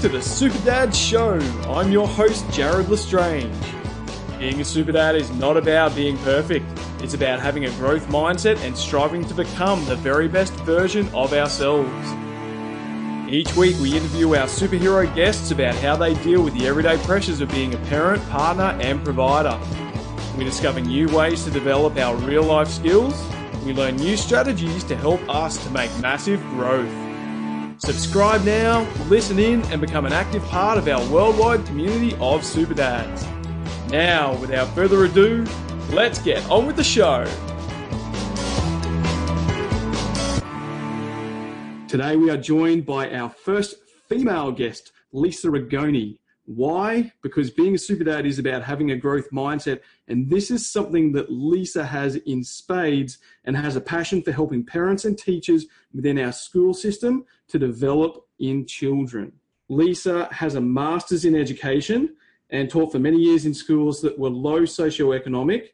to 0.00 0.08
the 0.08 0.22
Super 0.22 0.58
Dad 0.64 0.94
Show. 0.94 1.40
I'm 1.66 1.90
your 1.90 2.06
host, 2.06 2.48
Jared 2.52 2.88
Lestrange. 2.88 3.52
Being 4.38 4.60
a 4.60 4.64
super 4.64 4.92
dad 4.92 5.16
is 5.16 5.28
not 5.32 5.56
about 5.56 5.96
being 5.96 6.16
perfect. 6.18 6.64
It's 7.00 7.14
about 7.14 7.40
having 7.40 7.64
a 7.64 7.70
growth 7.72 8.06
mindset 8.06 8.58
and 8.58 8.78
striving 8.78 9.24
to 9.24 9.34
become 9.34 9.84
the 9.86 9.96
very 9.96 10.28
best 10.28 10.52
version 10.60 11.08
of 11.14 11.32
ourselves. 11.32 11.90
Each 13.28 13.52
week, 13.56 13.76
we 13.80 13.96
interview 13.96 14.36
our 14.36 14.46
superhero 14.46 15.12
guests 15.16 15.50
about 15.50 15.74
how 15.74 15.96
they 15.96 16.14
deal 16.22 16.44
with 16.44 16.54
the 16.56 16.68
everyday 16.68 16.96
pressures 16.98 17.40
of 17.40 17.50
being 17.50 17.74
a 17.74 17.78
parent, 17.86 18.22
partner, 18.28 18.78
and 18.80 19.02
provider. 19.02 19.58
We 20.36 20.44
discover 20.44 20.80
new 20.80 21.08
ways 21.08 21.42
to 21.42 21.50
develop 21.50 21.96
our 21.96 22.14
real 22.18 22.44
life 22.44 22.68
skills. 22.68 23.20
We 23.64 23.72
learn 23.72 23.96
new 23.96 24.16
strategies 24.16 24.84
to 24.84 24.94
help 24.94 25.20
us 25.28 25.56
to 25.64 25.70
make 25.70 25.90
massive 25.98 26.40
growth. 26.50 27.07
Subscribe 27.88 28.44
now, 28.44 28.86
listen 29.04 29.38
in, 29.38 29.62
and 29.72 29.80
become 29.80 30.04
an 30.04 30.12
active 30.12 30.44
part 30.44 30.76
of 30.76 30.86
our 30.88 31.02
worldwide 31.10 31.64
community 31.64 32.14
of 32.20 32.44
super 32.44 32.74
dads. 32.74 33.26
Now, 33.90 34.36
without 34.36 34.68
further 34.74 35.06
ado, 35.06 35.46
let's 35.88 36.18
get 36.18 36.44
on 36.50 36.66
with 36.66 36.76
the 36.76 36.84
show. 36.84 37.24
Today, 41.88 42.16
we 42.16 42.28
are 42.28 42.36
joined 42.36 42.84
by 42.84 43.10
our 43.10 43.30
first 43.30 43.76
female 44.06 44.52
guest, 44.52 44.92
Lisa 45.14 45.48
Rigoni. 45.48 46.18
Why? 46.44 47.10
Because 47.22 47.50
being 47.50 47.74
a 47.74 47.78
super 47.78 48.04
dad 48.04 48.26
is 48.26 48.38
about 48.38 48.62
having 48.62 48.90
a 48.90 48.96
growth 48.96 49.30
mindset, 49.32 49.80
and 50.08 50.30
this 50.30 50.50
is 50.50 50.68
something 50.68 51.12
that 51.12 51.30
Lisa 51.30 51.84
has 51.84 52.16
in 52.16 52.42
spades 52.42 53.18
and 53.44 53.56
has 53.56 53.76
a 53.76 53.80
passion 53.80 54.22
for 54.22 54.32
helping 54.32 54.64
parents 54.64 55.04
and 55.04 55.16
teachers 55.16 55.66
within 55.92 56.18
our 56.18 56.32
school 56.32 56.72
system 56.72 57.26
to 57.48 57.58
develop 57.58 58.26
in 58.38 58.66
children. 58.66 59.32
Lisa 59.68 60.26
has 60.32 60.54
a 60.54 60.60
master's 60.60 61.26
in 61.26 61.36
education 61.36 62.16
and 62.50 62.70
taught 62.70 62.90
for 62.90 62.98
many 62.98 63.18
years 63.18 63.44
in 63.44 63.52
schools 63.52 64.00
that 64.00 64.18
were 64.18 64.30
low 64.30 64.62
socioeconomic, 64.62 65.68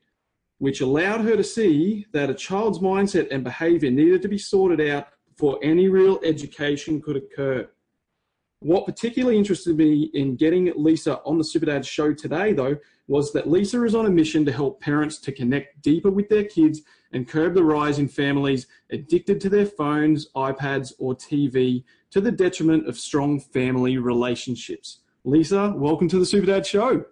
which 0.58 0.80
allowed 0.80 1.20
her 1.20 1.36
to 1.36 1.44
see 1.44 2.04
that 2.12 2.30
a 2.30 2.34
child's 2.34 2.80
mindset 2.80 3.28
and 3.30 3.44
behavior 3.44 3.90
needed 3.90 4.20
to 4.22 4.28
be 4.28 4.38
sorted 4.38 4.80
out 4.88 5.08
before 5.28 5.58
any 5.62 5.88
real 5.88 6.18
education 6.24 7.00
could 7.00 7.16
occur. 7.16 7.68
What 8.60 8.86
particularly 8.86 9.36
interested 9.36 9.76
me 9.76 10.10
in 10.14 10.36
getting 10.36 10.72
Lisa 10.76 11.18
on 11.26 11.36
the 11.38 11.44
Superdad 11.44 11.86
show 11.86 12.14
today, 12.14 12.52
though, 12.52 12.76
was 13.06 13.32
that 13.32 13.48
Lisa 13.48 13.82
is 13.84 13.94
on 13.94 14.06
a 14.06 14.10
mission 14.10 14.44
to 14.46 14.52
help 14.52 14.80
parents 14.80 15.18
to 15.18 15.32
connect 15.32 15.82
deeper 15.82 16.10
with 16.10 16.28
their 16.28 16.44
kids 16.44 16.80
and 17.12 17.28
curb 17.28 17.54
the 17.54 17.62
rise 17.62 17.98
in 17.98 18.08
families 18.08 18.66
addicted 18.90 19.40
to 19.42 19.50
their 19.50 19.66
phones, 19.66 20.30
iPads, 20.34 20.92
or 20.98 21.14
TV 21.14 21.84
to 22.10 22.20
the 22.20 22.32
detriment 22.32 22.88
of 22.88 22.98
strong 22.98 23.38
family 23.38 23.98
relationships. 23.98 25.00
Lisa, 25.24 25.74
welcome 25.76 26.08
to 26.08 26.18
the 26.18 26.26
Super 26.26 26.46
Dad 26.46 26.66
Show. 26.66 27.04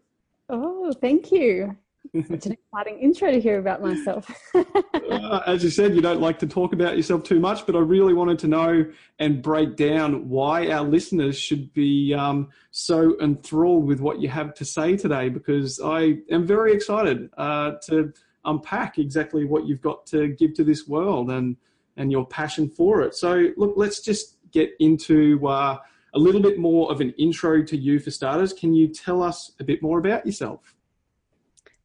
Oh, 0.48 0.92
thank 1.00 1.30
you. 1.30 1.76
Such 2.14 2.46
an 2.46 2.52
exciting 2.52 2.98
intro 2.98 3.30
to 3.30 3.40
hear 3.40 3.58
about 3.58 3.80
myself. 3.80 4.30
uh, 4.54 5.40
as 5.46 5.64
you 5.64 5.70
said, 5.70 5.94
you 5.94 6.02
don't 6.02 6.20
like 6.20 6.38
to 6.40 6.46
talk 6.46 6.72
about 6.72 6.96
yourself 6.96 7.22
too 7.22 7.40
much, 7.40 7.64
but 7.64 7.74
I 7.76 7.78
really 7.78 8.12
wanted 8.12 8.38
to 8.40 8.48
know 8.48 8.84
and 9.18 9.40
break 9.40 9.76
down 9.76 10.28
why 10.28 10.68
our 10.70 10.84
listeners 10.84 11.38
should 11.38 11.72
be 11.72 12.12
um, 12.12 12.50
so 12.70 13.18
enthralled 13.20 13.86
with 13.86 14.00
what 14.00 14.20
you 14.20 14.28
have 14.28 14.52
to 14.54 14.64
say 14.64 14.96
today, 14.96 15.28
because 15.28 15.80
I 15.82 16.18
am 16.30 16.46
very 16.46 16.72
excited 16.74 17.30
uh, 17.38 17.72
to 17.86 18.12
unpack 18.44 18.98
exactly 18.98 19.44
what 19.44 19.66
you've 19.66 19.80
got 19.80 20.04
to 20.06 20.28
give 20.28 20.54
to 20.54 20.64
this 20.64 20.86
world 20.86 21.30
and 21.30 21.56
and 21.96 22.10
your 22.10 22.26
passion 22.26 22.68
for 22.68 23.02
it. 23.02 23.14
So, 23.14 23.48
look, 23.56 23.74
let's 23.76 24.00
just 24.00 24.36
get 24.50 24.70
into. 24.80 25.46
Uh, 25.46 25.78
a 26.14 26.18
little 26.18 26.42
bit 26.42 26.58
more 26.58 26.92
of 26.92 27.00
an 27.00 27.10
intro 27.12 27.62
to 27.62 27.74
you 27.74 27.98
for 27.98 28.10
starters. 28.10 28.52
Can 28.52 28.74
you 28.74 28.86
tell 28.86 29.22
us 29.22 29.52
a 29.60 29.64
bit 29.64 29.80
more 29.80 29.98
about 29.98 30.26
yourself? 30.26 30.74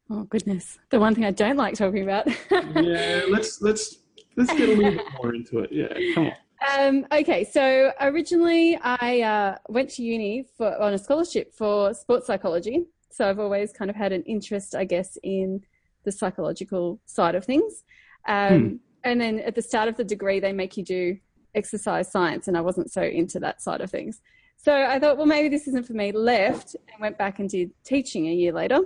Oh 0.10 0.24
goodness, 0.24 0.80
the 0.90 1.00
one 1.00 1.16
thing 1.16 1.26
I 1.26 1.32
don't 1.32 1.58
like 1.58 1.76
talking 1.76 2.04
about. 2.04 2.28
yeah, 2.52 3.24
let's 3.30 3.62
let's 3.62 4.00
let's 4.36 4.52
get 4.54 4.70
a 4.70 4.74
little 4.74 4.92
bit 4.92 5.06
more 5.22 5.36
into 5.36 5.60
it. 5.60 5.72
Yeah, 5.72 6.14
come 6.14 6.28
on. 6.28 6.34
Um, 6.80 7.06
okay, 7.12 7.44
so 7.44 7.92
originally 8.02 8.78
I 8.82 9.22
uh, 9.22 9.58
went 9.70 9.90
to 9.92 10.04
uni 10.04 10.46
for 10.58 10.82
on 10.82 10.94
a 10.94 10.98
scholarship 10.98 11.54
for 11.54 11.94
sports 11.94 12.28
psychology. 12.28 12.86
So 13.12 13.30
I've 13.30 13.40
always 13.40 13.74
kind 13.74 13.90
of 13.90 13.96
had 13.96 14.12
an 14.12 14.24
interest, 14.24 14.76
I 14.76 14.86
guess, 14.86 15.18
in 15.24 15.64
the 16.04 16.12
psychological 16.12 17.00
side 17.06 17.36
of 17.36 17.46
things. 17.46 17.84
Um, 18.28 18.60
hmm. 18.60 18.76
And 19.04 19.22
then 19.22 19.40
at 19.40 19.56
the 19.56 19.62
start 19.62 19.88
of 19.90 19.98
the 19.98 20.04
degree, 20.04 20.40
they 20.40 20.54
make 20.54 20.78
you 20.78 20.84
do 20.84 21.18
exercise 21.56 22.12
science, 22.12 22.48
and 22.48 22.58
I 22.58 22.62
wasn't 22.62 22.92
so 22.92 23.02
into 23.02 23.40
that 23.40 23.62
side 23.62 23.82
of 23.82 23.90
things. 23.90 24.22
So 24.58 24.74
I 24.74 25.00
thought, 25.00 25.18
well, 25.18 25.26
maybe 25.26 25.50
this 25.50 25.68
isn't 25.68 25.86
for 25.86 25.94
me. 25.94 26.12
Left 26.12 26.76
and 26.76 27.00
went 27.00 27.18
back 27.18 27.40
and 27.40 27.50
did 27.50 27.72
teaching 27.84 28.28
a 28.28 28.34
year 28.34 28.52
later. 28.52 28.82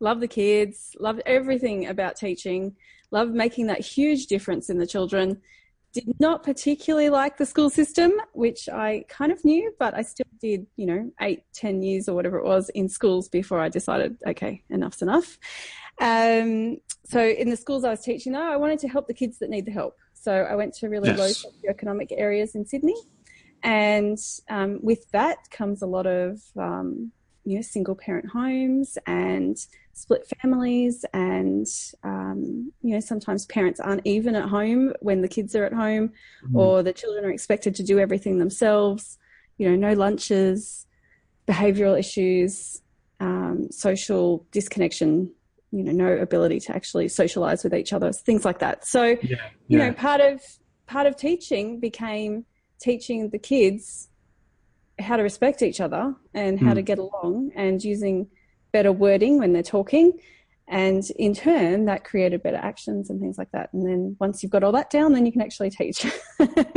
Love 0.00 0.20
the 0.20 0.28
kids, 0.28 0.96
loved 0.98 1.22
everything 1.26 1.86
about 1.86 2.16
teaching, 2.16 2.74
loved 3.10 3.34
making 3.34 3.66
that 3.66 3.80
huge 3.80 4.26
difference 4.26 4.70
in 4.70 4.78
the 4.78 4.86
children. 4.86 5.40
Did 5.92 6.20
not 6.20 6.42
particularly 6.42 7.10
like 7.10 7.36
the 7.36 7.44
school 7.44 7.68
system, 7.68 8.12
which 8.32 8.68
I 8.68 9.04
kind 9.08 9.32
of 9.32 9.44
knew, 9.44 9.74
but 9.78 9.92
I 9.92 10.02
still 10.02 10.26
did, 10.40 10.66
you 10.76 10.86
know, 10.86 11.10
eight, 11.20 11.42
ten 11.52 11.82
years 11.82 12.08
or 12.08 12.14
whatever 12.14 12.38
it 12.38 12.44
was 12.44 12.68
in 12.70 12.88
schools 12.88 13.28
before 13.28 13.60
I 13.60 13.68
decided, 13.68 14.16
okay, 14.26 14.62
enough's 14.70 15.02
enough. 15.02 15.36
Um, 16.00 16.78
so 17.04 17.20
in 17.20 17.50
the 17.50 17.56
schools 17.56 17.82
I 17.84 17.90
was 17.90 18.02
teaching, 18.02 18.32
though, 18.32 18.52
I 18.52 18.56
wanted 18.56 18.78
to 18.80 18.88
help 18.88 19.08
the 19.08 19.14
kids 19.14 19.38
that 19.40 19.50
need 19.50 19.66
the 19.66 19.72
help. 19.72 19.96
So 20.14 20.32
I 20.32 20.54
went 20.54 20.74
to 20.74 20.88
really 20.88 21.08
yes. 21.10 21.18
low 21.18 21.50
socioeconomic 21.72 22.12
areas 22.12 22.54
in 22.54 22.64
Sydney. 22.64 22.96
And 23.62 24.18
um, 24.48 24.78
with 24.82 25.10
that 25.10 25.38
comes 25.50 25.82
a 25.82 25.86
lot 25.86 26.06
of, 26.06 26.40
um, 26.56 27.10
you 27.44 27.56
know, 27.56 27.62
single 27.62 27.94
parent 27.94 28.26
homes 28.28 28.98
and 29.06 29.56
split 29.92 30.26
families. 30.40 31.04
And, 31.12 31.66
um, 32.02 32.72
you 32.82 32.94
know, 32.94 33.00
sometimes 33.00 33.46
parents 33.46 33.80
aren't 33.80 34.02
even 34.04 34.34
at 34.34 34.48
home 34.48 34.92
when 35.00 35.22
the 35.22 35.28
kids 35.28 35.54
are 35.54 35.64
at 35.64 35.72
home 35.72 36.12
mm. 36.48 36.54
or 36.54 36.82
the 36.82 36.92
children 36.92 37.24
are 37.24 37.30
expected 37.30 37.74
to 37.76 37.82
do 37.82 37.98
everything 37.98 38.38
themselves. 38.38 39.18
You 39.58 39.70
know, 39.70 39.76
no 39.76 39.94
lunches, 39.94 40.86
behavioral 41.46 41.98
issues, 41.98 42.82
um, 43.20 43.70
social 43.70 44.46
disconnection 44.50 45.30
you 45.72 45.84
know 45.84 45.92
no 45.92 46.12
ability 46.14 46.58
to 46.58 46.74
actually 46.74 47.08
socialize 47.08 47.62
with 47.62 47.74
each 47.74 47.92
other 47.92 48.12
things 48.12 48.44
like 48.44 48.58
that 48.58 48.84
so 48.84 49.04
yeah, 49.04 49.16
yeah. 49.22 49.38
you 49.68 49.78
know 49.78 49.92
part 49.92 50.20
of 50.20 50.40
part 50.86 51.06
of 51.06 51.16
teaching 51.16 51.78
became 51.78 52.44
teaching 52.80 53.30
the 53.30 53.38
kids 53.38 54.09
how 55.00 55.16
to 55.16 55.22
respect 55.22 55.62
each 55.62 55.80
other 55.80 56.14
and 56.34 56.58
how 56.58 56.72
mm. 56.72 56.76
to 56.76 56.82
get 56.82 56.98
along 56.98 57.52
and 57.54 57.82
using 57.82 58.28
better 58.72 58.92
wording 58.92 59.38
when 59.38 59.52
they're 59.52 59.62
talking. 59.62 60.12
And 60.68 61.02
in 61.16 61.34
turn 61.34 61.86
that 61.86 62.04
created 62.04 62.44
better 62.44 62.56
actions 62.56 63.10
and 63.10 63.20
things 63.20 63.36
like 63.38 63.50
that. 63.50 63.72
And 63.72 63.84
then 63.84 64.16
once 64.20 64.42
you've 64.42 64.52
got 64.52 64.62
all 64.62 64.70
that 64.72 64.88
down 64.88 65.12
then 65.12 65.26
you 65.26 65.32
can 65.32 65.42
actually 65.42 65.70
teach. 65.70 66.06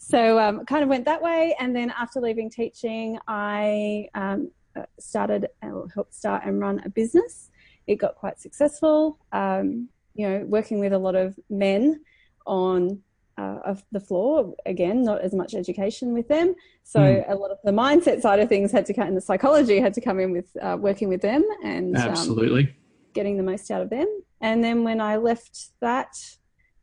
So 0.00 0.38
um, 0.38 0.64
kind 0.66 0.82
of 0.82 0.88
went 0.88 1.04
that 1.06 1.22
way. 1.22 1.56
And 1.58 1.74
then 1.74 1.92
after 1.98 2.20
leaving 2.20 2.50
teaching 2.50 3.18
i 3.26 4.08
um, 4.14 4.50
started 4.98 5.48
or 5.62 5.88
helped 5.94 6.14
start 6.14 6.44
and 6.44 6.60
run 6.60 6.80
a 6.84 6.88
business. 6.88 7.50
It 7.86 7.96
got 7.96 8.16
quite 8.16 8.40
successful. 8.40 9.18
Um, 9.32 9.88
you 10.14 10.28
know, 10.28 10.44
working 10.46 10.78
with 10.80 10.92
a 10.92 10.98
lot 10.98 11.14
of 11.14 11.38
men 11.50 12.00
on 12.46 13.02
uh, 13.38 13.58
of 13.64 13.84
the 13.92 14.00
floor. 14.00 14.54
Again, 14.66 15.02
not 15.02 15.20
as 15.20 15.34
much 15.34 15.54
education 15.54 16.12
with 16.12 16.28
them. 16.28 16.54
So 16.82 17.00
mm. 17.00 17.30
a 17.30 17.34
lot 17.34 17.50
of 17.50 17.58
the 17.64 17.72
mindset 17.72 18.20
side 18.20 18.40
of 18.40 18.48
things 18.48 18.72
had 18.72 18.86
to 18.86 18.94
come, 18.94 19.08
and 19.08 19.16
the 19.16 19.20
psychology 19.20 19.80
had 19.80 19.94
to 19.94 20.00
come 20.00 20.20
in 20.20 20.32
with 20.32 20.56
uh, 20.60 20.76
working 20.78 21.08
with 21.08 21.22
them 21.22 21.44
and 21.62 21.96
um, 21.96 22.10
absolutely 22.10 22.62
um, 22.64 22.74
getting 23.12 23.36
the 23.36 23.42
most 23.42 23.70
out 23.70 23.82
of 23.82 23.90
them. 23.90 24.06
And 24.40 24.62
then 24.62 24.84
when 24.84 25.00
I 25.00 25.16
left 25.16 25.70
that, 25.80 26.14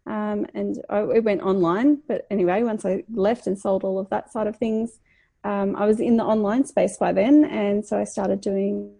um, 0.08 0.48
and 0.54 0.82
I, 0.90 1.02
it 1.02 1.24
went 1.24 1.42
online. 1.42 2.00
But 2.08 2.26
anyway, 2.32 2.64
once 2.64 2.86
I 2.86 3.04
left 3.12 3.48
and 3.48 3.58
sold 3.58 3.84
all 3.84 4.00
of 4.00 4.10
that 4.10 4.32
side 4.32 4.48
of 4.48 4.56
things, 4.58 5.00
um, 5.44 5.76
I 5.76 5.86
was 5.86 6.00
in 6.00 6.18
the 6.18 6.24
online 6.24 6.66
space 6.66 6.98
by 6.98 7.12
then, 7.14 7.46
and 7.46 7.86
so 7.86 8.00
I 8.00 8.04
started 8.04 8.42
doing 8.42 8.94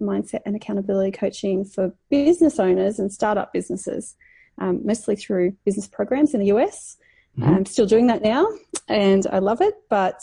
mindset 0.00 0.40
and 0.44 0.56
accountability 0.56 1.12
coaching 1.12 1.64
for 1.64 1.92
business 2.10 2.58
owners 2.58 2.98
and 2.98 3.12
startup 3.12 3.52
businesses, 3.52 4.16
um, 4.60 4.80
mostly 4.84 5.16
through 5.16 5.52
business 5.64 5.86
programs 5.86 6.34
in 6.34 6.40
the 6.40 6.46
US. 6.46 6.96
Mm-hmm. 7.38 7.54
I'm 7.54 7.66
still 7.66 7.86
doing 7.86 8.06
that 8.08 8.22
now 8.22 8.46
and 8.88 9.26
I 9.30 9.38
love 9.38 9.60
it. 9.60 9.74
But 9.88 10.22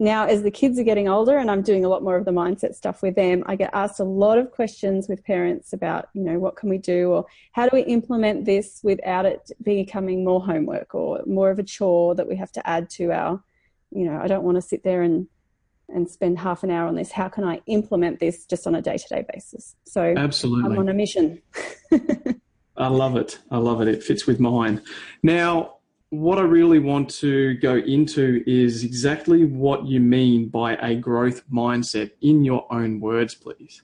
now, 0.00 0.26
as 0.26 0.42
the 0.42 0.50
kids 0.50 0.78
are 0.78 0.84
getting 0.84 1.08
older 1.08 1.38
and 1.38 1.50
I'm 1.50 1.62
doing 1.62 1.84
a 1.84 1.88
lot 1.88 2.02
more 2.02 2.16
of 2.16 2.24
the 2.24 2.32
mindset 2.32 2.74
stuff 2.74 3.00
with 3.00 3.14
them, 3.14 3.44
I 3.46 3.54
get 3.54 3.70
asked 3.72 4.00
a 4.00 4.04
lot 4.04 4.38
of 4.38 4.50
questions 4.50 5.08
with 5.08 5.24
parents 5.24 5.72
about, 5.72 6.08
you 6.14 6.22
know, 6.22 6.38
what 6.38 6.56
can 6.56 6.68
we 6.68 6.78
do 6.78 7.10
or 7.10 7.26
how 7.52 7.68
do 7.68 7.70
we 7.72 7.82
implement 7.82 8.44
this 8.44 8.80
without 8.82 9.24
it 9.24 9.50
becoming 9.62 10.24
more 10.24 10.44
homework 10.44 10.94
or 10.94 11.22
more 11.26 11.50
of 11.50 11.60
a 11.60 11.62
chore 11.62 12.14
that 12.16 12.28
we 12.28 12.34
have 12.36 12.50
to 12.52 12.68
add 12.68 12.90
to 12.90 13.12
our, 13.12 13.42
you 13.92 14.04
know, 14.04 14.18
I 14.20 14.26
don't 14.26 14.42
want 14.42 14.56
to 14.56 14.62
sit 14.62 14.82
there 14.82 15.02
and 15.02 15.28
and 15.90 16.08
spend 16.08 16.38
half 16.38 16.62
an 16.62 16.70
hour 16.70 16.88
on 16.88 16.94
this. 16.94 17.12
How 17.12 17.28
can 17.28 17.44
I 17.44 17.60
implement 17.66 18.18
this 18.18 18.46
just 18.46 18.66
on 18.66 18.74
a 18.74 18.82
day 18.82 18.96
to 18.96 19.08
day 19.08 19.24
basis? 19.32 19.76
So 19.84 20.14
absolutely, 20.16 20.72
I'm 20.72 20.78
on 20.78 20.88
a 20.88 20.94
mission. 20.94 21.40
I 22.76 22.88
love 22.88 23.16
it. 23.16 23.38
I 23.50 23.58
love 23.58 23.80
it. 23.80 23.88
It 23.88 24.02
fits 24.02 24.26
with 24.26 24.40
mine. 24.40 24.82
Now, 25.22 25.76
what 26.10 26.38
I 26.38 26.42
really 26.42 26.78
want 26.78 27.10
to 27.10 27.54
go 27.54 27.76
into 27.76 28.42
is 28.46 28.84
exactly 28.84 29.44
what 29.44 29.86
you 29.86 30.00
mean 30.00 30.48
by 30.48 30.76
a 30.76 30.94
growth 30.94 31.42
mindset 31.50 32.12
in 32.20 32.44
your 32.44 32.72
own 32.72 33.00
words, 33.00 33.34
please. 33.34 33.82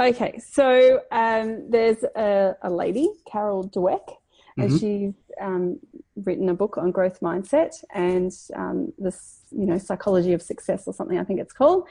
Okay, 0.00 0.38
so 0.38 1.00
um, 1.12 1.70
there's 1.70 2.02
a, 2.16 2.56
a, 2.62 2.70
lady, 2.70 3.08
Carol 3.30 3.68
Dweck, 3.68 4.16
and 4.56 4.70
mm-hmm. 4.70 4.78
she's 4.78 5.14
um, 5.40 5.78
written 6.16 6.48
a 6.48 6.54
book 6.54 6.76
on 6.76 6.90
growth 6.90 7.20
mindset 7.20 7.72
and 7.94 8.32
um, 8.56 8.92
this, 8.98 9.42
you 9.52 9.66
know, 9.66 9.78
psychology 9.78 10.32
of 10.32 10.42
success 10.42 10.88
or 10.88 10.94
something. 10.94 11.18
I 11.18 11.24
think 11.24 11.40
it's 11.40 11.52
called. 11.52 11.86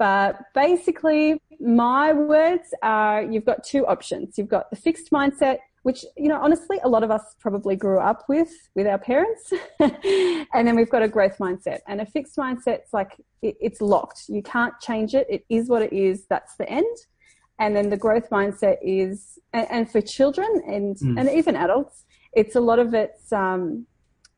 But 0.00 0.40
basically, 0.54 1.40
my 1.60 2.12
words 2.12 2.74
are: 2.82 3.22
you've 3.22 3.44
got 3.44 3.62
two 3.62 3.86
options. 3.86 4.36
You've 4.36 4.48
got 4.48 4.68
the 4.70 4.76
fixed 4.76 5.12
mindset 5.12 5.58
which 5.82 6.04
you 6.16 6.28
know 6.28 6.38
honestly 6.40 6.78
a 6.84 6.88
lot 6.88 7.02
of 7.02 7.10
us 7.10 7.22
probably 7.40 7.74
grew 7.74 7.98
up 7.98 8.24
with 8.28 8.50
with 8.74 8.86
our 8.86 8.98
parents. 8.98 9.52
And 10.52 10.66
then 10.66 10.74
we've 10.74 10.90
got 10.90 11.02
a 11.02 11.08
growth 11.08 11.38
mindset. 11.38 11.78
And 11.86 12.00
a 12.00 12.06
fixed 12.06 12.36
mindset's 12.36 12.92
like 12.92 13.12
it, 13.40 13.56
it's 13.60 13.80
locked. 13.80 14.24
You 14.28 14.42
can't 14.42 14.74
change 14.80 15.14
it. 15.14 15.26
It 15.30 15.44
is 15.48 15.68
what 15.68 15.82
it 15.82 15.92
is. 15.92 16.26
That's 16.28 16.56
the 16.56 16.68
end. 16.68 16.96
And 17.58 17.76
then 17.76 17.88
the 17.88 17.96
growth 17.96 18.30
mindset 18.30 18.78
is 18.82 19.38
and, 19.52 19.66
and 19.70 19.90
for 19.90 20.00
children 20.00 20.62
and 20.66 20.96
mm. 20.96 21.18
and 21.18 21.28
even 21.30 21.56
adults 21.56 22.04
it's 22.32 22.54
a 22.54 22.60
lot 22.60 22.78
of 22.78 22.94
it's 22.94 23.32
um, 23.32 23.86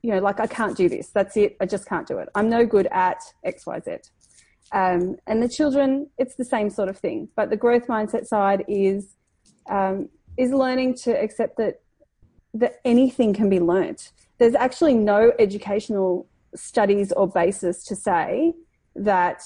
you 0.03 0.11
know 0.12 0.19
like 0.19 0.41
i 0.41 0.47
can't 0.47 0.76
do 0.76 0.88
this. 0.88 1.08
That's 1.08 1.37
it. 1.37 1.56
I 1.61 1.67
just 1.67 1.87
can't 1.87 2.06
do 2.06 2.19
it. 2.19 2.29
I'm 2.35 2.49
no 2.49 2.65
good 2.67 2.88
at 2.91 3.20
xyz 3.47 4.11
um, 4.72 5.16
and 5.26 5.42
the 5.42 5.48
children 5.48 6.08
it's 6.19 6.34
the 6.36 6.44
same 6.44 6.70
sort 6.70 6.88
of 6.88 6.98
thing 6.98 7.28
but 7.36 7.50
the 7.50 7.56
growth 7.56 7.86
mindset 7.86 8.26
side 8.26 8.64
is 8.69 9.16
um, 9.70 10.08
is 10.36 10.50
learning 10.52 10.94
to 10.94 11.10
accept 11.10 11.56
that 11.58 11.80
that 12.54 12.80
anything 12.84 13.32
can 13.32 13.48
be 13.48 13.60
learnt. 13.60 14.12
There's 14.38 14.54
actually 14.54 14.94
no 14.94 15.32
educational 15.38 16.28
studies 16.54 17.12
or 17.12 17.26
basis 17.28 17.84
to 17.84 17.96
say 17.96 18.52
that 18.94 19.42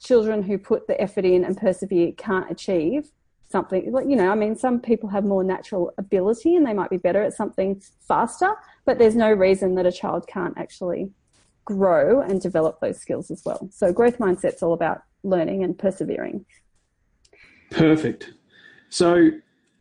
children 0.00 0.42
who 0.42 0.58
put 0.58 0.86
the 0.86 1.00
effort 1.00 1.24
in 1.24 1.44
and 1.44 1.56
persevere 1.56 2.12
can't 2.12 2.50
achieve 2.50 3.10
something 3.50 3.84
you 4.06 4.14
know 4.14 4.30
i 4.30 4.34
mean 4.34 4.54
some 4.54 4.78
people 4.78 5.08
have 5.08 5.24
more 5.24 5.42
natural 5.42 5.92
ability 5.96 6.54
and 6.54 6.66
they 6.66 6.74
might 6.74 6.90
be 6.90 6.98
better 6.98 7.22
at 7.22 7.32
something 7.32 7.80
faster 8.06 8.54
but 8.84 8.98
there's 8.98 9.16
no 9.16 9.32
reason 9.32 9.74
that 9.74 9.86
a 9.86 9.92
child 9.92 10.26
can't 10.26 10.56
actually 10.58 11.10
grow 11.68 12.20
and 12.22 12.40
develop 12.40 12.80
those 12.80 12.98
skills 12.98 13.30
as 13.30 13.42
well 13.44 13.68
so 13.70 13.92
growth 13.92 14.18
mindset's 14.18 14.62
all 14.62 14.72
about 14.72 15.02
learning 15.22 15.62
and 15.62 15.78
persevering 15.78 16.44
perfect 17.70 18.32
so 18.88 19.30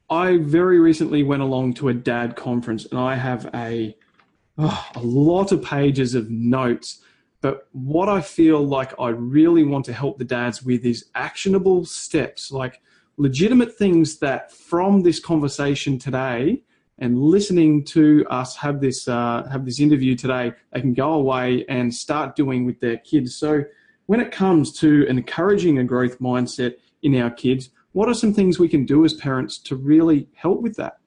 I 0.09 0.37
very 0.37 0.79
recently 0.79 1.23
went 1.23 1.41
along 1.41 1.73
to 1.75 1.89
a 1.89 1.93
dad 1.93 2.35
conference 2.35 2.85
and 2.85 2.99
I 2.99 3.15
have 3.15 3.49
a 3.53 3.95
oh, 4.57 4.87
a 4.95 4.99
lot 4.99 5.51
of 5.51 5.61
pages 5.61 6.15
of 6.15 6.29
notes. 6.29 7.03
But 7.41 7.67
what 7.71 8.09
I 8.09 8.21
feel 8.21 8.65
like 8.65 8.93
I 8.99 9.09
really 9.09 9.63
want 9.63 9.85
to 9.85 9.93
help 9.93 10.17
the 10.17 10.25
dads 10.25 10.63
with 10.63 10.85
is 10.85 11.09
actionable 11.13 11.85
steps, 11.85 12.51
like 12.51 12.81
legitimate 13.17 13.77
things 13.77 14.19
that 14.19 14.51
from 14.51 15.03
this 15.03 15.19
conversation 15.19 15.99
today 15.99 16.63
and 16.99 17.19
listening 17.19 17.83
to 17.85 18.25
us 18.29 18.55
have 18.55 18.81
this 18.81 19.07
uh, 19.07 19.47
have 19.51 19.65
this 19.65 19.79
interview 19.79 20.15
today, 20.15 20.53
they 20.73 20.81
can 20.81 20.93
go 20.93 21.13
away 21.13 21.65
and 21.69 21.93
start 21.93 22.35
doing 22.35 22.65
with 22.65 22.79
their 22.79 22.97
kids. 22.97 23.35
So 23.35 23.63
when 24.07 24.19
it 24.19 24.31
comes 24.31 24.71
to 24.79 25.05
encouraging 25.07 25.77
a 25.77 25.83
growth 25.83 26.19
mindset 26.19 26.75
in 27.03 27.15
our 27.15 27.29
kids, 27.29 27.69
what 27.91 28.09
are 28.09 28.13
some 28.13 28.33
things 28.33 28.57
we 28.57 28.67
can 28.67 28.85
do 28.85 29.05
as 29.05 29.13
parents 29.13 29.57
to 29.59 29.75
really 29.75 30.27
help 30.33 30.61
with 30.61 30.75
that? 30.77 30.97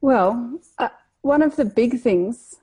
Well, 0.00 0.60
uh, 0.78 0.90
one 1.22 1.40
of 1.40 1.56
the 1.56 1.64
big 1.64 2.00
things, 2.00 2.56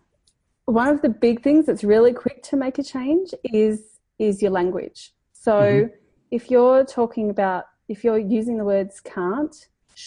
one 0.66 0.90
of 0.90 1.02
the 1.02 1.10
big 1.10 1.42
things 1.42 1.66
that's 1.66 1.84
really 1.84 2.14
quick 2.14 2.44
to 2.44 2.56
make 2.56 2.78
a 2.78 2.84
change 2.84 3.34
is 3.44 4.00
is 4.20 4.42
your 4.42 4.52
language. 4.52 5.14
So 5.34 5.54
mm-hmm. 5.54 5.96
if 6.30 6.52
you're 6.52 6.86
talking 6.86 7.32
about 7.32 7.66
if 7.88 8.04
you're 8.04 8.20
using 8.20 8.58
the 8.58 8.64
words 8.64 9.00
can't, 9.00 9.56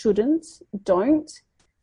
shouldn't, 0.01 0.47
don't, 0.83 1.31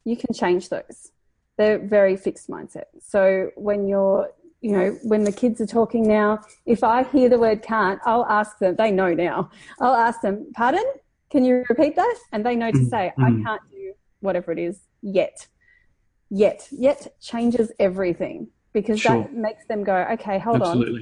you 0.04 0.16
can 0.18 0.34
change 0.34 0.70
those. 0.70 1.12
They're 1.58 1.80
very 1.80 2.16
fixed 2.18 2.50
mindset. 2.50 2.86
So 3.02 3.52
when 3.56 3.88
you're 3.88 4.30
you 4.62 4.72
know, 4.74 4.98
when 5.02 5.24
the 5.24 5.32
kids 5.32 5.60
are 5.60 5.66
talking 5.66 6.08
now, 6.08 6.40
if 6.68 6.84
I 6.84 7.04
hear 7.04 7.30
the 7.30 7.40
word 7.40 7.64
can't, 7.64 8.00
I'll 8.06 8.28
ask 8.28 8.60
them, 8.60 8.76
they 8.76 8.92
know 8.92 9.12
now, 9.12 9.50
I'll 9.80 9.96
ask 9.96 10.22
them, 10.22 10.52
pardon, 10.54 10.84
can 11.32 11.44
you 11.44 11.66
repeat 11.68 11.96
that? 11.96 12.16
And 12.32 12.46
they 12.46 12.56
know 12.56 12.70
to 12.72 12.78
mm, 12.78 12.90
say. 12.90 13.12
I 13.18 13.32
can't 13.44 13.62
do 13.72 13.94
whatever 14.20 14.52
it 14.52 14.60
is 14.60 14.82
yet. 15.02 15.48
Yet. 16.30 16.68
Yet 16.72 17.08
changes 17.20 17.72
everything 17.80 18.50
because 18.72 19.02
sure. 19.02 19.24
that 19.24 19.34
makes 19.34 19.66
them 19.66 19.84
go, 19.84 19.96
okay, 20.12 20.38
hold 20.38 20.62
on. 20.62 20.78
Absolutely. 20.78 21.02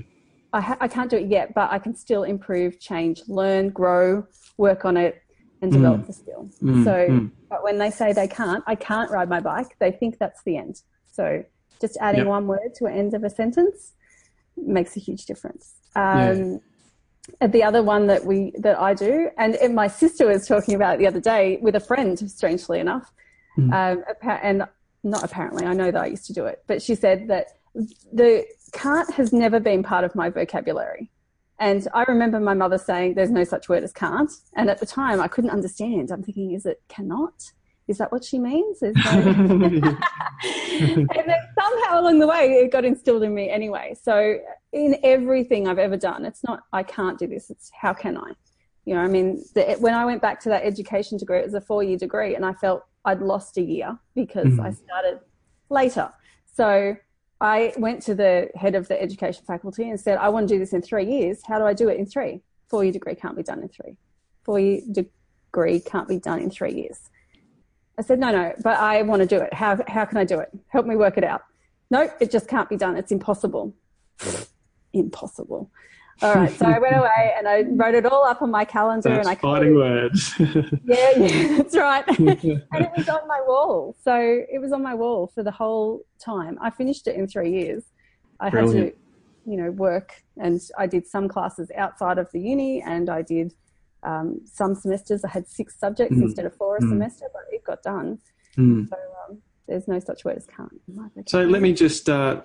on. 0.53 0.59
I, 0.59 0.61
ha- 0.61 0.77
I 0.79 0.87
can't 0.87 1.09
do 1.09 1.17
it 1.17 1.27
yet, 1.27 1.53
but 1.53 1.69
I 1.69 1.79
can 1.79 1.93
still 1.93 2.23
improve, 2.23 2.79
change, 2.79 3.23
learn, 3.27 3.69
grow, 3.69 4.25
work 4.57 4.85
on 4.85 4.95
it, 4.95 5.21
and 5.61 5.71
develop 5.71 6.01
mm. 6.01 6.07
the 6.07 6.13
skill. 6.13 6.49
Mm. 6.61 6.83
So, 6.83 6.91
mm. 6.91 7.31
but 7.49 7.63
when 7.63 7.77
they 7.77 7.91
say 7.91 8.13
they 8.13 8.27
can't, 8.27 8.63
I 8.67 8.75
can't 8.75 9.11
ride 9.11 9.29
my 9.29 9.39
bike, 9.39 9.75
they 9.79 9.91
think 9.91 10.17
that's 10.17 10.41
the 10.43 10.57
end. 10.57 10.81
So, 11.11 11.43
just 11.81 11.97
adding 12.01 12.21
yep. 12.21 12.27
one 12.27 12.47
word 12.47 12.73
to 12.75 12.85
an 12.85 12.93
end 12.93 13.13
of 13.13 13.23
a 13.23 13.29
sentence 13.29 13.93
makes 14.57 14.95
a 14.97 14.99
huge 14.99 15.25
difference. 15.25 15.75
Um, 15.95 16.61
yeah. 17.41 17.47
The 17.47 17.63
other 17.63 17.83
one 17.83 18.07
that 18.07 18.25
we 18.25 18.51
that 18.57 18.79
I 18.79 18.93
do, 18.93 19.29
and 19.37 19.75
my 19.75 19.87
sister 19.87 20.27
was 20.27 20.47
talking 20.47 20.73
about 20.73 20.97
the 20.97 21.07
other 21.07 21.21
day 21.21 21.59
with 21.61 21.75
a 21.75 21.79
friend, 21.79 22.17
strangely 22.29 22.79
enough, 22.79 23.11
mm. 23.57 23.71
um, 23.71 24.03
and 24.23 24.63
not 25.03 25.23
apparently, 25.23 25.65
I 25.65 25.73
know 25.73 25.91
that 25.91 26.01
I 26.01 26.07
used 26.07 26.25
to 26.25 26.33
do 26.33 26.45
it, 26.45 26.63
but 26.67 26.81
she 26.81 26.95
said 26.95 27.27
that 27.27 27.47
the 28.11 28.45
can't 28.71 29.11
has 29.13 29.31
never 29.31 29.59
been 29.59 29.83
part 29.83 30.03
of 30.03 30.15
my 30.15 30.29
vocabulary. 30.29 31.09
And 31.59 31.87
I 31.93 32.03
remember 32.03 32.39
my 32.39 32.53
mother 32.53 32.77
saying, 32.77 33.15
There's 33.15 33.31
no 33.31 33.43
such 33.43 33.69
word 33.69 33.83
as 33.83 33.91
can't. 33.91 34.31
And 34.55 34.69
at 34.69 34.79
the 34.79 34.85
time, 34.85 35.19
I 35.21 35.27
couldn't 35.27 35.49
understand. 35.49 36.11
I'm 36.11 36.23
thinking, 36.23 36.53
Is 36.53 36.65
it 36.65 36.81
cannot? 36.87 37.33
is 37.89 37.97
that 37.97 38.11
what 38.11 38.23
she 38.23 38.37
means? 38.37 38.81
and 38.83 38.95
then 38.95 39.05
somehow 41.59 41.99
along 41.99 42.19
the 42.19 42.27
way, 42.27 42.61
it 42.63 42.71
got 42.71 42.85
instilled 42.85 43.23
in 43.23 43.33
me 43.33 43.49
anyway. 43.49 43.95
So 43.99 44.37
in 44.71 44.97
everything 45.03 45.67
I've 45.67 45.79
ever 45.79 45.97
done, 45.97 46.23
it's 46.23 46.43
not 46.43 46.61
I 46.71 46.83
can't 46.83 47.17
do 47.17 47.25
this. 47.27 47.49
It's 47.49 47.71
how 47.73 47.93
can 47.93 48.15
I? 48.15 48.33
You 48.85 48.93
know, 48.93 49.01
I 49.01 49.07
mean, 49.07 49.43
the, 49.55 49.75
when 49.79 49.95
I 49.95 50.05
went 50.05 50.21
back 50.21 50.39
to 50.41 50.49
that 50.49 50.63
education 50.63 51.17
degree, 51.17 51.39
it 51.39 51.45
was 51.45 51.55
a 51.55 51.61
four-year 51.61 51.97
degree, 51.97 52.35
and 52.35 52.45
I 52.45 52.53
felt 52.53 52.83
I'd 53.05 53.21
lost 53.21 53.57
a 53.57 53.61
year 53.61 53.97
because 54.15 54.47
mm. 54.47 54.65
I 54.65 54.71
started 54.71 55.19
later. 55.69 56.11
So 56.45 56.95
I 57.41 57.73
went 57.77 58.01
to 58.03 58.15
the 58.15 58.49
head 58.55 58.75
of 58.75 58.87
the 58.87 59.01
education 59.01 59.43
faculty 59.45 59.89
and 59.89 59.99
said, 59.99 60.17
I 60.17 60.29
want 60.29 60.47
to 60.47 60.53
do 60.53 60.59
this 60.59 60.73
in 60.73 60.81
three 60.81 61.05
years. 61.05 61.41
How 61.45 61.57
do 61.57 61.65
I 61.65 61.73
do 61.73 61.87
it 61.87 61.97
in 61.97 62.05
three? 62.05 62.41
Four 62.67 62.83
year 62.83 62.91
degree 62.91 63.15
can't 63.15 63.35
be 63.35 63.43
done 63.43 63.61
in 63.61 63.69
three. 63.69 63.97
Four 64.43 64.59
year 64.59 64.81
degree 64.91 65.79
can't 65.79 66.07
be 66.07 66.19
done 66.19 66.39
in 66.39 66.51
three 66.51 66.73
years. 66.73 67.09
I 67.97 68.01
said, 68.01 68.19
no, 68.19 68.31
no, 68.31 68.53
but 68.63 68.77
I 68.77 69.01
want 69.01 69.21
to 69.21 69.25
do 69.25 69.41
it. 69.41 69.53
How, 69.53 69.77
how 69.87 70.05
can 70.05 70.17
I 70.17 70.23
do 70.23 70.39
it? 70.39 70.49
Help 70.67 70.85
me 70.85 70.95
work 70.95 71.17
it 71.17 71.23
out. 71.23 71.41
No, 71.91 72.09
it 72.19 72.31
just 72.31 72.47
can't 72.47 72.69
be 72.69 72.77
done. 72.77 72.95
It's 72.95 73.11
impossible. 73.11 73.73
impossible. 74.93 75.71
All 76.21 76.33
right. 76.33 76.51
So 76.51 76.65
I 76.65 76.79
went 76.79 76.95
away 76.95 77.33
and 77.37 77.47
I 77.47 77.63
wrote 77.69 77.95
it 77.95 78.05
all 78.05 78.25
up 78.25 78.41
on 78.41 78.51
my 78.51 78.65
calendar 78.65 79.09
that's 79.09 79.27
and 79.27 79.37
I 79.37 79.39
fighting 79.39 79.75
words. 79.75 80.33
yeah, 80.39 81.11
yeah, 81.17 81.57
that's 81.57 81.75
right. 81.75 82.05
and 82.19 82.29
it 82.29 82.91
was 82.97 83.07
on 83.07 83.27
my 83.27 83.41
wall. 83.47 83.95
So 84.03 84.15
it 84.15 84.59
was 84.59 84.71
on 84.71 84.83
my 84.83 84.93
wall 84.93 85.31
for 85.33 85.43
the 85.43 85.51
whole 85.51 86.01
time. 86.19 86.57
I 86.61 86.69
finished 86.69 87.07
it 87.07 87.15
in 87.15 87.27
three 87.27 87.51
years. 87.51 87.83
I 88.39 88.49
Brilliant. 88.49 88.85
had 88.85 88.93
to, 88.93 89.51
you 89.51 89.57
know, 89.57 89.71
work 89.71 90.23
and 90.37 90.59
I 90.77 90.87
did 90.87 91.07
some 91.07 91.27
classes 91.27 91.71
outside 91.75 92.17
of 92.17 92.29
the 92.31 92.39
uni 92.39 92.81
and 92.81 93.09
I 93.09 93.21
did 93.21 93.53
um, 94.03 94.41
some 94.45 94.75
semesters 94.75 95.23
I 95.25 95.29
had 95.29 95.47
six 95.47 95.77
subjects 95.77 96.15
mm. 96.15 96.21
instead 96.21 96.45
of 96.45 96.55
four 96.55 96.77
a 96.77 96.81
mm. 96.81 96.89
semester, 96.89 97.25
but 97.33 97.43
it 97.51 97.63
got 97.63 97.83
done. 97.83 98.19
Mm. 98.57 98.87
So 98.89 98.95
um, 99.27 99.41
there's 99.67 99.87
no 99.87 99.99
such 99.99 100.25
word 100.25 100.37
as 100.37 100.45
can't. 100.45 100.81
So 101.27 101.43
let 101.43 101.61
me 101.61 101.73
just 101.73 102.09
uh, 102.09 102.41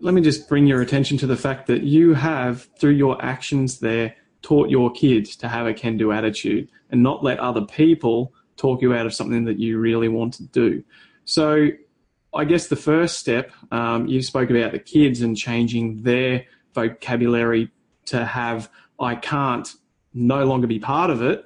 let 0.00 0.14
me 0.14 0.20
just 0.20 0.48
bring 0.48 0.66
your 0.66 0.80
attention 0.80 1.18
to 1.18 1.26
the 1.26 1.36
fact 1.36 1.66
that 1.66 1.82
you 1.82 2.14
have, 2.14 2.68
through 2.78 2.92
your 2.92 3.22
actions 3.24 3.80
there, 3.80 4.14
taught 4.42 4.68
your 4.68 4.90
kids 4.92 5.36
to 5.36 5.48
have 5.48 5.66
a 5.66 5.74
can-do 5.74 6.12
attitude 6.12 6.70
and 6.90 7.02
not 7.02 7.24
let 7.24 7.38
other 7.38 7.62
people 7.62 8.32
talk 8.56 8.82
you 8.82 8.94
out 8.94 9.06
of 9.06 9.14
something 9.14 9.44
that 9.44 9.58
you 9.58 9.78
really 9.78 10.08
want 10.08 10.34
to 10.34 10.42
do. 10.44 10.82
So 11.24 11.70
I 12.34 12.44
guess 12.44 12.66
the 12.66 12.76
first 12.76 13.18
step, 13.18 13.52
um, 13.70 14.06
you 14.06 14.22
spoke 14.22 14.50
about 14.50 14.72
the 14.72 14.78
kids 14.78 15.22
and 15.22 15.36
changing 15.36 16.02
their 16.02 16.44
vocabulary 16.74 17.70
to 18.06 18.24
have 18.24 18.68
I 19.00 19.14
can't 19.16 19.68
no 20.12 20.44
longer 20.44 20.66
be 20.66 20.78
part 20.78 21.10
of 21.10 21.22
it 21.22 21.44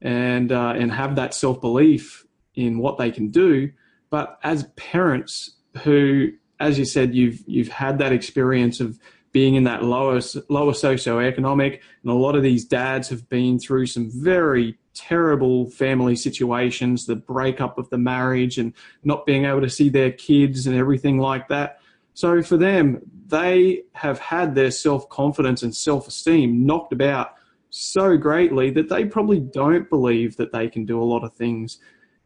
and 0.00 0.50
uh, 0.50 0.74
and 0.76 0.92
have 0.92 1.16
that 1.16 1.34
self 1.34 1.60
belief 1.60 2.24
in 2.54 2.78
what 2.78 2.98
they 2.98 3.10
can 3.10 3.30
do. 3.30 3.70
But 4.10 4.38
as 4.42 4.64
parents 4.76 5.56
who, 5.82 6.30
as 6.60 6.78
you 6.78 6.84
said, 6.84 7.14
you've 7.14 7.42
you've 7.46 7.68
had 7.68 7.98
that 7.98 8.12
experience 8.12 8.80
of 8.80 8.98
being 9.32 9.54
in 9.54 9.64
that 9.64 9.84
lower 9.84 10.20
lower 10.48 10.72
socioeconomic, 10.72 11.80
and 12.02 12.10
a 12.10 12.14
lot 12.14 12.34
of 12.34 12.42
these 12.42 12.64
dads 12.64 13.08
have 13.08 13.28
been 13.28 13.58
through 13.58 13.86
some 13.86 14.10
very 14.10 14.78
terrible 14.94 15.70
family 15.70 16.16
situations, 16.16 17.06
the 17.06 17.16
breakup 17.16 17.78
of 17.78 17.88
the 17.90 17.98
marriage, 17.98 18.58
and 18.58 18.72
not 19.04 19.26
being 19.26 19.44
able 19.44 19.60
to 19.60 19.70
see 19.70 19.88
their 19.88 20.10
kids 20.12 20.66
and 20.66 20.76
everything 20.76 21.18
like 21.18 21.46
that. 21.48 21.80
So 22.14 22.42
for 22.42 22.56
them, 22.56 23.00
they 23.28 23.82
have 23.92 24.18
had 24.18 24.54
their 24.54 24.72
self 24.72 25.08
confidence 25.08 25.62
and 25.62 25.74
self 25.74 26.08
esteem 26.08 26.66
knocked 26.66 26.92
about 26.92 27.34
so 27.70 28.16
greatly 28.16 28.70
that 28.70 28.88
they 28.88 29.04
probably 29.04 29.40
don't 29.40 29.88
believe 29.88 30.36
that 30.38 30.52
they 30.52 30.68
can 30.68 30.84
do 30.84 31.00
a 31.00 31.04
lot 31.04 31.22
of 31.22 31.34
things. 31.34 31.78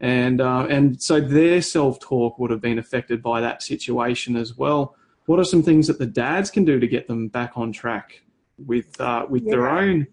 And, 0.03 0.41
uh, 0.41 0.67
and 0.69 1.01
so 1.01 1.21
their 1.21 1.63
self 1.63 2.01
talk 2.01 2.39
would 2.39 2.51
have 2.51 2.61
been 2.61 2.79
affected 2.79 3.23
by 3.23 3.41
that 3.41 3.63
situation 3.63 4.37
as 4.37 4.57
well. 4.57 4.97
What 5.27 5.39
are 5.39 5.45
some 5.45 5.63
things 5.63 5.87
that 5.87 5.99
the 5.99 6.07
dads 6.07 6.51
can 6.51 6.65
do 6.65 6.81
to 6.81 6.89
get 6.89 7.07
them 7.07 7.29
back 7.29 7.53
on 7.55 7.73
track 7.73 8.21
with, 8.59 9.01
uh, 9.01 9.27
with 9.31 9.45
yeah. 9.45 9.53
their 9.53 9.69
own 9.69 10.09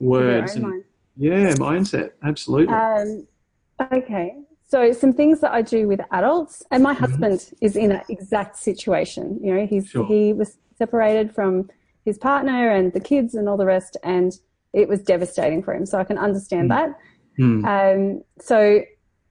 words? 0.00 0.54
Their 0.54 0.64
own 0.64 0.72
and, 0.72 0.84
yeah, 1.16 1.54
mindset. 1.54 2.12
Absolutely. 2.24 2.74
Um, 2.74 3.26
okay. 3.92 4.34
So 4.66 4.92
some 4.92 5.12
things 5.12 5.40
that 5.40 5.52
I 5.52 5.62
do 5.62 5.86
with 5.86 6.00
adults, 6.10 6.62
and 6.70 6.82
my 6.82 6.94
mm-hmm. 6.94 7.04
husband 7.04 7.52
is 7.60 7.76
in 7.76 7.90
that 7.90 8.06
exact 8.08 8.56
situation. 8.56 9.38
You 9.42 9.54
know, 9.54 9.66
he's 9.66 9.88
sure. 9.88 10.06
he 10.06 10.32
was 10.32 10.56
separated 10.78 11.34
from 11.34 11.68
his 12.04 12.18
partner 12.18 12.70
and 12.70 12.92
the 12.92 13.00
kids 13.00 13.34
and 13.34 13.48
all 13.48 13.56
the 13.56 13.66
rest, 13.66 13.96
and 14.02 14.32
it 14.72 14.88
was 14.88 15.02
devastating 15.02 15.62
for 15.62 15.74
him. 15.74 15.86
So 15.86 15.98
I 15.98 16.04
can 16.04 16.18
understand 16.18 16.70
mm. 16.70 16.74
that. 16.74 16.98
Mm. 17.38 18.16
Um, 18.16 18.22
so 18.40 18.82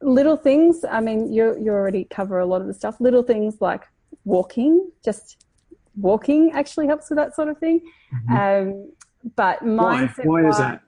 little 0.03 0.37
things. 0.37 0.85
I 0.89 0.99
mean, 0.99 1.31
you 1.31 1.57
you 1.59 1.71
already 1.71 2.05
cover 2.05 2.39
a 2.39 2.45
lot 2.45 2.61
of 2.61 2.67
the 2.67 2.73
stuff. 2.73 2.99
Little 2.99 3.23
things 3.23 3.61
like 3.61 3.83
walking, 4.25 4.91
just 5.03 5.45
walking 5.95 6.51
actually 6.53 6.87
helps 6.87 7.09
with 7.09 7.17
that 7.17 7.35
sort 7.35 7.47
of 7.47 7.57
thing. 7.57 7.81
Mm-hmm. 8.29 8.35
Um, 8.37 8.91
but 9.35 9.59
mindset. 9.61 10.25
Why? 10.25 10.43
Why 10.43 10.49
is 10.49 10.57
that? 10.57 10.81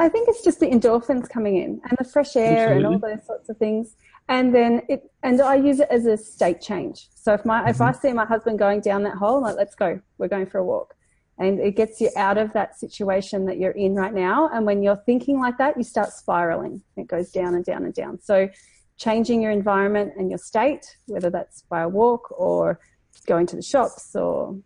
I 0.00 0.08
think 0.08 0.28
it's 0.28 0.44
just 0.44 0.60
the 0.60 0.66
endorphins 0.66 1.28
coming 1.28 1.56
in 1.56 1.80
and 1.82 1.98
the 1.98 2.04
fresh 2.04 2.36
air 2.36 2.68
Absolutely. 2.68 2.94
and 2.94 3.04
all 3.04 3.10
those 3.10 3.26
sorts 3.26 3.48
of 3.48 3.56
things. 3.56 3.96
And 4.28 4.54
then 4.54 4.82
it, 4.88 5.10
and 5.24 5.40
I 5.40 5.56
use 5.56 5.80
it 5.80 5.88
as 5.90 6.06
a 6.06 6.16
state 6.16 6.60
change. 6.60 7.08
So 7.14 7.34
if 7.34 7.44
my, 7.44 7.60
mm-hmm. 7.60 7.70
if 7.70 7.80
I 7.80 7.90
mm-hmm. 7.90 8.00
see 8.00 8.12
my 8.12 8.24
husband 8.24 8.60
going 8.60 8.80
down 8.80 9.02
that 9.04 9.16
hole, 9.16 9.38
I'm 9.38 9.42
like, 9.42 9.56
let's 9.56 9.74
go, 9.74 10.00
we're 10.18 10.28
going 10.28 10.46
for 10.46 10.58
a 10.58 10.64
walk. 10.64 10.94
And 11.38 11.60
it 11.60 11.76
gets 11.76 12.00
you 12.00 12.10
out 12.16 12.36
of 12.36 12.52
that 12.52 12.78
situation 12.78 13.44
that 13.46 13.58
you're 13.58 13.70
in 13.72 13.94
right 13.94 14.12
now. 14.12 14.48
And 14.52 14.66
when 14.66 14.82
you're 14.82 15.02
thinking 15.06 15.38
like 15.38 15.56
that, 15.58 15.76
you 15.76 15.84
start 15.84 16.12
spiraling. 16.12 16.82
It 16.96 17.06
goes 17.06 17.30
down 17.30 17.54
and 17.54 17.64
down 17.64 17.84
and 17.84 17.94
down. 17.94 18.20
So 18.20 18.48
changing 18.96 19.40
your 19.40 19.52
environment 19.52 20.14
and 20.16 20.30
your 20.30 20.38
state, 20.38 20.96
whether 21.06 21.30
that's 21.30 21.62
by 21.62 21.82
a 21.82 21.88
walk 21.88 22.32
or 22.32 22.80
going 23.26 23.46
to 23.46 23.56
the 23.56 23.62
shops 23.62 24.16
or 24.16 24.58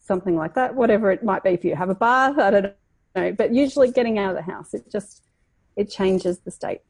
something 0.00 0.36
like 0.36 0.54
that, 0.54 0.74
whatever 0.74 1.10
it 1.10 1.24
might 1.24 1.42
be. 1.42 1.50
If 1.50 1.64
you 1.64 1.74
have 1.74 1.88
a 1.88 1.94
bath, 1.94 2.38
I 2.38 2.50
don't 2.50 2.74
know, 3.14 3.32
but 3.32 3.54
usually 3.54 3.90
getting 3.90 4.18
out 4.18 4.30
of 4.30 4.36
the 4.36 4.52
house, 4.52 4.74
it 4.74 4.90
just 4.90 5.22
it 5.76 5.90
changes 5.90 6.38
the 6.40 6.50
state. 6.50 6.80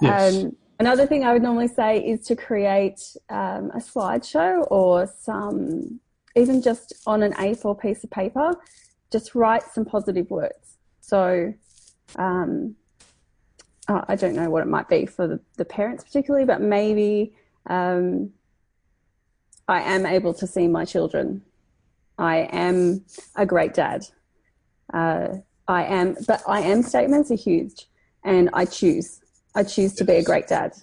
Yes. 0.00 0.36
Um, 0.36 0.56
another 0.78 1.06
thing 1.06 1.24
I 1.24 1.32
would 1.32 1.42
normally 1.42 1.68
say 1.68 1.98
is 1.98 2.26
to 2.26 2.36
create 2.36 3.00
um, 3.30 3.70
a 3.74 3.78
slideshow 3.78 4.66
or 4.70 5.06
some, 5.06 6.00
even 6.36 6.62
just 6.62 6.94
on 7.06 7.22
an 7.22 7.32
A4 7.34 7.80
piece 7.80 8.04
of 8.04 8.10
paper, 8.10 8.54
just 9.10 9.34
write 9.34 9.62
some 9.72 9.84
positive 9.84 10.30
words. 10.30 10.78
So, 11.00 11.54
um, 12.16 12.76
I 13.88 14.16
don't 14.16 14.34
know 14.34 14.50
what 14.50 14.62
it 14.62 14.68
might 14.68 14.88
be 14.88 15.06
for 15.06 15.28
the, 15.28 15.40
the 15.56 15.64
parents 15.64 16.02
particularly, 16.02 16.44
but 16.44 16.60
maybe 16.60 17.34
um, 17.66 18.30
I 19.68 19.80
am 19.82 20.04
able 20.06 20.34
to 20.34 20.46
see 20.46 20.66
my 20.66 20.84
children. 20.84 21.42
I 22.18 22.48
am 22.50 23.04
a 23.36 23.46
great 23.46 23.74
dad. 23.74 24.04
Uh, 24.92 25.28
I 25.68 25.84
am, 25.84 26.16
but 26.26 26.42
I 26.48 26.60
am 26.60 26.82
statements 26.82 27.30
are 27.30 27.36
huge 27.36 27.86
and 28.24 28.50
I 28.52 28.64
choose. 28.64 29.20
I 29.54 29.62
choose 29.62 29.94
to 29.94 30.04
be 30.04 30.14
a 30.14 30.22
great 30.22 30.48
dad. 30.48 30.74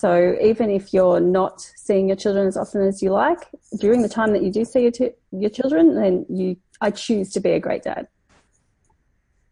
So 0.00 0.36
even 0.40 0.70
if 0.70 0.94
you're 0.94 1.20
not 1.20 1.60
seeing 1.60 2.08
your 2.08 2.16
children 2.16 2.46
as 2.46 2.56
often 2.56 2.82
as 2.82 3.02
you 3.02 3.10
like, 3.10 3.48
during 3.78 4.02
the 4.02 4.08
time 4.08 4.32
that 4.32 4.42
you 4.42 4.50
do 4.50 4.64
see 4.64 4.82
your, 4.82 4.90
t- 4.90 5.10
your 5.30 5.50
children, 5.50 5.94
then 5.94 6.24
you, 6.28 6.56
I 6.80 6.90
choose 6.90 7.30
to 7.32 7.40
be 7.40 7.50
a 7.50 7.60
great 7.60 7.82
dad. 7.82 8.08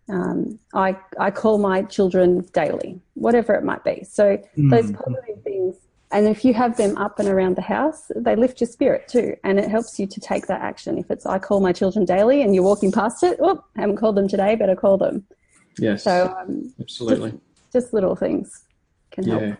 Um, 0.08 0.58
I, 0.72 0.96
I 1.20 1.30
call 1.30 1.58
my 1.58 1.82
children 1.82 2.46
daily, 2.54 2.98
whatever 3.12 3.54
it 3.54 3.62
might 3.62 3.84
be. 3.84 4.04
So 4.04 4.38
mm. 4.56 4.70
those 4.70 4.90
positive 4.90 5.42
things 5.44 5.76
and 6.10 6.26
if 6.26 6.44
you 6.44 6.54
have 6.54 6.76
them 6.76 6.96
up 6.96 7.18
and 7.18 7.28
around 7.28 7.56
the 7.56 7.62
house, 7.62 8.10
they 8.16 8.34
lift 8.34 8.60
your 8.60 8.68
spirit 8.68 9.08
too. 9.08 9.36
And 9.44 9.58
it 9.58 9.70
helps 9.70 9.98
you 9.98 10.06
to 10.06 10.20
take 10.20 10.46
that 10.46 10.62
action. 10.62 10.96
If 10.96 11.10
it's, 11.10 11.26
I 11.26 11.38
call 11.38 11.60
my 11.60 11.72
children 11.72 12.06
daily 12.06 12.40
and 12.42 12.54
you're 12.54 12.64
walking 12.64 12.90
past 12.90 13.22
it, 13.22 13.38
oh, 13.40 13.62
I 13.76 13.82
haven't 13.82 13.96
called 13.96 14.16
them 14.16 14.26
today, 14.26 14.54
better 14.54 14.74
call 14.74 14.96
them. 14.96 15.26
Yes. 15.78 16.04
So, 16.04 16.34
um, 16.40 16.72
absolutely. 16.80 17.32
Just, 17.32 17.72
just, 17.72 17.92
little 17.92 18.16
things 18.16 18.64
can 19.10 19.24
help. 19.24 19.42
Yeah. 19.42 19.56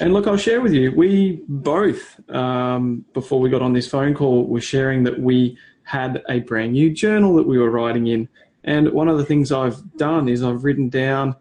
And 0.00 0.12
look, 0.12 0.26
I'll 0.26 0.36
share 0.36 0.60
with 0.60 0.72
you, 0.72 0.90
we 0.92 1.42
both, 1.48 2.18
um, 2.30 3.04
before 3.12 3.40
we 3.40 3.48
got 3.48 3.62
on 3.62 3.72
this 3.72 3.88
phone 3.88 4.14
call, 4.14 4.44
were 4.44 4.60
sharing 4.60 5.04
that 5.04 5.20
we 5.20 5.56
had 5.84 6.22
a 6.28 6.40
brand 6.40 6.72
new 6.72 6.90
journal 6.90 7.36
that 7.36 7.46
we 7.46 7.58
were 7.58 7.70
writing 7.70 8.08
in. 8.08 8.28
And 8.64 8.90
one 8.92 9.08
of 9.08 9.18
the 9.18 9.24
things 9.24 9.52
I've 9.52 9.96
done 9.96 10.28
is 10.28 10.42
I've 10.42 10.64
written 10.64 10.88
down 10.88 11.36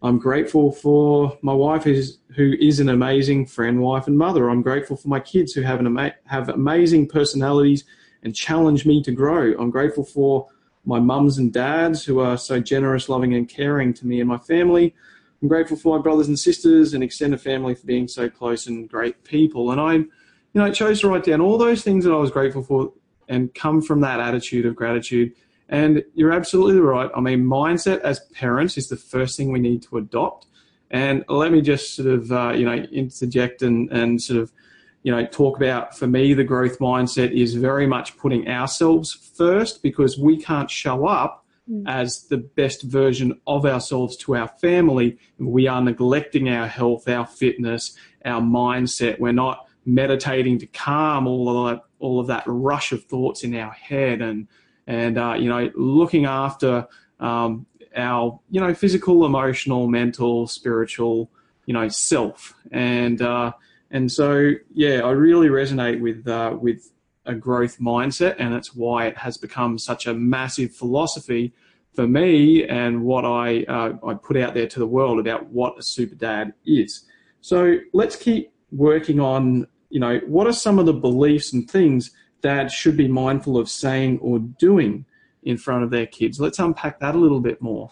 I'm 0.00 0.18
grateful 0.18 0.70
for 0.70 1.36
my 1.42 1.52
wife 1.52 1.82
who's, 1.82 2.18
who 2.36 2.54
is 2.60 2.78
an 2.78 2.88
amazing 2.88 3.46
friend, 3.46 3.80
wife, 3.80 4.06
and 4.06 4.16
mother. 4.16 4.48
I'm 4.48 4.62
grateful 4.62 4.96
for 4.96 5.08
my 5.08 5.18
kids 5.18 5.52
who 5.52 5.62
have, 5.62 5.80
an 5.80 5.86
ama- 5.86 6.14
have 6.26 6.48
amazing 6.48 7.08
personalities 7.08 7.84
and 8.22 8.34
challenge 8.34 8.86
me 8.86 9.02
to 9.02 9.10
grow. 9.10 9.54
I'm 9.58 9.70
grateful 9.70 10.04
for 10.04 10.46
my 10.84 11.00
mums 11.00 11.38
and 11.38 11.52
dads 11.52 12.04
who 12.04 12.20
are 12.20 12.38
so 12.38 12.60
generous, 12.60 13.08
loving, 13.08 13.34
and 13.34 13.48
caring 13.48 13.92
to 13.94 14.06
me 14.06 14.20
and 14.20 14.28
my 14.28 14.38
family. 14.38 14.94
I'm 15.40 15.48
grateful 15.48 15.76
for 15.76 15.96
my 15.96 16.02
brothers 16.02 16.28
and 16.28 16.38
sisters 16.38 16.94
and 16.94 17.02
extended 17.02 17.40
family 17.40 17.74
for 17.74 17.86
being 17.86 18.08
so 18.08 18.28
close 18.28 18.66
and 18.66 18.88
great 18.88 19.22
people. 19.24 19.70
And 19.70 19.80
I, 19.80 19.94
you 19.94 20.08
know, 20.54 20.72
chose 20.72 21.00
to 21.00 21.08
write 21.08 21.24
down 21.24 21.40
all 21.40 21.58
those 21.58 21.82
things 21.82 22.04
that 22.04 22.12
I 22.12 22.16
was 22.16 22.30
grateful 22.30 22.62
for 22.62 22.92
and 23.28 23.54
come 23.54 23.82
from 23.82 24.00
that 24.00 24.20
attitude 24.20 24.66
of 24.66 24.74
gratitude 24.74 25.32
and 25.68 26.02
you're 26.14 26.32
absolutely 26.32 26.80
right. 26.80 27.10
I 27.14 27.20
mean, 27.20 27.44
mindset 27.44 28.00
as 28.00 28.20
parents 28.32 28.78
is 28.78 28.88
the 28.88 28.96
first 28.96 29.36
thing 29.36 29.52
we 29.52 29.60
need 29.60 29.82
to 29.82 29.98
adopt. 29.98 30.46
And 30.90 31.24
let 31.28 31.52
me 31.52 31.60
just 31.60 31.94
sort 31.94 32.08
of, 32.08 32.32
uh, 32.32 32.52
you 32.52 32.64
know, 32.64 32.72
interject 32.72 33.60
and, 33.62 33.90
and 33.92 34.22
sort 34.22 34.40
of, 34.40 34.50
you 35.02 35.12
know, 35.12 35.26
talk 35.26 35.58
about 35.58 35.96
for 35.96 36.06
me, 36.06 36.32
the 36.32 36.44
growth 36.44 36.78
mindset 36.78 37.30
is 37.32 37.54
very 37.54 37.86
much 37.86 38.16
putting 38.16 38.48
ourselves 38.48 39.12
first 39.12 39.82
because 39.82 40.18
we 40.18 40.38
can't 40.38 40.70
show 40.70 41.06
up. 41.06 41.44
As 41.86 42.24
the 42.24 42.38
best 42.38 42.82
version 42.82 43.40
of 43.46 43.66
ourselves 43.66 44.16
to 44.16 44.36
our 44.36 44.48
family. 44.48 45.18
We 45.38 45.66
are 45.66 45.82
neglecting 45.82 46.48
our 46.48 46.66
health, 46.66 47.08
our 47.08 47.26
fitness, 47.26 47.96
our 48.24 48.40
mindset. 48.40 49.18
We're 49.18 49.32
not 49.32 49.66
meditating 49.84 50.58
to 50.60 50.66
calm 50.66 51.26
all 51.26 51.66
of 51.66 51.76
that, 51.76 51.84
all 51.98 52.20
of 52.20 52.26
that 52.28 52.44
rush 52.46 52.92
of 52.92 53.04
thoughts 53.04 53.44
in 53.44 53.54
our 53.54 53.72
head 53.72 54.20
and, 54.22 54.48
and 54.86 55.18
uh, 55.18 55.34
you 55.34 55.48
know 55.48 55.70
looking 55.74 56.24
after 56.24 56.86
um, 57.20 57.66
our 57.96 58.40
you 58.50 58.60
know 58.60 58.74
physical, 58.74 59.26
emotional, 59.26 59.88
mental, 59.88 60.46
spiritual 60.46 61.30
you 61.66 61.74
know 61.74 61.88
self 61.88 62.54
and 62.70 63.20
uh, 63.20 63.52
and 63.90 64.10
so 64.10 64.52
yeah, 64.72 65.00
I 65.00 65.10
really 65.10 65.48
resonate 65.48 66.00
with 66.00 66.26
uh, 66.28 66.56
with 66.60 66.90
a 67.28 67.34
growth 67.34 67.78
mindset, 67.78 68.36
and 68.38 68.52
that's 68.52 68.74
why 68.74 69.06
it 69.06 69.16
has 69.18 69.36
become 69.36 69.78
such 69.78 70.06
a 70.06 70.14
massive 70.14 70.74
philosophy 70.74 71.52
for 71.94 72.06
me 72.06 72.64
and 72.66 73.02
what 73.02 73.24
I 73.24 73.62
uh, 73.64 73.92
I 74.06 74.14
put 74.14 74.36
out 74.36 74.54
there 74.54 74.66
to 74.66 74.78
the 74.78 74.86
world 74.86 75.18
about 75.18 75.46
what 75.46 75.78
a 75.78 75.82
super 75.82 76.14
dad 76.14 76.54
is. 76.66 77.04
So 77.40 77.78
let's 77.92 78.16
keep 78.16 78.52
working 78.72 79.20
on 79.20 79.66
you 79.90 80.00
know 80.00 80.18
what 80.26 80.46
are 80.46 80.52
some 80.52 80.78
of 80.78 80.86
the 80.86 80.92
beliefs 80.92 81.52
and 81.52 81.70
things 81.70 82.10
dads 82.40 82.72
should 82.72 82.96
be 82.96 83.08
mindful 83.08 83.56
of 83.56 83.68
saying 83.68 84.18
or 84.20 84.38
doing 84.38 85.04
in 85.42 85.56
front 85.56 85.84
of 85.84 85.90
their 85.90 86.06
kids. 86.06 86.40
Let's 86.40 86.58
unpack 86.58 87.00
that 87.00 87.14
a 87.14 87.18
little 87.18 87.40
bit 87.40 87.60
more. 87.60 87.90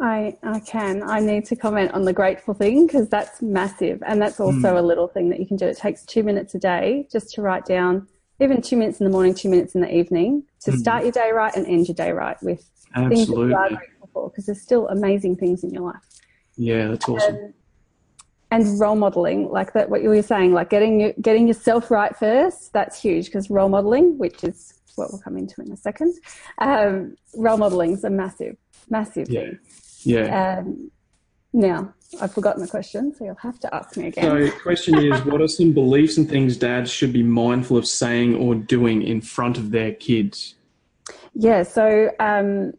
I, 0.00 0.36
I 0.42 0.60
can. 0.60 1.02
I 1.02 1.20
need 1.20 1.44
to 1.46 1.56
comment 1.56 1.92
on 1.92 2.04
the 2.04 2.12
grateful 2.12 2.52
thing 2.52 2.86
because 2.86 3.08
that's 3.08 3.40
massive. 3.40 4.02
And 4.04 4.20
that's 4.20 4.40
also 4.40 4.74
mm. 4.74 4.78
a 4.78 4.82
little 4.82 5.06
thing 5.06 5.30
that 5.30 5.38
you 5.38 5.46
can 5.46 5.56
do. 5.56 5.66
It 5.66 5.78
takes 5.78 6.04
two 6.04 6.22
minutes 6.22 6.54
a 6.54 6.58
day 6.58 7.06
just 7.12 7.30
to 7.34 7.42
write 7.42 7.64
down, 7.64 8.08
even 8.40 8.60
two 8.60 8.76
minutes 8.76 9.00
in 9.00 9.04
the 9.04 9.10
morning, 9.10 9.34
two 9.34 9.48
minutes 9.48 9.74
in 9.74 9.80
the 9.80 9.94
evening, 9.94 10.44
to 10.60 10.72
mm. 10.72 10.78
start 10.78 11.04
your 11.04 11.12
day 11.12 11.30
right 11.32 11.54
and 11.54 11.66
end 11.66 11.88
your 11.88 11.94
day 11.94 12.12
right 12.12 12.40
with 12.42 12.68
Absolutely. 12.94 13.16
things 13.16 13.28
that 13.28 13.36
you 13.36 13.54
are 13.54 13.68
grateful 13.68 14.10
for 14.12 14.30
because 14.30 14.46
there's 14.46 14.60
still 14.60 14.88
amazing 14.88 15.36
things 15.36 15.64
in 15.64 15.70
your 15.70 15.82
life. 15.82 16.02
Yeah, 16.56 16.88
that's 16.88 17.08
awesome. 17.08 17.36
Um, 17.36 17.54
and 18.50 18.80
role 18.80 18.94
modeling 18.94 19.50
like 19.50 19.72
that 19.72 19.90
what 19.90 20.02
you 20.02 20.08
were 20.08 20.22
saying 20.22 20.52
like 20.52 20.70
getting 20.70 21.00
your, 21.00 21.12
getting 21.20 21.48
yourself 21.48 21.90
right 21.90 22.16
first 22.16 22.72
that's 22.72 23.00
huge 23.00 23.26
because 23.26 23.50
role 23.50 23.68
modeling 23.68 24.16
which 24.16 24.44
is 24.44 24.80
what 24.94 25.10
we'll 25.10 25.20
come 25.20 25.36
into 25.36 25.60
in 25.60 25.72
a 25.72 25.76
second 25.76 26.14
um, 26.58 27.16
role 27.34 27.56
modeling 27.56 27.92
is 27.92 28.04
a 28.04 28.10
massive 28.10 28.56
massive 28.88 29.28
yeah 29.28 29.40
thing. 29.40 29.58
yeah 30.04 30.58
um, 30.58 30.90
Now, 31.54 31.94
I've 32.20 32.34
forgotten 32.34 32.62
the 32.62 32.68
question, 32.68 33.14
so 33.14 33.24
you'll 33.24 33.36
have 33.36 33.60
to 33.60 33.72
ask 33.72 33.96
me 33.96 34.08
again. 34.08 34.24
So, 34.24 34.44
the 34.44 34.50
question 34.50 34.98
is, 34.98 35.24
what 35.24 35.40
are 35.40 35.46
some 35.46 35.72
beliefs 35.72 36.16
and 36.16 36.28
things 36.28 36.56
dads 36.56 36.90
should 36.90 37.12
be 37.12 37.22
mindful 37.22 37.76
of 37.76 37.86
saying 37.86 38.34
or 38.34 38.56
doing 38.56 39.02
in 39.02 39.20
front 39.20 39.56
of 39.56 39.70
their 39.70 39.92
kids? 39.92 40.56
Yeah, 41.32 41.62
so 41.62 42.10
um, 42.18 42.72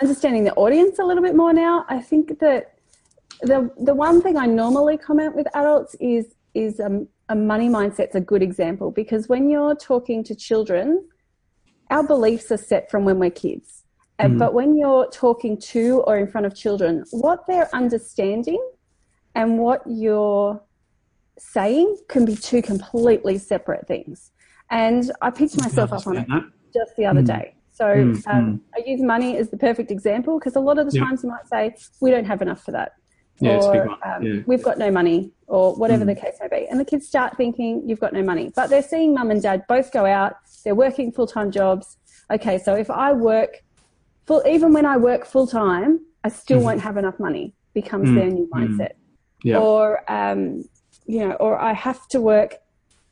understanding 0.00 0.44
the 0.44 0.54
audience 0.54 1.00
a 1.00 1.04
little 1.04 1.22
bit 1.22 1.34
more 1.34 1.52
now. 1.52 1.84
I 1.88 2.00
think 2.00 2.38
that 2.38 2.74
the 3.40 3.68
the 3.80 3.92
one 3.92 4.22
thing 4.22 4.36
I 4.36 4.46
normally 4.46 4.96
comment 4.96 5.34
with 5.34 5.48
adults 5.54 5.96
is 5.98 6.36
is 6.54 6.78
um, 6.78 7.08
a 7.28 7.34
money 7.34 7.68
mindset's 7.68 8.14
a 8.14 8.20
good 8.20 8.42
example 8.42 8.92
because 8.92 9.28
when 9.28 9.50
you're 9.50 9.74
talking 9.74 10.22
to 10.24 10.34
children, 10.36 11.08
our 11.90 12.06
beliefs 12.06 12.52
are 12.52 12.56
set 12.56 12.88
from 12.88 13.04
when 13.04 13.18
we're 13.18 13.30
kids. 13.30 13.81
Mm. 14.30 14.38
But 14.38 14.54
when 14.54 14.76
you're 14.76 15.08
talking 15.10 15.58
to 15.58 16.02
or 16.06 16.16
in 16.16 16.26
front 16.26 16.46
of 16.46 16.54
children, 16.54 17.04
what 17.10 17.46
they're 17.46 17.68
understanding 17.74 18.62
and 19.34 19.58
what 19.58 19.82
you're 19.86 20.62
saying 21.38 21.96
can 22.08 22.24
be 22.24 22.36
two 22.36 22.62
completely 22.62 23.38
separate 23.38 23.86
things. 23.86 24.30
And 24.70 25.10
I 25.20 25.30
picked 25.30 25.58
myself 25.60 25.92
up 25.92 26.06
on 26.06 26.18
it 26.18 26.26
just 26.72 26.96
the 26.96 27.06
other 27.06 27.22
mm. 27.22 27.26
day. 27.26 27.54
So 27.72 27.86
mm, 27.86 28.26
um, 28.28 28.60
I 28.74 28.82
use 28.86 29.00
money 29.00 29.36
as 29.38 29.50
the 29.50 29.56
perfect 29.56 29.90
example 29.90 30.38
because 30.38 30.56
a 30.56 30.60
lot 30.60 30.78
of 30.78 30.90
the 30.90 30.98
times 30.98 31.22
you 31.22 31.30
might 31.30 31.48
say, 31.48 31.74
we 32.00 32.10
don't 32.10 32.26
have 32.26 32.42
enough 32.42 32.62
for 32.62 32.70
that. 32.72 32.92
Yeah, 33.40 33.56
or 33.56 33.90
um, 34.06 34.22
yeah. 34.22 34.42
we've 34.46 34.62
got 34.62 34.78
no 34.78 34.90
money, 34.90 35.32
or 35.48 35.74
whatever 35.74 36.04
mm. 36.04 36.14
the 36.14 36.14
case 36.14 36.36
may 36.40 36.60
be. 36.60 36.68
And 36.68 36.78
the 36.78 36.84
kids 36.84 37.08
start 37.08 37.36
thinking 37.36 37.82
you've 37.88 37.98
got 37.98 38.12
no 38.12 38.22
money. 38.22 38.52
But 38.54 38.70
they're 38.70 38.82
seeing 38.82 39.14
mum 39.14 39.30
and 39.30 39.42
dad 39.42 39.64
both 39.68 39.90
go 39.90 40.06
out, 40.06 40.36
they're 40.64 40.74
working 40.74 41.10
full 41.10 41.26
time 41.26 41.50
jobs. 41.50 41.96
Okay, 42.30 42.58
so 42.58 42.74
if 42.74 42.88
I 42.90 43.12
work 43.12 43.64
full, 44.26 44.42
even 44.46 44.72
when 44.72 44.86
I 44.86 44.96
work 44.96 45.24
full 45.24 45.46
time, 45.46 46.00
I 46.24 46.28
still 46.28 46.60
mm. 46.60 46.64
won't 46.64 46.80
have 46.80 46.96
enough 46.96 47.18
money, 47.18 47.54
becomes 47.74 48.08
mm. 48.08 48.14
their 48.14 48.30
new 48.30 48.48
mm. 48.52 48.60
mindset. 48.60 48.92
Yeah. 49.42 49.58
Or, 49.58 50.10
um, 50.10 50.64
you 51.06 51.26
know, 51.26 51.32
or 51.32 51.60
I 51.60 51.72
have 51.72 52.06
to 52.08 52.20
work 52.20 52.56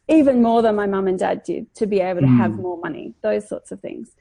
even 0.08 0.42
more 0.42 0.62
than 0.62 0.74
my 0.74 0.86
mum 0.86 1.06
and 1.06 1.18
dad 1.18 1.42
did 1.44 1.72
to 1.76 1.86
be 1.86 2.00
able 2.00 2.20
to 2.20 2.26
have 2.26 2.52
mm. 2.52 2.62
more 2.62 2.78
money, 2.78 3.14
those 3.22 3.48
sorts 3.48 3.70
of 3.72 3.80
things. 3.80 4.12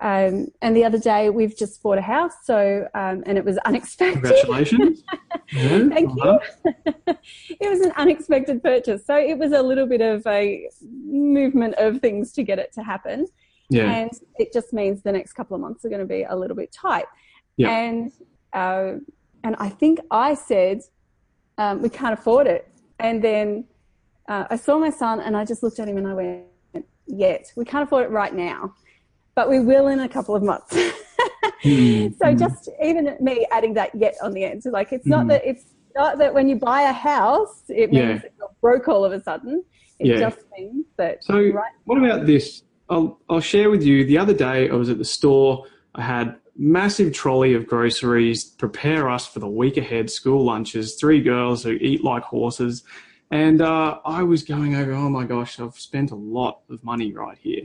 Um, 0.00 0.48
and 0.60 0.76
the 0.76 0.84
other 0.84 0.98
day 0.98 1.30
we've 1.30 1.56
just 1.56 1.82
bought 1.82 1.98
a 1.98 2.02
house, 2.02 2.32
so 2.42 2.88
um, 2.94 3.22
and 3.26 3.38
it 3.38 3.44
was 3.44 3.58
unexpected. 3.58 4.22
Congratulations! 4.22 5.04
yeah, 5.52 5.88
Thank 5.88 6.10
uh-huh. 6.10 6.38
you. 6.64 7.14
it 7.60 7.70
was 7.70 7.80
an 7.80 7.92
unexpected 7.96 8.62
purchase, 8.62 9.06
so 9.06 9.16
it 9.16 9.38
was 9.38 9.52
a 9.52 9.62
little 9.62 9.86
bit 9.86 10.00
of 10.00 10.26
a 10.26 10.68
movement 11.06 11.76
of 11.76 12.00
things 12.00 12.32
to 12.32 12.42
get 12.42 12.58
it 12.58 12.72
to 12.72 12.82
happen. 12.82 13.26
Yeah. 13.70 13.90
And 13.90 14.10
it 14.36 14.52
just 14.52 14.72
means 14.72 15.02
the 15.02 15.12
next 15.12 15.32
couple 15.32 15.54
of 15.54 15.60
months 15.60 15.84
are 15.84 15.88
going 15.88 16.00
to 16.00 16.06
be 16.06 16.24
a 16.24 16.36
little 16.36 16.56
bit 16.56 16.72
tight. 16.72 17.06
Yeah. 17.56 17.70
And 17.70 18.12
uh, 18.52 18.94
and 19.42 19.56
I 19.58 19.68
think 19.68 20.00
I 20.10 20.34
said 20.34 20.80
um, 21.58 21.82
we 21.82 21.88
can't 21.88 22.14
afford 22.14 22.46
it, 22.46 22.68
and 22.98 23.22
then 23.22 23.64
uh, 24.28 24.44
I 24.50 24.56
saw 24.56 24.78
my 24.78 24.90
son 24.90 25.20
and 25.20 25.36
I 25.36 25.44
just 25.44 25.62
looked 25.62 25.78
at 25.78 25.88
him 25.88 25.98
and 25.98 26.06
I 26.06 26.14
went, 26.14 26.86
"Yet 27.06 27.52
we 27.56 27.64
can't 27.64 27.84
afford 27.84 28.04
it 28.04 28.10
right 28.10 28.34
now." 28.34 28.74
but 29.34 29.48
we 29.48 29.60
will 29.60 29.88
in 29.88 30.00
a 30.00 30.08
couple 30.08 30.34
of 30.34 30.42
months. 30.42 30.74
mm, 31.64 32.16
so 32.18 32.26
mm. 32.26 32.38
just 32.38 32.70
even 32.82 33.16
me 33.20 33.46
adding 33.50 33.74
that 33.74 33.94
yet 33.94 34.14
on 34.22 34.32
the 34.32 34.44
end, 34.44 34.62
so 34.62 34.70
like 34.70 34.92
it's 34.92 35.06
not 35.06 35.26
mm. 35.26 35.30
that 35.30 35.44
it's 35.44 35.64
not 35.96 36.18
that 36.18 36.34
when 36.34 36.48
you 36.48 36.56
buy 36.56 36.82
a 36.82 36.92
house, 36.92 37.62
it 37.68 37.90
means 37.90 38.04
yeah. 38.04 38.18
that 38.18 38.32
you're 38.38 38.50
broke 38.60 38.88
all 38.88 39.04
of 39.04 39.12
a 39.12 39.22
sudden. 39.22 39.64
It 39.98 40.08
yeah. 40.08 40.18
just 40.18 40.38
means 40.56 40.86
that. 40.96 41.24
So 41.24 41.38
right 41.38 41.72
what 41.84 41.98
about 41.98 42.26
this? 42.26 42.62
I'll 42.94 43.20
I'll 43.28 43.40
share 43.40 43.70
with 43.70 43.82
you. 43.82 44.04
The 44.04 44.18
other 44.18 44.32
day 44.32 44.70
I 44.70 44.74
was 44.74 44.88
at 44.88 44.98
the 44.98 45.04
store. 45.04 45.66
I 45.96 46.02
had 46.02 46.36
massive 46.56 47.12
trolley 47.12 47.52
of 47.54 47.66
groceries. 47.66 48.44
Prepare 48.44 49.10
us 49.10 49.26
for 49.26 49.40
the 49.40 49.48
week 49.48 49.76
ahead. 49.76 50.10
School 50.10 50.44
lunches. 50.44 50.94
Three 50.94 51.20
girls 51.20 51.64
who 51.64 51.72
eat 51.72 52.04
like 52.04 52.22
horses. 52.22 52.84
And 53.32 53.60
uh, 53.60 53.98
I 54.04 54.22
was 54.22 54.44
going 54.44 54.76
over, 54.76 54.92
oh 54.92 55.08
my 55.08 55.24
gosh, 55.24 55.58
I've 55.58 55.74
spent 55.74 56.12
a 56.12 56.14
lot 56.14 56.60
of 56.70 56.84
money 56.84 57.12
right 57.12 57.36
here. 57.36 57.62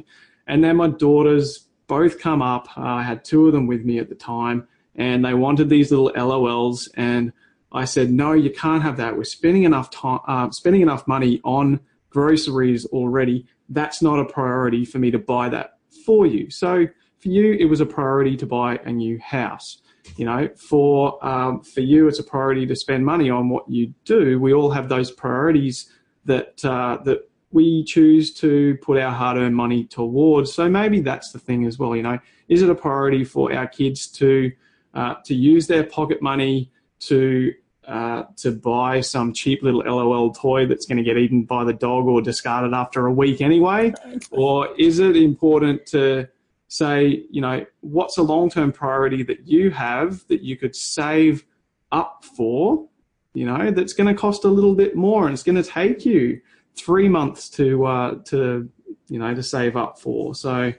And 0.48 0.64
then 0.64 0.78
my 0.78 0.88
daughters 0.88 1.68
both 1.86 2.20
come 2.20 2.42
up. 2.42 2.68
Uh, 2.76 2.82
I 2.82 3.04
had 3.04 3.24
two 3.24 3.46
of 3.46 3.54
them 3.54 3.68
with 3.68 3.86
me 3.86 4.00
at 4.00 4.10
the 4.10 4.16
time, 4.16 4.68
and 4.96 5.24
they 5.24 5.36
wanted 5.36 5.70
these 5.70 5.92
little 5.92 6.12
LOLs. 6.16 6.90
And 6.96 7.34
I 7.72 7.86
said, 7.86 8.10
no, 8.10 8.34
you 8.34 8.50
can't 8.50 8.82
have 8.82 8.98
that. 8.98 9.16
We're 9.16 9.26
spending 9.26 9.64
enough 9.64 9.92
time, 9.92 10.22
uh, 10.28 10.50
spending 10.50 10.82
enough 10.82 11.08
money 11.08 11.40
on 11.44 11.82
groceries 12.10 12.86
already. 12.88 13.46
That's 13.70 14.02
not 14.02 14.20
a 14.20 14.26
priority 14.26 14.86
for 14.86 15.00
me 15.00 15.12
to 15.12 15.20
buy 15.20 15.50
that 15.50 15.78
for 16.06 16.26
you. 16.26 16.50
So 16.50 16.88
for 17.20 17.28
you, 17.28 17.54
it 17.54 17.66
was 17.66 17.82
a 17.82 17.86
priority 17.86 18.36
to 18.38 18.46
buy 18.46 18.80
a 18.86 18.92
new 18.92 19.20
house. 19.20 19.82
You 20.16 20.26
know, 20.26 20.50
for 20.56 21.24
um, 21.26 21.62
for 21.62 21.82
you, 21.82 22.08
it's 22.08 22.20
a 22.20 22.24
priority 22.24 22.66
to 22.66 22.76
spend 22.76 23.06
money 23.06 23.30
on 23.30 23.50
what 23.50 23.70
you 23.70 23.94
do. 24.06 24.40
We 24.40 24.54
all 24.54 24.72
have 24.72 24.90
those 24.90 25.12
priorities 25.12 25.92
that 26.26 26.64
uh, 26.66 26.98
that 27.04 27.30
we 27.52 27.84
choose 27.84 28.34
to 28.36 28.78
put 28.82 29.00
our 29.00 29.12
hard 29.12 29.38
earned 29.38 29.56
money 29.56 29.86
towards. 29.86 30.54
So 30.54 30.70
maybe 30.70 31.02
that's 31.02 31.32
the 31.32 31.40
thing 31.40 31.66
as 31.66 31.78
well. 31.78 31.96
You 31.96 32.04
know, 32.04 32.20
is 32.48 32.62
it 32.62 32.70
a 32.70 32.76
priority 32.76 33.24
for 33.24 33.54
our 33.54 33.68
kids 33.68 34.08
to 34.14 34.52
uh, 34.94 35.16
to 35.26 35.36
use 35.36 35.68
their 35.68 35.84
pocket 35.84 36.22
money 36.22 36.72
to 37.02 37.54
uh, 37.90 38.24
to 38.38 38.52
buy 38.52 39.02
some 39.02 39.34
cheap 39.34 39.64
little 39.64 39.82
LOL 39.82 40.32
toy 40.32 40.68
that's 40.68 40.86
going 40.86 40.98
to 40.98 41.04
get 41.04 41.18
eaten 41.18 41.44
by 41.44 41.64
the 41.64 41.74
dog 41.74 42.06
or 42.06 42.22
discarded 42.22 42.74
after 42.74 43.08
a 43.08 43.12
week 43.12 43.42
anyway? 43.42 43.94
Or 44.32 44.70
is 44.78 45.00
it 45.00 45.16
important 45.16 45.86
to 45.88 46.28
say, 46.68 47.26
you 47.32 47.42
know, 47.42 47.66
what's 47.82 48.18
a 48.18 48.22
long 48.22 48.50
term 48.50 48.72
priority 48.72 49.24
that 49.24 49.48
you 49.48 49.72
have 49.72 50.26
that 50.28 50.42
you 50.42 50.56
could 50.56 50.76
save 50.76 51.46
up 51.92 52.24
for, 52.24 52.88
you 53.34 53.46
know, 53.46 53.72
that's 53.72 53.94
going 53.94 54.08
to 54.08 54.20
cost 54.20 54.46
a 54.46 54.48
little 54.48 54.76
bit 54.76 54.96
more 54.96 55.26
and 55.26 55.34
it's 55.34 55.44
going 55.44 55.62
to 55.62 55.68
take 55.68 56.06
you 56.06 56.40
three 56.76 57.10
months 57.10 57.50
to 57.50 57.86
uh, 57.86 58.16
to 58.26 58.70
you 59.08 59.20
know 59.20 59.34
to 59.34 59.44
save 59.44 59.76
up 59.76 60.00
for. 60.00 60.36
So 60.36 60.74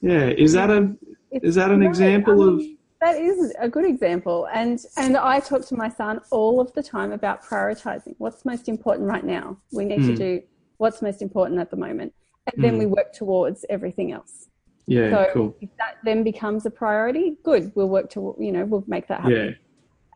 yeah, 0.00 0.28
is 0.28 0.52
that 0.52 0.70
a 0.70 0.94
is 1.30 1.56
that 1.56 1.70
an 1.70 1.82
example 1.82 2.48
of 2.48 2.62
that 3.00 3.16
is 3.16 3.54
a 3.60 3.68
good 3.68 3.84
example 3.84 4.48
and 4.52 4.80
and 4.96 5.16
i 5.16 5.38
talk 5.38 5.64
to 5.66 5.74
my 5.74 5.88
son 5.88 6.20
all 6.30 6.60
of 6.60 6.72
the 6.72 6.82
time 6.82 7.12
about 7.12 7.42
prioritizing 7.42 8.14
what's 8.18 8.44
most 8.44 8.68
important 8.68 9.08
right 9.08 9.24
now 9.24 9.56
we 9.72 9.84
need 9.84 10.00
mm. 10.00 10.06
to 10.06 10.12
hmm. 10.12 10.14
do 10.14 10.42
what's 10.78 11.02
most 11.02 11.22
important 11.22 11.60
at 11.60 11.70
the 11.70 11.76
moment 11.76 12.12
and 12.52 12.64
then 12.64 12.74
mm. 12.74 12.78
we 12.78 12.86
work 12.86 13.12
towards 13.12 13.64
everything 13.68 14.12
else 14.12 14.48
yeah 14.86 15.10
so 15.10 15.30
cool. 15.32 15.56
if 15.60 15.68
that 15.78 15.98
then 16.04 16.22
becomes 16.22 16.66
a 16.66 16.70
priority 16.70 17.36
good 17.42 17.72
we'll 17.74 17.88
work 17.88 18.10
to 18.10 18.34
you 18.38 18.52
know 18.52 18.64
we'll 18.64 18.84
make 18.86 19.06
that 19.08 19.20
happen 19.20 19.56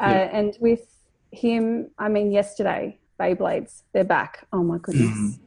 yeah. 0.00 0.06
Uh, 0.06 0.10
yeah. 0.10 0.38
and 0.38 0.56
with 0.60 0.86
him 1.30 1.90
i 1.98 2.08
mean 2.08 2.30
yesterday 2.30 2.98
Beyblades. 3.22 3.82
They're 3.92 4.04
back. 4.04 4.46
Oh 4.52 4.62
my 4.62 4.78
goodness. 4.78 5.38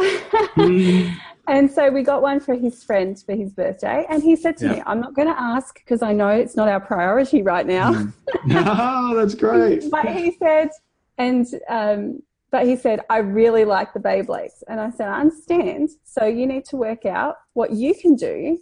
Mm. 0.00 1.16
and 1.48 1.70
so 1.70 1.90
we 1.90 2.02
got 2.02 2.22
one 2.22 2.40
for 2.40 2.54
his 2.54 2.82
friend 2.84 3.20
for 3.24 3.34
his 3.34 3.52
birthday. 3.52 4.06
And 4.08 4.22
he 4.22 4.36
said 4.36 4.56
to 4.58 4.68
me, 4.68 4.82
I'm 4.86 5.00
not 5.00 5.14
going 5.14 5.28
to 5.28 5.40
ask 5.40 5.74
because 5.74 6.02
I 6.02 6.12
know 6.12 6.28
it's 6.28 6.56
not 6.56 6.68
our 6.68 6.80
priority 6.80 7.42
right 7.42 7.66
now. 7.66 7.92
Mm. 7.92 8.12
oh, 8.66 9.14
that's 9.16 9.34
great. 9.34 9.90
but 9.90 10.06
he 10.06 10.36
said, 10.38 10.70
and, 11.18 11.46
um, 11.68 12.22
but 12.50 12.66
he 12.66 12.76
said, 12.76 13.00
I 13.08 13.18
really 13.18 13.64
like 13.64 13.94
the 13.94 14.00
Beyblades. 14.00 14.62
And 14.68 14.80
I 14.80 14.90
said, 14.90 15.08
I 15.08 15.20
understand. 15.20 15.90
So 16.04 16.24
you 16.24 16.46
need 16.46 16.64
to 16.66 16.76
work 16.76 17.06
out 17.06 17.36
what 17.54 17.72
you 17.72 17.94
can 17.94 18.14
do 18.14 18.58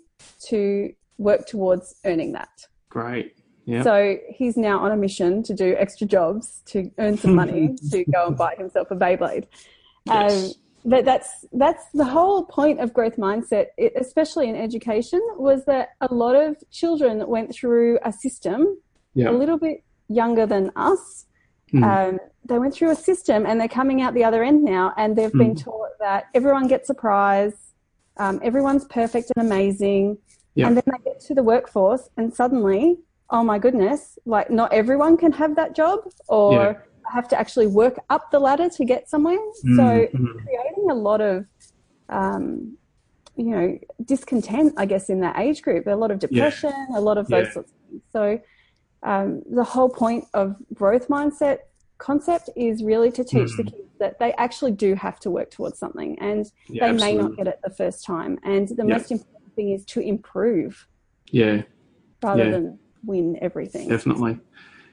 to 0.47 0.93
work 1.19 1.47
towards 1.47 1.97
earning 2.05 2.33
that. 2.33 2.67
Great. 2.89 3.35
So 3.83 4.19
he's 4.29 4.57
now 4.57 4.81
on 4.81 4.91
a 4.91 4.97
mission 4.97 5.43
to 5.45 5.55
do 5.55 5.77
extra 5.79 6.07
jobs 6.07 6.63
to 6.67 6.91
earn 6.99 7.17
some 7.17 7.35
money 7.35 7.77
to 7.91 8.05
go 8.05 8.27
and 8.27 8.37
buy 8.37 8.55
himself 8.57 8.91
a 8.91 8.97
Beyblade. 8.97 9.47
Yes. 10.07 10.33
Um, 10.33 10.53
but 10.85 11.05
that's 11.05 11.45
that's 11.53 11.85
the 11.93 12.05
whole 12.05 12.45
point 12.45 12.81
of 12.81 12.93
growth 12.93 13.17
mindset, 13.17 13.67
especially 13.97 14.49
in 14.49 14.57
education, 14.57 15.21
was 15.37 15.65
that 15.67 15.91
a 16.01 16.13
lot 16.13 16.35
of 16.35 16.57
children 16.71 17.27
went 17.29 17.55
through 17.55 17.99
a 18.05 18.13
system 18.13 18.79
a 19.17 19.33
little 19.33 19.59
bit 19.59 19.83
younger 20.09 20.47
than 20.47 20.71
us. 20.77 21.27
Mm. 21.73 21.85
Um, 21.85 22.19
they 22.45 22.59
went 22.59 22.75
through 22.75 22.91
a 22.91 22.97
system 22.97 23.47
and 23.47 23.61
they're 23.61 23.69
coming 23.69 24.01
out 24.03 24.15
the 24.15 24.25
other 24.25 24.43
end 24.43 24.65
now, 24.65 24.95
and 24.97 25.17
they've 25.17 25.31
mm. 25.31 25.39
been 25.39 25.51
hmm. 25.51 25.71
taught 25.71 25.91
that 26.01 26.25
everyone 26.35 26.67
gets 26.67 26.91
a 26.91 26.95
prize, 26.95 27.75
um, 28.17 28.41
everyone's 28.43 28.87
perfect 28.87 29.31
and 29.37 29.47
amazing, 29.47 30.19
and 30.57 30.77
then 30.77 30.85
they 30.87 31.11
get 31.11 31.21
to 31.21 31.35
the 31.35 31.43
workforce 31.43 32.09
and 32.17 32.35
suddenly 32.35 32.99
oh 33.31 33.45
my 33.45 33.59
goodness, 33.59 34.19
like 34.27 34.51
not 34.51 34.73
everyone 34.73 35.17
can 35.17 35.33
have 35.33 35.57
that 35.57 35.75
job 35.75 36.01
or 36.29 36.53
yeah. 36.53 36.75
Have 37.11 37.29
to 37.29 37.39
actually 37.39 37.67
work 37.67 37.99
up 38.11 38.31
the 38.31 38.39
ladder 38.39 38.69
to 38.69 38.85
get 38.85 39.09
somewhere. 39.09 39.39
Mm-hmm. 39.39 39.77
So 39.77 39.83
mm-hmm. 39.83 40.39
creating 40.45 40.91
a 40.91 40.95
lot 40.95 41.21
of, 41.21 41.47
um, 42.09 42.77
you 43.37 43.51
know, 43.51 43.79
discontent, 44.05 44.75
I 44.77 44.87
guess, 44.87 45.11
in 45.11 45.21
that 45.21 45.39
age 45.39 45.63
group, 45.63 45.87
a 45.87 45.91
lot 45.93 46.11
of 46.11 46.19
depression, 46.19 46.73
yeah. 46.91 46.99
a 46.99 47.01
lot 47.01 47.19
of 47.19 47.29
those 47.29 47.47
yeah. 47.47 47.53
sorts 47.53 47.73
of 47.73 47.79
things. 47.89 48.03
So 48.13 48.41
um, 49.03 49.43
the 49.51 49.65
whole 49.65 49.89
point 49.89 50.25
of 50.35 50.57
growth 50.75 51.09
mindset 51.09 51.59
concept 51.99 52.51
is 52.57 52.83
really 52.83 53.11
to 53.13 53.25
teach 53.25 53.49
mm-hmm. 53.49 53.63
the 53.63 53.71
kids 53.71 53.91
that 53.99 54.19
they 54.19 54.33
actually 54.35 54.73
do 54.73 54.95
have 54.95 55.21
to 55.21 55.31
work 55.31 55.51
towards 55.51 55.79
something 55.79 56.19
and 56.21 56.47
they 56.69 56.81
absolutely. 56.81 57.13
may 57.13 57.15
not 57.15 57.37
get 57.37 57.47
it 57.47 57.61
the 57.63 57.71
first 57.71 58.05
time. 58.05 58.39
And 58.43 58.69
the 58.69 58.85
most 58.85 59.11
important 59.11 59.55
thing 59.55 59.71
is 59.71 59.85
to 59.87 60.01
improve. 60.01 60.87
Yeah. 61.31 61.63
Rather 62.23 62.51
than 62.51 62.79
win 63.05 63.39
everything. 63.41 63.89
Definitely. 63.89 64.39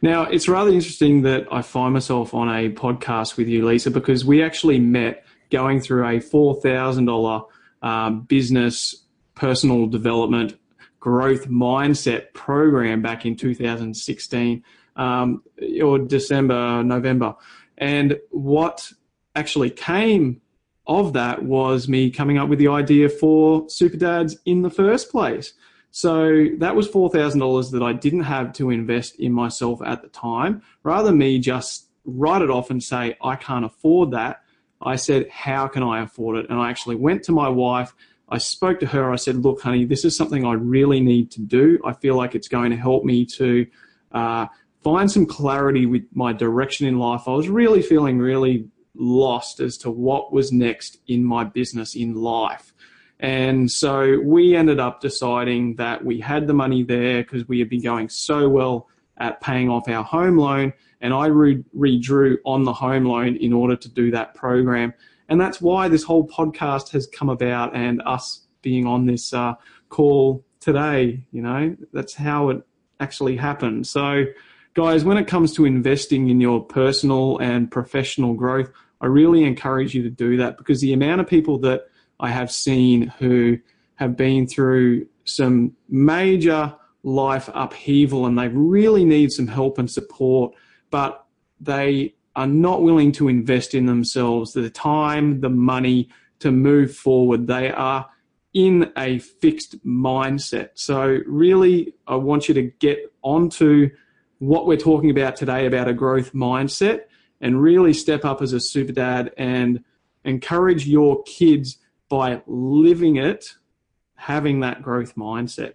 Now, 0.01 0.23
it's 0.23 0.47
rather 0.47 0.71
interesting 0.71 1.23
that 1.23 1.47
I 1.51 1.61
find 1.61 1.93
myself 1.93 2.33
on 2.33 2.49
a 2.49 2.69
podcast 2.69 3.37
with 3.37 3.47
you, 3.47 3.65
Lisa, 3.65 3.89
because 3.89 4.23
we 4.23 4.43
actually 4.43 4.79
met 4.79 5.25
going 5.49 5.81
through 5.81 6.05
a 6.05 6.19
$4,000 6.19 7.45
um, 7.81 8.21
business 8.21 9.03
personal 9.35 9.87
development 9.87 10.57
growth 10.99 11.47
mindset 11.47 12.33
program 12.33 13.01
back 13.01 13.25
in 13.25 13.35
2016 13.35 14.63
um, 14.95 15.43
or 15.81 15.99
December, 15.99 16.83
November. 16.83 17.35
And 17.77 18.19
what 18.31 18.91
actually 19.35 19.69
came 19.69 20.41
of 20.87 21.13
that 21.13 21.43
was 21.43 21.87
me 21.87 22.09
coming 22.09 22.37
up 22.37 22.49
with 22.49 22.59
the 22.59 22.67
idea 22.67 23.09
for 23.09 23.69
Super 23.69 23.97
Dads 23.97 24.37
in 24.45 24.61
the 24.61 24.69
first 24.69 25.11
place. 25.11 25.53
So 25.97 26.49
that 26.59 26.75
was 26.75 26.87
$4,000 26.87 27.71
that 27.71 27.81
I 27.81 27.91
didn't 27.91 28.21
have 28.21 28.53
to 28.53 28.69
invest 28.69 29.15
in 29.15 29.33
myself 29.33 29.81
at 29.83 30.03
the 30.03 30.09
time. 30.09 30.61
Rather 30.83 31.07
than 31.07 31.17
me 31.17 31.39
just 31.39 31.87
write 32.05 32.43
it 32.43 32.51
off 32.51 32.69
and 32.69 32.83
say, 32.83 33.17
I 33.19 33.35
can't 33.35 33.65
afford 33.65 34.11
that, 34.11 34.43
I 34.79 34.95
said, 34.95 35.27
How 35.31 35.67
can 35.67 35.81
I 35.81 36.03
afford 36.03 36.37
it? 36.37 36.51
And 36.51 36.59
I 36.59 36.69
actually 36.69 36.97
went 36.97 37.23
to 37.23 37.31
my 37.31 37.49
wife. 37.49 37.95
I 38.29 38.37
spoke 38.37 38.79
to 38.81 38.85
her. 38.85 39.11
I 39.11 39.15
said, 39.15 39.37
Look, 39.37 39.59
honey, 39.59 39.85
this 39.85 40.05
is 40.05 40.15
something 40.15 40.45
I 40.45 40.53
really 40.53 40.99
need 40.99 41.31
to 41.31 41.41
do. 41.41 41.79
I 41.83 41.93
feel 41.93 42.15
like 42.15 42.35
it's 42.35 42.47
going 42.47 42.69
to 42.69 42.77
help 42.77 43.03
me 43.03 43.25
to 43.37 43.65
uh, 44.11 44.45
find 44.83 45.11
some 45.11 45.25
clarity 45.25 45.87
with 45.87 46.03
my 46.13 46.31
direction 46.31 46.85
in 46.85 46.99
life. 46.99 47.23
I 47.25 47.31
was 47.31 47.49
really 47.49 47.81
feeling 47.81 48.19
really 48.19 48.67
lost 48.93 49.59
as 49.59 49.79
to 49.79 49.89
what 49.89 50.31
was 50.31 50.51
next 50.51 50.99
in 51.07 51.23
my 51.23 51.43
business 51.43 51.95
in 51.95 52.13
life. 52.13 52.71
And 53.19 53.71
so 53.71 54.19
we 54.23 54.55
ended 54.55 54.79
up 54.79 55.01
deciding 55.01 55.75
that 55.75 56.05
we 56.05 56.19
had 56.19 56.47
the 56.47 56.53
money 56.53 56.83
there 56.83 57.23
because 57.23 57.47
we 57.47 57.59
had 57.59 57.69
been 57.69 57.81
going 57.81 58.09
so 58.09 58.47
well 58.47 58.87
at 59.17 59.41
paying 59.41 59.69
off 59.69 59.89
our 59.89 60.03
home 60.03 60.37
loan. 60.37 60.73
And 61.01 61.13
I 61.13 61.27
re- 61.27 61.63
redrew 61.75 62.37
on 62.45 62.63
the 62.63 62.73
home 62.73 63.05
loan 63.05 63.35
in 63.35 63.53
order 63.53 63.75
to 63.75 63.89
do 63.89 64.11
that 64.11 64.35
program. 64.35 64.93
And 65.29 65.41
that's 65.41 65.59
why 65.59 65.87
this 65.87 66.03
whole 66.03 66.27
podcast 66.27 66.89
has 66.91 67.07
come 67.07 67.29
about 67.29 67.75
and 67.75 68.01
us 68.05 68.47
being 68.61 68.85
on 68.85 69.05
this 69.05 69.33
uh, 69.33 69.55
call 69.89 70.45
today. 70.59 71.23
You 71.31 71.41
know, 71.41 71.75
that's 71.93 72.13
how 72.13 72.49
it 72.49 72.61
actually 72.99 73.35
happened. 73.35 73.87
So, 73.87 74.25
guys, 74.73 75.03
when 75.03 75.17
it 75.17 75.27
comes 75.27 75.53
to 75.55 75.65
investing 75.65 76.29
in 76.29 76.39
your 76.39 76.63
personal 76.63 77.37
and 77.39 77.69
professional 77.69 78.33
growth, 78.33 78.71
I 79.01 79.07
really 79.07 79.43
encourage 79.43 79.93
you 79.93 80.03
to 80.03 80.09
do 80.09 80.37
that 80.37 80.57
because 80.57 80.81
the 80.81 80.93
amount 80.93 81.21
of 81.21 81.27
people 81.27 81.59
that 81.59 81.87
I 82.19 82.29
have 82.29 82.51
seen 82.51 83.07
who 83.19 83.59
have 83.95 84.15
been 84.15 84.47
through 84.47 85.07
some 85.25 85.73
major 85.89 86.75
life 87.03 87.49
upheaval 87.53 88.25
and 88.25 88.37
they 88.37 88.47
really 88.47 89.05
need 89.05 89.31
some 89.31 89.47
help 89.47 89.77
and 89.77 89.89
support, 89.89 90.53
but 90.89 91.25
they 91.59 92.15
are 92.35 92.47
not 92.47 92.81
willing 92.81 93.11
to 93.11 93.27
invest 93.27 93.73
in 93.73 93.85
themselves 93.85 94.53
the 94.53 94.69
time, 94.69 95.41
the 95.41 95.49
money 95.49 96.09
to 96.39 96.51
move 96.51 96.95
forward. 96.95 97.47
They 97.47 97.71
are 97.71 98.07
in 98.53 98.91
a 98.97 99.19
fixed 99.19 99.83
mindset. 99.85 100.69
So, 100.75 101.19
really, 101.25 101.93
I 102.07 102.15
want 102.15 102.47
you 102.47 102.53
to 102.55 102.63
get 102.63 103.11
onto 103.21 103.89
what 104.39 104.67
we're 104.67 104.77
talking 104.77 105.09
about 105.09 105.35
today 105.35 105.65
about 105.65 105.87
a 105.87 105.93
growth 105.93 106.33
mindset 106.33 107.01
and 107.41 107.61
really 107.61 107.93
step 107.93 108.25
up 108.25 108.41
as 108.41 108.53
a 108.53 108.59
super 108.59 108.91
dad 108.91 109.31
and 109.37 109.83
encourage 110.25 110.87
your 110.87 111.23
kids 111.23 111.77
by 112.09 112.41
living 112.47 113.17
it, 113.17 113.53
having 114.15 114.61
that 114.61 114.81
growth 114.81 115.15
mindset. 115.15 115.73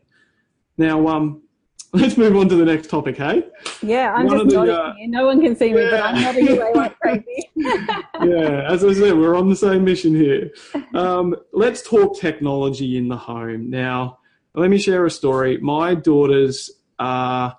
Now, 0.79 1.07
um, 1.09 1.43
let's 1.93 2.17
move 2.17 2.35
on 2.37 2.49
to 2.49 2.57
the 2.57 2.65
next 2.65 2.89
topic, 2.89 3.19
hey? 3.19 3.45
Yeah, 3.83 4.15
I'm 4.15 4.27
one 4.27 4.49
just 4.49 4.55
the, 4.55 4.61
uh, 4.61 4.95
here. 4.95 5.09
No 5.09 5.27
one 5.27 5.43
can 5.43 5.55
see 5.55 5.75
me, 5.75 5.83
yeah. 5.83 5.91
but 5.91 6.01
I'm 6.01 6.23
nodding 6.23 6.49
away 6.49 6.73
like 6.75 6.99
crazy. 7.01 7.51
yeah, 7.55 8.67
as 8.67 8.83
I 8.85 8.95
said, 8.95 9.17
we're 9.17 9.37
on 9.37 9.51
the 9.51 9.57
same 9.57 9.85
mission 9.85 10.15
here. 10.15 10.51
Um, 10.95 11.37
let's 11.53 11.83
talk 11.83 12.19
technology 12.19 12.97
in 12.97 13.09
the 13.09 13.17
home. 13.17 13.69
Now, 13.69 14.19
let 14.55 14.71
me 14.71 14.79
share 14.79 15.05
a 15.05 15.11
story. 15.11 15.59
My 15.59 15.95
daughters 15.95 16.71
are 16.99 17.57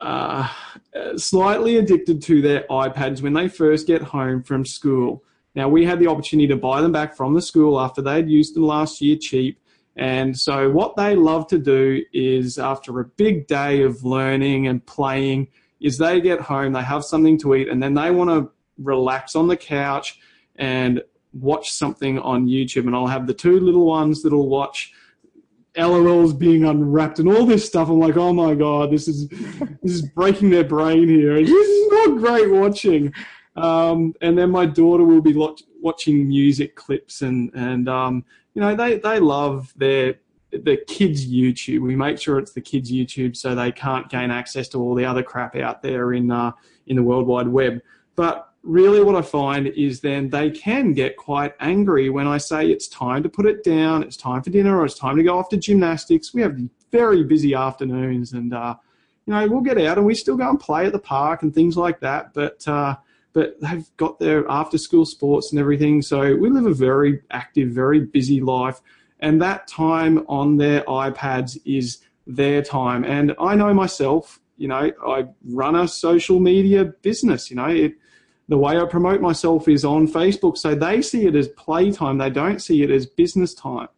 uh, 0.00 0.48
slightly 1.16 1.76
addicted 1.76 2.20
to 2.22 2.42
their 2.42 2.64
iPads 2.68 3.22
when 3.22 3.32
they 3.32 3.48
first 3.48 3.86
get 3.86 4.02
home 4.02 4.42
from 4.42 4.64
school. 4.64 5.22
Now, 5.54 5.68
we 5.68 5.84
had 5.84 5.98
the 5.98 6.06
opportunity 6.06 6.48
to 6.48 6.56
buy 6.56 6.80
them 6.80 6.92
back 6.92 7.14
from 7.14 7.34
the 7.34 7.42
school 7.42 7.78
after 7.78 8.00
they'd 8.00 8.28
used 8.28 8.54
them 8.54 8.66
last 8.66 9.00
year 9.00 9.16
cheap. 9.20 9.58
And 9.96 10.38
so, 10.38 10.70
what 10.70 10.96
they 10.96 11.14
love 11.14 11.46
to 11.48 11.58
do 11.58 12.02
is, 12.12 12.58
after 12.58 13.00
a 13.00 13.04
big 13.04 13.46
day 13.46 13.82
of 13.82 14.04
learning 14.04 14.66
and 14.66 14.84
playing, 14.86 15.48
is 15.80 15.98
they 15.98 16.20
get 16.20 16.40
home, 16.40 16.72
they 16.72 16.82
have 16.82 17.04
something 17.04 17.38
to 17.40 17.54
eat, 17.54 17.68
and 17.68 17.82
then 17.82 17.94
they 17.94 18.10
want 18.10 18.30
to 18.30 18.50
relax 18.78 19.36
on 19.36 19.48
the 19.48 19.56
couch 19.56 20.18
and 20.56 21.02
watch 21.32 21.72
something 21.72 22.18
on 22.20 22.46
YouTube. 22.46 22.86
And 22.86 22.94
I'll 22.94 23.06
have 23.06 23.26
the 23.26 23.34
two 23.34 23.60
little 23.60 23.86
ones 23.86 24.22
that'll 24.22 24.48
watch 24.48 24.92
LOLs 25.76 26.38
being 26.38 26.64
unwrapped 26.64 27.18
and 27.18 27.28
all 27.28 27.46
this 27.46 27.66
stuff. 27.66 27.88
I'm 27.88 27.98
like, 27.98 28.16
oh 28.16 28.32
my 28.32 28.54
god, 28.54 28.90
this 28.90 29.08
is 29.08 29.28
this 29.28 29.92
is 29.92 30.02
breaking 30.02 30.50
their 30.50 30.64
brain 30.64 31.08
here. 31.08 31.34
This 31.42 31.50
is 31.50 31.92
not 31.92 32.18
great 32.18 32.50
watching. 32.50 33.12
Um, 33.56 34.14
and 34.20 34.36
then 34.36 34.50
my 34.50 34.66
daughter 34.66 35.04
will 35.04 35.20
be 35.20 35.34
watching 35.80 36.28
music 36.28 36.74
clips 36.74 37.22
and 37.22 37.50
and 37.54 37.88
um, 37.88 38.24
you 38.54 38.60
know 38.60 38.74
they 38.74 38.98
they 38.98 39.20
love 39.20 39.72
their 39.76 40.16
the 40.50 40.78
kids 40.86 41.26
YouTube. 41.26 41.80
We 41.80 41.96
make 41.96 42.18
sure 42.18 42.38
it's 42.38 42.52
the 42.52 42.60
kids 42.60 42.90
YouTube 42.92 43.36
so 43.36 43.54
they 43.54 43.72
can't 43.72 44.08
gain 44.08 44.30
access 44.30 44.68
to 44.68 44.78
all 44.78 44.94
the 44.94 45.04
other 45.04 45.22
crap 45.22 45.56
out 45.56 45.82
there 45.82 46.12
in 46.12 46.30
uh, 46.30 46.52
in 46.86 46.96
the 46.96 47.02
World 47.02 47.26
Wide 47.26 47.48
Web. 47.48 47.80
But 48.16 48.48
really 48.62 49.02
what 49.02 49.16
I 49.16 49.22
find 49.22 49.66
is 49.66 50.00
then 50.00 50.28
they 50.28 50.50
can 50.50 50.92
get 50.92 51.16
quite 51.16 51.54
angry 51.60 52.10
when 52.10 52.26
I 52.26 52.38
say 52.38 52.68
it's 52.68 52.86
time 52.86 53.22
to 53.22 53.28
put 53.28 53.46
it 53.46 53.64
down, 53.64 54.02
it's 54.02 54.16
time 54.16 54.42
for 54.42 54.50
dinner, 54.50 54.78
or 54.78 54.84
it's 54.84 54.98
time 54.98 55.16
to 55.16 55.22
go 55.22 55.38
off 55.38 55.48
to 55.50 55.56
gymnastics. 55.56 56.32
We 56.32 56.42
have 56.42 56.56
very 56.90 57.24
busy 57.24 57.54
afternoons, 57.54 58.32
and 58.32 58.54
uh, 58.54 58.76
you 59.26 59.34
know 59.34 59.46
we'll 59.48 59.62
get 59.62 59.78
out 59.78 59.98
and 59.98 60.06
we 60.06 60.14
still 60.14 60.36
go 60.36 60.48
and 60.48 60.60
play 60.60 60.86
at 60.86 60.92
the 60.92 60.98
park 60.98 61.42
and 61.42 61.54
things 61.54 61.76
like 61.76 62.00
that. 62.00 62.34
But 62.34 62.66
uh, 62.68 62.96
but 63.32 63.60
they've 63.60 63.88
got 63.96 64.18
their 64.18 64.48
after 64.50 64.78
school 64.78 65.04
sports 65.04 65.52
and 65.52 65.60
everything, 65.60 66.02
so 66.02 66.34
we 66.36 66.50
live 66.50 66.66
a 66.66 66.74
very 66.74 67.20
active, 67.30 67.70
very 67.70 68.00
busy 68.00 68.40
life, 68.40 68.80
and 69.20 69.40
that 69.40 69.68
time 69.68 70.24
on 70.28 70.56
their 70.56 70.82
iPads 70.82 71.58
is 71.64 71.98
their 72.26 72.62
time. 72.62 73.04
And 73.04 73.34
I 73.40 73.54
know 73.54 73.72
myself, 73.72 74.40
you 74.56 74.68
know, 74.68 74.92
I 75.06 75.26
run 75.44 75.74
a 75.74 75.88
social 75.88 76.40
media 76.40 76.84
business. 76.84 77.50
You 77.50 77.56
know, 77.56 77.68
it 77.68 77.94
the 78.48 78.58
way 78.58 78.78
I 78.78 78.84
promote 78.84 79.20
myself 79.20 79.68
is 79.68 79.84
on 79.84 80.06
Facebook. 80.06 80.58
So 80.58 80.74
they 80.74 81.00
see 81.00 81.26
it 81.26 81.34
as 81.34 81.48
playtime, 81.48 82.18
they 82.18 82.30
don't 82.30 82.60
see 82.60 82.82
it 82.82 82.90
as 82.90 83.06
business 83.06 83.54
time. 83.54 83.88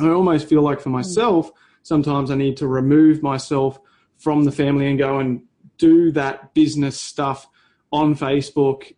I 0.00 0.08
almost 0.08 0.48
feel 0.48 0.62
like 0.62 0.80
for 0.80 0.90
myself, 0.90 1.50
sometimes 1.82 2.30
I 2.30 2.36
need 2.36 2.56
to 2.58 2.68
remove 2.68 3.22
myself 3.22 3.80
from 4.16 4.44
the 4.44 4.52
family 4.52 4.88
and 4.88 4.98
go 4.98 5.18
and 5.18 5.42
do 5.78 6.12
that 6.12 6.54
business 6.54 7.00
stuff 7.00 7.48
on 7.92 8.14
Facebook 8.14 8.94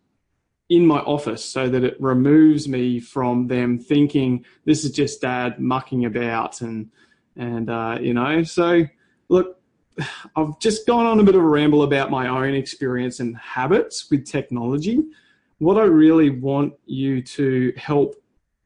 in 0.69 0.85
my 0.85 0.99
office 0.99 1.43
so 1.43 1.69
that 1.69 1.83
it 1.83 1.99
removes 1.99 2.67
me 2.67 2.99
from 2.99 3.47
them 3.47 3.77
thinking 3.77 4.45
this 4.65 4.83
is 4.83 4.91
just 4.91 5.21
dad 5.21 5.59
mucking 5.59 6.05
about 6.05 6.61
and 6.61 6.89
and 7.35 7.69
uh, 7.69 7.97
you 7.99 8.13
know 8.13 8.43
so 8.43 8.83
look 9.29 9.59
I've 10.35 10.57
just 10.59 10.87
gone 10.87 11.05
on 11.05 11.19
a 11.19 11.23
bit 11.23 11.35
of 11.35 11.41
a 11.41 11.47
ramble 11.47 11.83
about 11.83 12.09
my 12.09 12.27
own 12.27 12.55
experience 12.55 13.19
and 13.19 13.37
habits 13.37 14.09
with 14.09 14.25
technology. 14.25 14.99
What 15.59 15.77
I 15.77 15.83
really 15.83 16.29
want 16.29 16.73
you 16.85 17.21
to 17.21 17.73
help 17.77 18.15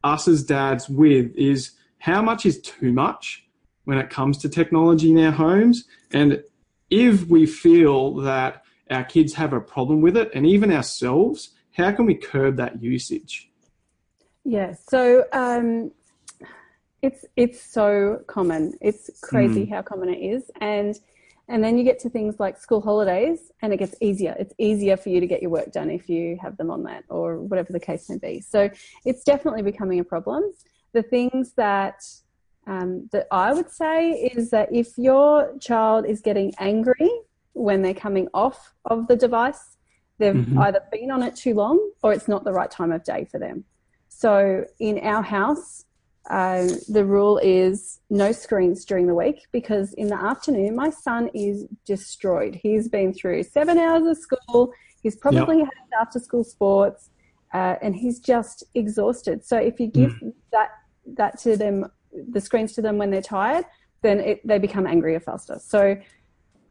us 0.03 0.27
as 0.27 0.43
dads 0.43 0.87
with 0.87 1.35
is 1.35 1.71
how 1.99 2.21
much 2.21 2.45
is 2.45 2.61
too 2.61 2.93
much 2.93 3.45
when 3.83 3.97
it 3.97 4.09
comes 4.09 4.37
to 4.39 4.49
technology 4.49 5.11
in 5.11 5.19
our 5.19 5.31
homes. 5.31 5.85
And 6.11 6.43
if 6.89 7.27
we 7.27 7.45
feel 7.45 8.15
that 8.15 8.63
our 8.89 9.03
kids 9.03 9.33
have 9.33 9.53
a 9.53 9.61
problem 9.61 10.01
with 10.01 10.17
it, 10.17 10.31
and 10.33 10.45
even 10.45 10.71
ourselves, 10.71 11.51
how 11.75 11.91
can 11.91 12.05
we 12.05 12.15
curb 12.15 12.57
that 12.57 12.81
usage? 12.81 13.49
Yeah, 14.43 14.73
so 14.73 15.25
um, 15.33 15.91
it's 17.01 17.25
it's 17.35 17.61
so 17.61 18.23
common. 18.27 18.73
It's 18.81 19.09
crazy 19.21 19.65
mm. 19.65 19.69
how 19.69 19.81
common 19.81 20.09
it 20.09 20.19
is, 20.19 20.49
and 20.61 20.99
and 21.49 21.63
then 21.63 21.77
you 21.77 21.83
get 21.83 21.99
to 21.99 22.09
things 22.09 22.39
like 22.39 22.57
school 22.57 22.81
holidays, 22.81 23.51
and 23.61 23.73
it 23.73 23.77
gets 23.77 23.95
easier. 24.01 24.35
It's 24.39 24.53
easier 24.57 24.97
for 24.97 25.09
you 25.09 25.19
to 25.19 25.27
get 25.27 25.41
your 25.41 25.51
work 25.51 25.71
done 25.71 25.89
if 25.89 26.09
you 26.09 26.37
have 26.41 26.57
them 26.57 26.71
on 26.71 26.83
that, 26.83 27.03
or 27.09 27.39
whatever 27.39 27.71
the 27.73 27.79
case 27.79 28.09
may 28.09 28.17
be. 28.17 28.41
So 28.41 28.69
it's 29.05 29.23
definitely 29.23 29.61
becoming 29.61 29.99
a 29.99 30.03
problem. 30.03 30.53
The 30.93 31.03
things 31.03 31.53
that 31.53 32.03
um, 32.65 33.09
that 33.11 33.27
I 33.31 33.53
would 33.53 33.69
say 33.69 34.11
is 34.11 34.49
that 34.49 34.73
if 34.73 34.97
your 34.97 35.57
child 35.59 36.05
is 36.05 36.21
getting 36.21 36.53
angry 36.59 37.09
when 37.57 37.81
they're 37.81 37.93
coming 37.93 38.27
off 38.33 38.73
of 38.85 39.07
the 39.07 39.15
device, 39.15 39.77
they've 40.17 40.33
mm-hmm. 40.33 40.59
either 40.59 40.81
been 40.91 41.11
on 41.11 41.23
it 41.23 41.35
too 41.35 41.53
long 41.53 41.79
or 42.03 42.13
it's 42.13 42.27
not 42.27 42.43
the 42.43 42.51
right 42.51 42.71
time 42.71 42.91
of 42.91 43.03
day 43.03 43.25
for 43.25 43.39
them. 43.39 43.63
So 44.09 44.65
in 44.79 44.99
our 44.99 45.21
house, 45.21 45.85
uh, 46.29 46.67
the 46.89 47.05
rule 47.05 47.37
is 47.37 47.99
no 48.09 48.31
screens 48.31 48.83
during 48.83 49.07
the 49.07 49.15
week 49.15 49.47
because 49.51 49.93
in 49.93 50.07
the 50.07 50.15
afternoon 50.15 50.75
my 50.75 50.89
son 50.89 51.29
is 51.33 51.65
destroyed. 51.85 52.55
He's 52.55 52.89
been 52.89 53.13
through 53.13 53.43
seven 53.43 53.77
hours 53.77 54.05
of 54.07 54.17
school. 54.17 54.73
He's 55.01 55.15
probably 55.15 55.59
yep. 55.59 55.67
had 55.67 56.01
after 56.01 56.19
school 56.19 56.43
sports, 56.43 57.11
uh, 57.53 57.75
and 57.81 57.95
he's 57.95 58.19
just 58.19 58.63
exhausted. 58.75 59.45
So 59.45 59.57
if 59.57 59.79
you 59.79 59.87
give 59.87 60.11
mm. 60.11 60.33
that 60.51 60.69
that 61.15 61.39
to 61.39 61.55
them, 61.55 61.85
the 62.11 62.41
screens 62.41 62.73
to 62.73 62.81
them 62.81 62.97
when 62.97 63.09
they're 63.09 63.21
tired, 63.21 63.63
then 64.01 64.19
it, 64.19 64.45
they 64.45 64.59
become 64.59 64.85
angrier 64.85 65.19
faster. 65.19 65.57
So 65.61 65.97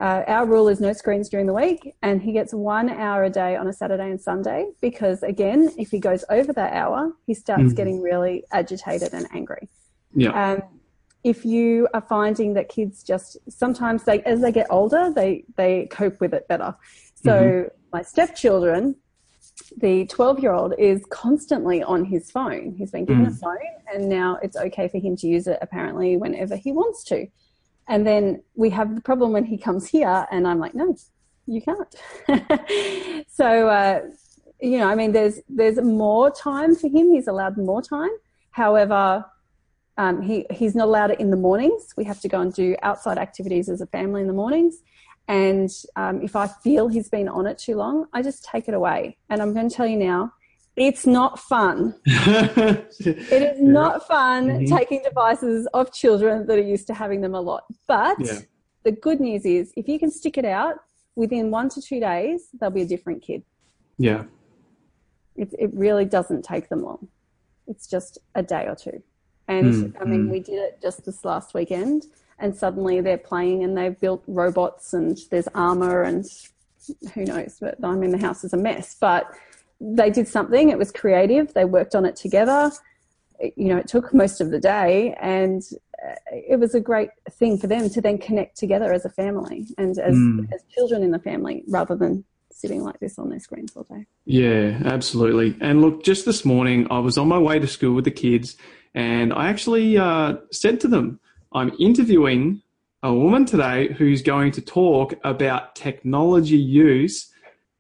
uh, 0.00 0.22
our 0.26 0.46
rule 0.46 0.68
is 0.68 0.80
no 0.80 0.92
screens 0.92 1.28
during 1.28 1.46
the 1.46 1.54
week, 1.54 1.94
and 2.02 2.20
he 2.20 2.32
gets 2.32 2.52
one 2.52 2.90
hour 2.90 3.24
a 3.24 3.30
day 3.30 3.56
on 3.56 3.66
a 3.66 3.72
Saturday 3.72 4.10
and 4.10 4.20
Sunday 4.20 4.66
because, 4.82 5.22
again, 5.22 5.70
if 5.78 5.90
he 5.90 5.98
goes 5.98 6.24
over 6.28 6.52
that 6.52 6.72
hour, 6.74 7.12
he 7.26 7.32
starts 7.32 7.72
mm. 7.72 7.76
getting 7.76 8.02
really 8.02 8.44
agitated 8.52 9.14
and 9.14 9.26
angry. 9.32 9.68
Yeah. 10.14 10.52
Um, 10.52 10.62
if 11.24 11.44
you 11.44 11.88
are 11.94 12.02
finding 12.02 12.54
that 12.54 12.68
kids 12.68 13.02
just 13.02 13.38
sometimes 13.48 14.04
they, 14.04 14.22
as 14.22 14.40
they 14.40 14.52
get 14.52 14.66
older, 14.70 15.10
they 15.14 15.44
they 15.56 15.86
cope 15.90 16.20
with 16.20 16.34
it 16.34 16.46
better. 16.46 16.76
So 17.14 17.32
mm-hmm. 17.32 17.68
my 17.92 18.02
stepchildren, 18.02 18.96
the 19.78 20.06
12 20.06 20.40
year 20.40 20.52
old 20.52 20.74
is 20.78 21.02
constantly 21.10 21.82
on 21.82 22.04
his 22.04 22.30
phone. 22.30 22.74
He's 22.76 22.90
been 22.90 23.06
given 23.06 23.26
mm. 23.26 23.32
a 23.32 23.34
phone, 23.34 23.56
and 23.92 24.08
now 24.08 24.38
it's 24.42 24.56
okay 24.56 24.88
for 24.88 24.98
him 24.98 25.16
to 25.16 25.26
use 25.26 25.46
it 25.46 25.58
apparently 25.62 26.16
whenever 26.16 26.54
he 26.54 26.70
wants 26.70 27.02
to. 27.04 27.26
And 27.88 28.06
then 28.06 28.42
we 28.54 28.70
have 28.70 28.94
the 28.94 29.00
problem 29.00 29.32
when 29.32 29.44
he 29.44 29.58
comes 29.58 29.86
here, 29.88 30.26
and 30.30 30.46
I'm 30.46 30.58
like, 30.58 30.74
no, 30.74 30.96
you 31.46 31.62
can't. 31.62 33.26
so, 33.28 33.68
uh, 33.68 34.00
you 34.60 34.78
know, 34.78 34.88
I 34.88 34.94
mean, 34.94 35.12
there's 35.12 35.40
there's 35.48 35.80
more 35.80 36.30
time 36.30 36.74
for 36.74 36.88
him. 36.88 37.12
He's 37.12 37.28
allowed 37.28 37.56
more 37.56 37.82
time. 37.82 38.10
However, 38.50 39.24
um, 39.98 40.22
he 40.22 40.46
he's 40.50 40.74
not 40.74 40.88
allowed 40.88 41.12
it 41.12 41.20
in 41.20 41.30
the 41.30 41.36
mornings. 41.36 41.94
We 41.96 42.04
have 42.04 42.20
to 42.20 42.28
go 42.28 42.40
and 42.40 42.52
do 42.52 42.76
outside 42.82 43.18
activities 43.18 43.68
as 43.68 43.80
a 43.80 43.86
family 43.86 44.20
in 44.22 44.26
the 44.26 44.32
mornings. 44.32 44.78
And 45.28 45.70
um, 45.96 46.22
if 46.22 46.36
I 46.36 46.46
feel 46.46 46.88
he's 46.88 47.08
been 47.08 47.28
on 47.28 47.46
it 47.46 47.58
too 47.58 47.74
long, 47.74 48.06
I 48.12 48.22
just 48.22 48.44
take 48.44 48.68
it 48.68 48.74
away. 48.74 49.18
And 49.28 49.42
I'm 49.42 49.52
going 49.54 49.68
to 49.68 49.74
tell 49.74 49.86
you 49.86 49.96
now, 49.96 50.32
it's 50.76 51.06
not 51.06 51.38
fun. 51.38 51.94
it 52.04 53.32
is 53.32 53.60
not 53.60 54.06
fun 54.06 54.48
mm-hmm. 54.48 54.76
taking 54.76 55.02
devices 55.02 55.66
off 55.72 55.92
children 55.92 56.46
that 56.46 56.58
are 56.58 56.62
used 56.62 56.86
to 56.88 56.94
having 56.94 57.22
them 57.22 57.34
a 57.34 57.40
lot. 57.40 57.64
But 57.86 58.18
yeah. 58.20 58.40
the 58.84 58.92
good 58.92 59.20
news 59.20 59.46
is, 59.46 59.72
if 59.76 59.88
you 59.88 59.98
can 59.98 60.10
stick 60.10 60.36
it 60.36 60.44
out 60.44 60.76
within 61.14 61.50
one 61.50 61.70
to 61.70 61.80
two 61.80 61.98
days, 61.98 62.48
they'll 62.60 62.70
be 62.70 62.82
a 62.82 62.86
different 62.86 63.22
kid. 63.22 63.42
Yeah. 63.98 64.24
It, 65.34 65.54
it 65.58 65.70
really 65.72 66.04
doesn't 66.04 66.44
take 66.44 66.68
them 66.68 66.82
long. 66.82 67.08
It's 67.66 67.86
just 67.86 68.18
a 68.34 68.42
day 68.42 68.66
or 68.66 68.74
two. 68.74 69.02
And 69.48 69.94
mm, 69.94 70.02
I 70.02 70.04
mean, 70.04 70.26
mm. 70.26 70.30
we 70.30 70.40
did 70.40 70.56
it 70.56 70.78
just 70.82 71.04
this 71.04 71.24
last 71.24 71.54
weekend, 71.54 72.06
and 72.38 72.54
suddenly 72.54 73.00
they're 73.00 73.16
playing 73.16 73.64
and 73.64 73.76
they've 73.76 73.98
built 73.98 74.22
robots 74.26 74.92
and 74.92 75.18
there's 75.30 75.48
armor 75.54 76.02
and 76.02 76.26
who 77.14 77.24
knows, 77.24 77.58
but 77.60 77.76
I 77.82 77.94
mean, 77.94 78.10
the 78.10 78.18
house 78.18 78.44
is 78.44 78.52
a 78.52 78.56
mess. 78.56 78.96
But 79.00 79.32
they 79.80 80.10
did 80.10 80.28
something. 80.28 80.70
It 80.70 80.78
was 80.78 80.90
creative. 80.90 81.52
They 81.54 81.64
worked 81.64 81.94
on 81.94 82.04
it 82.04 82.16
together. 82.16 82.70
you 83.40 83.68
know, 83.68 83.76
it 83.76 83.86
took 83.86 84.14
most 84.14 84.40
of 84.40 84.50
the 84.50 84.58
day, 84.58 85.14
and 85.20 85.62
uh, 86.04 86.14
it 86.32 86.58
was 86.58 86.74
a 86.74 86.80
great 86.80 87.10
thing 87.30 87.58
for 87.58 87.66
them 87.66 87.90
to 87.90 88.00
then 88.00 88.18
connect 88.18 88.56
together 88.56 88.92
as 88.92 89.04
a 89.04 89.10
family 89.10 89.66
and 89.76 89.98
as, 89.98 90.14
mm. 90.14 90.48
as 90.52 90.62
children 90.74 91.02
in 91.02 91.10
the 91.10 91.18
family, 91.18 91.62
rather 91.68 91.94
than 91.94 92.24
sitting 92.50 92.82
like 92.82 92.98
this 93.00 93.18
on 93.18 93.28
their 93.28 93.38
screens 93.38 93.76
all 93.76 93.82
day. 93.84 94.06
Yeah, 94.24 94.80
absolutely. 94.86 95.56
And 95.60 95.82
look, 95.82 96.02
just 96.02 96.24
this 96.24 96.44
morning, 96.44 96.86
I 96.90 96.98
was 96.98 97.18
on 97.18 97.28
my 97.28 97.38
way 97.38 97.58
to 97.58 97.66
school 97.66 97.94
with 97.94 98.04
the 98.04 98.10
kids, 98.10 98.56
and 98.94 99.32
I 99.34 99.48
actually 99.48 99.98
uh, 99.98 100.36
said 100.50 100.80
to 100.80 100.88
them, 100.88 101.20
"I'm 101.52 101.72
interviewing." 101.78 102.62
A 103.02 103.12
woman 103.14 103.44
today 103.44 103.92
who's 103.92 104.20
going 104.20 104.50
to 104.52 104.60
talk 104.60 105.14
about 105.22 105.76
technology 105.76 106.56
use. 106.56 107.30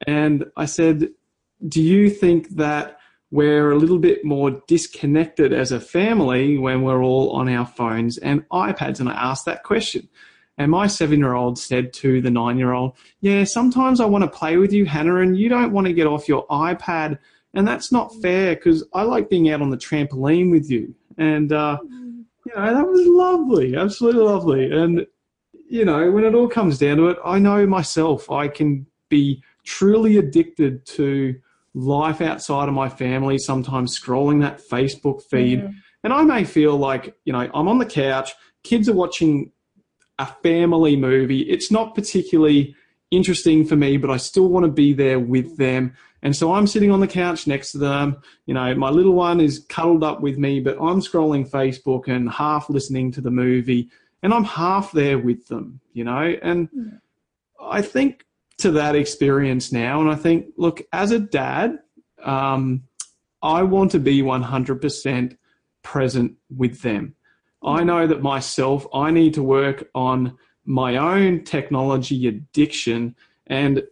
And 0.06 0.44
I 0.56 0.66
said, 0.66 1.08
do 1.66 1.82
you 1.82 2.10
think 2.10 2.50
that 2.56 2.98
we're 3.30 3.70
a 3.70 3.76
little 3.76 3.98
bit 3.98 4.24
more 4.24 4.62
disconnected 4.66 5.52
as 5.52 5.72
a 5.72 5.80
family 5.80 6.58
when 6.58 6.82
we're 6.82 7.02
all 7.02 7.30
on 7.30 7.48
our 7.48 7.66
phones 7.66 8.18
and 8.18 8.48
iPads? 8.50 9.00
And 9.00 9.08
I 9.08 9.12
asked 9.12 9.44
that 9.46 9.62
question. 9.62 10.08
And 10.58 10.70
my 10.70 10.86
seven 10.86 11.18
year 11.18 11.34
old 11.34 11.58
said 11.58 11.92
to 11.94 12.20
the 12.22 12.30
nine 12.30 12.58
year 12.58 12.72
old, 12.72 12.96
Yeah, 13.20 13.44
sometimes 13.44 14.00
I 14.00 14.06
want 14.06 14.24
to 14.24 14.30
play 14.30 14.56
with 14.56 14.72
you, 14.72 14.86
Hannah, 14.86 15.16
and 15.16 15.36
you 15.36 15.48
don't 15.48 15.72
want 15.72 15.86
to 15.86 15.92
get 15.92 16.06
off 16.06 16.28
your 16.28 16.46
iPad. 16.46 17.18
And 17.52 17.66
that's 17.66 17.92
not 17.92 18.14
fair 18.22 18.54
because 18.54 18.84
I 18.92 19.02
like 19.02 19.28
being 19.28 19.50
out 19.50 19.62
on 19.62 19.70
the 19.70 19.76
trampoline 19.76 20.50
with 20.50 20.70
you. 20.70 20.94
And, 21.18 21.52
uh, 21.52 21.78
you 21.82 22.54
know, 22.54 22.74
that 22.74 22.86
was 22.86 23.06
lovely, 23.06 23.76
absolutely 23.76 24.22
lovely. 24.22 24.70
And, 24.70 25.06
you 25.68 25.84
know, 25.84 26.10
when 26.10 26.24
it 26.24 26.34
all 26.34 26.48
comes 26.48 26.78
down 26.78 26.98
to 26.98 27.08
it, 27.08 27.18
I 27.24 27.38
know 27.38 27.66
myself, 27.66 28.30
I 28.30 28.48
can 28.48 28.86
be 29.08 29.42
truly 29.64 30.16
addicted 30.16 30.84
to 30.86 31.34
life 31.76 32.22
outside 32.22 32.68
of 32.68 32.74
my 32.74 32.88
family, 32.88 33.36
sometimes 33.36 33.98
scrolling 33.98 34.40
that 34.40 34.60
Facebook 34.60 35.22
feed. 35.22 35.60
Mm-hmm. 35.60 35.72
And 36.02 36.12
I 36.12 36.22
may 36.22 36.44
feel 36.44 36.76
like, 36.76 37.14
you 37.24 37.32
know, 37.32 37.50
I'm 37.52 37.68
on 37.68 37.78
the 37.78 37.86
couch, 37.86 38.32
kids 38.64 38.88
are 38.88 38.94
watching 38.94 39.52
a 40.18 40.26
family 40.26 40.96
movie. 40.96 41.42
It's 41.42 41.70
not 41.70 41.94
particularly 41.94 42.74
interesting 43.10 43.66
for 43.66 43.76
me, 43.76 43.98
but 43.98 44.10
I 44.10 44.16
still 44.16 44.48
want 44.48 44.64
to 44.64 44.72
be 44.72 44.94
there 44.94 45.20
with 45.20 45.58
them. 45.58 45.94
And 46.22 46.34
so 46.34 46.54
I'm 46.54 46.66
sitting 46.66 46.90
on 46.90 47.00
the 47.00 47.06
couch 47.06 47.46
next 47.46 47.72
to 47.72 47.78
them. 47.78 48.16
You 48.46 48.54
know, 48.54 48.74
my 48.74 48.88
little 48.88 49.12
one 49.12 49.40
is 49.40 49.64
cuddled 49.68 50.02
up 50.02 50.22
with 50.22 50.38
me, 50.38 50.60
but 50.60 50.76
I'm 50.80 51.00
scrolling 51.00 51.48
Facebook 51.48 52.08
and 52.08 52.30
half 52.30 52.70
listening 52.70 53.12
to 53.12 53.20
the 53.20 53.30
movie, 53.30 53.90
and 54.22 54.32
I'm 54.32 54.44
half 54.44 54.92
there 54.92 55.18
with 55.18 55.46
them, 55.48 55.80
you 55.92 56.04
know. 56.04 56.34
And 56.42 56.70
mm. 56.70 57.00
I 57.60 57.82
think 57.82 58.25
to 58.58 58.70
that 58.72 58.96
experience 58.96 59.72
now. 59.72 60.00
And 60.00 60.10
I 60.10 60.14
think, 60.14 60.46
look, 60.56 60.82
as 60.92 61.10
a 61.10 61.18
dad, 61.18 61.78
um, 62.22 62.84
I 63.42 63.62
want 63.62 63.90
to 63.92 63.98
be 63.98 64.22
100% 64.22 65.36
present 65.82 66.32
with 66.54 66.82
them. 66.82 67.14
I 67.62 67.84
know 67.84 68.06
that 68.06 68.22
myself, 68.22 68.86
I 68.94 69.10
need 69.10 69.34
to 69.34 69.42
work 69.42 69.88
on 69.94 70.36
my 70.64 70.96
own 70.96 71.44
technology 71.44 72.26
addiction 72.26 73.14
and 73.46 73.82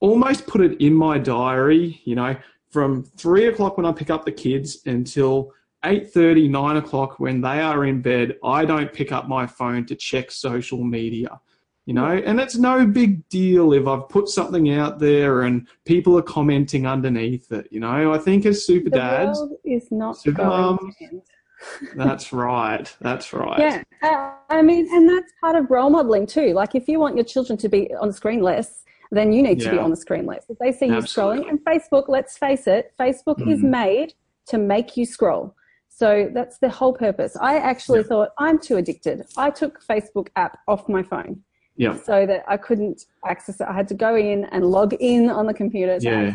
almost 0.00 0.46
put 0.46 0.60
it 0.60 0.80
in 0.80 0.94
my 0.94 1.18
diary, 1.18 2.00
you 2.04 2.14
know, 2.14 2.36
from 2.70 3.02
three 3.02 3.46
o'clock 3.46 3.76
when 3.76 3.86
I 3.86 3.92
pick 3.92 4.10
up 4.10 4.24
the 4.24 4.32
kids 4.32 4.78
until 4.86 5.52
8.30, 5.84 6.48
9 6.50 6.76
o'clock 6.76 7.18
when 7.20 7.40
they 7.40 7.60
are 7.60 7.84
in 7.84 8.00
bed, 8.00 8.36
I 8.44 8.64
don't 8.64 8.92
pick 8.92 9.12
up 9.12 9.28
my 9.28 9.46
phone 9.46 9.86
to 9.86 9.94
check 9.94 10.30
social 10.30 10.84
media 10.84 11.40
you 11.86 11.94
know 11.94 12.06
and 12.06 12.40
it's 12.40 12.56
no 12.56 12.86
big 12.86 13.26
deal 13.28 13.72
if 13.72 13.86
i've 13.86 14.08
put 14.08 14.28
something 14.28 14.72
out 14.72 14.98
there 14.98 15.42
and 15.42 15.66
people 15.84 16.16
are 16.16 16.22
commenting 16.22 16.86
underneath 16.86 17.50
it 17.52 17.66
you 17.70 17.80
know 17.80 18.12
i 18.12 18.18
think 18.18 18.46
as 18.46 18.64
super 18.64 18.90
the 18.90 18.96
dads 18.96 19.42
is 19.64 19.90
not 19.90 20.16
super 20.16 20.44
moms, 20.44 20.94
that's 21.96 22.32
right 22.32 22.94
that's 23.00 23.32
right 23.32 23.58
yeah 23.58 23.82
uh, 24.02 24.32
i 24.50 24.62
mean 24.62 24.86
and 24.94 25.08
that's 25.08 25.32
part 25.40 25.56
of 25.56 25.70
role 25.70 25.90
modeling 25.90 26.26
too 26.26 26.52
like 26.52 26.74
if 26.74 26.88
you 26.88 26.98
want 26.98 27.16
your 27.16 27.24
children 27.24 27.56
to 27.56 27.68
be 27.68 27.92
on 28.00 28.12
screen 28.12 28.40
less 28.40 28.84
then 29.12 29.32
you 29.32 29.42
need 29.42 29.58
to 29.58 29.70
be 29.70 29.78
on 29.78 29.90
the 29.90 29.96
screen 29.96 30.24
less 30.24 30.44
if 30.48 30.58
they 30.58 30.70
see 30.70 30.86
you 30.86 30.94
Absolutely. 30.94 31.44
scrolling 31.44 31.50
and 31.50 31.64
facebook 31.64 32.04
let's 32.08 32.38
face 32.38 32.66
it 32.66 32.92
facebook 32.98 33.38
mm. 33.38 33.52
is 33.52 33.62
made 33.62 34.14
to 34.46 34.58
make 34.58 34.96
you 34.96 35.04
scroll 35.04 35.54
so 35.92 36.30
that's 36.32 36.56
the 36.56 36.70
whole 36.70 36.94
purpose. 36.94 37.36
I 37.38 37.56
actually 37.58 37.98
yeah. 37.98 38.06
thought 38.06 38.28
I'm 38.38 38.58
too 38.58 38.78
addicted. 38.78 39.26
I 39.36 39.50
took 39.50 39.84
Facebook 39.84 40.28
app 40.34 40.60
off 40.66 40.88
my 40.88 41.02
phone 41.02 41.42
yeah. 41.80 41.96
so 42.02 42.26
that 42.26 42.44
I 42.46 42.58
couldn't 42.58 43.06
access 43.26 43.60
it. 43.60 43.66
I 43.66 43.72
had 43.72 43.88
to 43.88 43.94
go 43.94 44.14
in 44.14 44.44
and 44.46 44.66
log 44.66 44.92
in 45.00 45.30
on 45.30 45.46
the 45.46 45.54
computer. 45.54 45.96
yeah. 46.00 46.34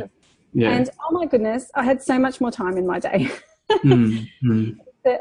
yeah. 0.53 0.71
And 0.71 0.89
oh 1.07 1.13
my 1.13 1.27
goodness, 1.27 1.69
I 1.75 1.83
had 1.83 2.01
so 2.01 2.17
much 2.17 2.41
more 2.41 2.51
time 2.51 2.77
in 2.77 2.87
my 2.87 2.99
day. 2.99 3.29
mm-hmm. 3.71 4.71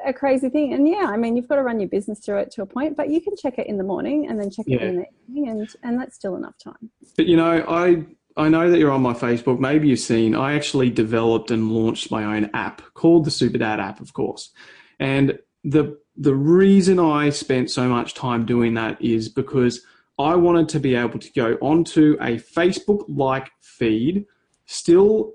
a 0.07 0.13
crazy 0.15 0.49
thing. 0.49 0.73
And 0.73 0.89
yeah, 0.89 1.09
I 1.09 1.19
mean, 1.19 1.37
you've 1.37 1.49
got 1.49 1.57
to 1.57 1.63
run 1.63 1.79
your 1.79 1.91
business 1.91 2.21
through 2.21 2.39
it 2.39 2.51
to 2.53 2.63
a 2.63 2.67
point, 2.67 2.97
but 2.97 3.11
you 3.11 3.21
can 3.21 3.37
check 3.37 3.59
it 3.59 3.67
in 3.67 3.77
the 3.77 3.85
morning 3.85 4.29
and 4.31 4.41
then 4.41 4.51
check 4.51 4.65
yeah. 4.67 4.79
it 4.79 4.83
in 4.83 4.97
the 4.97 5.07
evening, 5.29 5.49
and, 5.51 5.69
and 5.83 6.01
that's 6.01 6.17
still 6.17 6.37
enough 6.37 6.57
time. 6.59 6.91
But 7.17 7.27
you 7.27 7.37
know, 7.37 7.63
I 7.69 8.07
I 8.37 8.49
know 8.49 8.71
that 8.71 8.79
you're 8.79 8.93
on 8.93 9.03
my 9.03 9.13
Facebook. 9.13 9.59
Maybe 9.59 9.89
you've 9.89 9.99
seen. 9.99 10.35
I 10.35 10.55
actually 10.55 10.89
developed 10.89 11.51
and 11.51 11.71
launched 11.71 12.11
my 12.11 12.25
own 12.37 12.49
app 12.55 12.81
called 12.95 13.27
the 13.27 13.31
Super 13.31 13.59
Dad 13.59 13.79
app, 13.79 14.01
of 14.01 14.15
course. 14.15 14.51
And 14.99 15.39
the 15.65 15.99
the 16.17 16.35
reason 16.35 16.99
I 16.99 17.29
spent 17.29 17.71
so 17.71 17.89
much 17.89 18.15
time 18.15 18.47
doing 18.47 18.73
that 18.75 19.01
is 19.03 19.29
because 19.29 19.85
I 20.19 20.35
wanted 20.37 20.69
to 20.71 20.81
be 20.81 20.95
able 20.95 21.19
to 21.19 21.33
go 21.33 21.55
onto 21.61 22.17
a 22.21 22.39
Facebook 22.39 23.05
like 23.09 23.51
feed, 23.61 24.27
still 24.67 25.33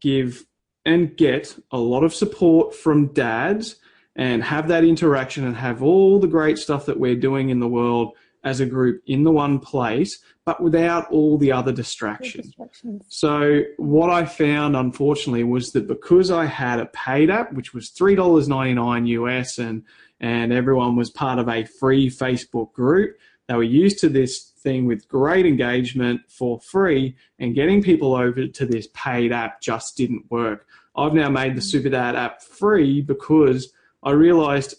give 0.00 0.44
and 0.84 1.16
get 1.16 1.58
a 1.70 1.78
lot 1.78 2.04
of 2.04 2.14
support 2.14 2.74
from 2.74 3.12
dads 3.12 3.76
and 4.16 4.42
have 4.42 4.68
that 4.68 4.84
interaction 4.84 5.44
and 5.44 5.56
have 5.56 5.82
all 5.82 6.18
the 6.18 6.26
great 6.26 6.58
stuff 6.58 6.86
that 6.86 6.98
we're 6.98 7.16
doing 7.16 7.50
in 7.50 7.60
the 7.60 7.68
world 7.68 8.14
as 8.44 8.60
a 8.60 8.66
group 8.66 9.02
in 9.06 9.24
the 9.24 9.30
one 9.30 9.58
place, 9.58 10.20
but 10.44 10.62
without 10.62 11.10
all 11.10 11.36
the 11.38 11.52
other 11.52 11.72
distractions. 11.72 12.46
Distractions. 12.46 13.04
So 13.08 13.62
what 13.76 14.10
I 14.10 14.24
found, 14.24 14.76
unfortunately, 14.76 15.44
was 15.44 15.72
that 15.72 15.86
because 15.86 16.30
I 16.30 16.46
had 16.46 16.78
a 16.78 16.86
paid 16.86 17.30
app, 17.30 17.52
which 17.52 17.74
was 17.74 17.90
three 17.90 18.14
dollars 18.14 18.48
ninety 18.48 18.74
nine 18.74 19.06
US, 19.06 19.58
and 19.58 19.82
and 20.20 20.52
everyone 20.52 20.96
was 20.96 21.10
part 21.10 21.38
of 21.38 21.48
a 21.48 21.64
free 21.64 22.08
Facebook 22.08 22.72
group, 22.72 23.16
they 23.48 23.54
were 23.54 23.62
used 23.62 23.98
to 24.00 24.08
this 24.08 24.52
thing 24.58 24.86
with 24.86 25.08
great 25.08 25.46
engagement 25.46 26.20
for 26.28 26.60
free, 26.60 27.16
and 27.38 27.54
getting 27.54 27.82
people 27.82 28.14
over 28.14 28.46
to 28.46 28.66
this 28.66 28.88
paid 28.92 29.32
app 29.32 29.60
just 29.60 29.96
didn't 29.96 30.30
work. 30.30 30.66
I've 30.94 31.14
now 31.14 31.30
made 31.30 31.56
the 31.56 31.60
SuperDad 31.60 32.14
app 32.14 32.42
free 32.42 33.00
because 33.00 33.72
I 34.02 34.10
realized 34.10 34.74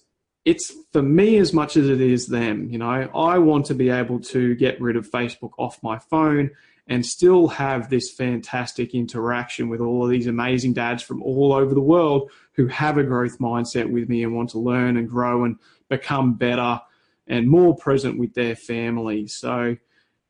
it's 0.46 0.74
for 0.92 1.02
me 1.02 1.38
as 1.38 1.54
much 1.54 1.78
as 1.78 1.90
it 1.90 2.02
is 2.02 2.28
them. 2.28 2.70
You 2.70 2.78
know, 2.78 3.10
I 3.14 3.38
want 3.40 3.66
to 3.68 3.74
be 3.74 3.90
able 3.90 4.20
to 4.22 4.56
get 4.56 4.80
rid 4.80 4.96
of 4.96 5.10
Facebook 5.10 5.52
off 5.58 5.82
my 5.84 5.98
phone 5.98 6.52
and 6.88 7.06
still 7.06 7.48
have 7.48 7.90
this 7.90 8.12
fantastic 8.12 8.96
interaction 8.96 9.70
with 9.70 9.80
all 9.80 10.04
of 10.04 10.10
these 10.10 10.28
amazing 10.28 10.74
dads 10.74 11.04
from 11.04 11.22
all 11.22 11.54
over 11.54 11.74
the 11.74 11.82
world 11.82 12.32
who 12.54 12.68
have 12.68 12.98
a 12.98 13.04
growth 13.04 13.38
mindset 13.40 13.90
with 13.90 14.10
me 14.10 14.24
and 14.24 14.36
want 14.36 14.50
to 14.50 14.60
learn 14.60 14.98
and 14.98 15.08
grow 15.08 15.44
and 15.44 15.58
become 15.88 16.34
better 16.34 16.82
and 17.30 17.48
more 17.48 17.76
present 17.76 18.20
with 18.20 18.34
their 18.34 18.56
family. 18.56 19.28
So, 19.28 19.78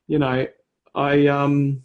you 0.07 0.19
know, 0.19 0.45
I 0.93 1.27
um 1.27 1.83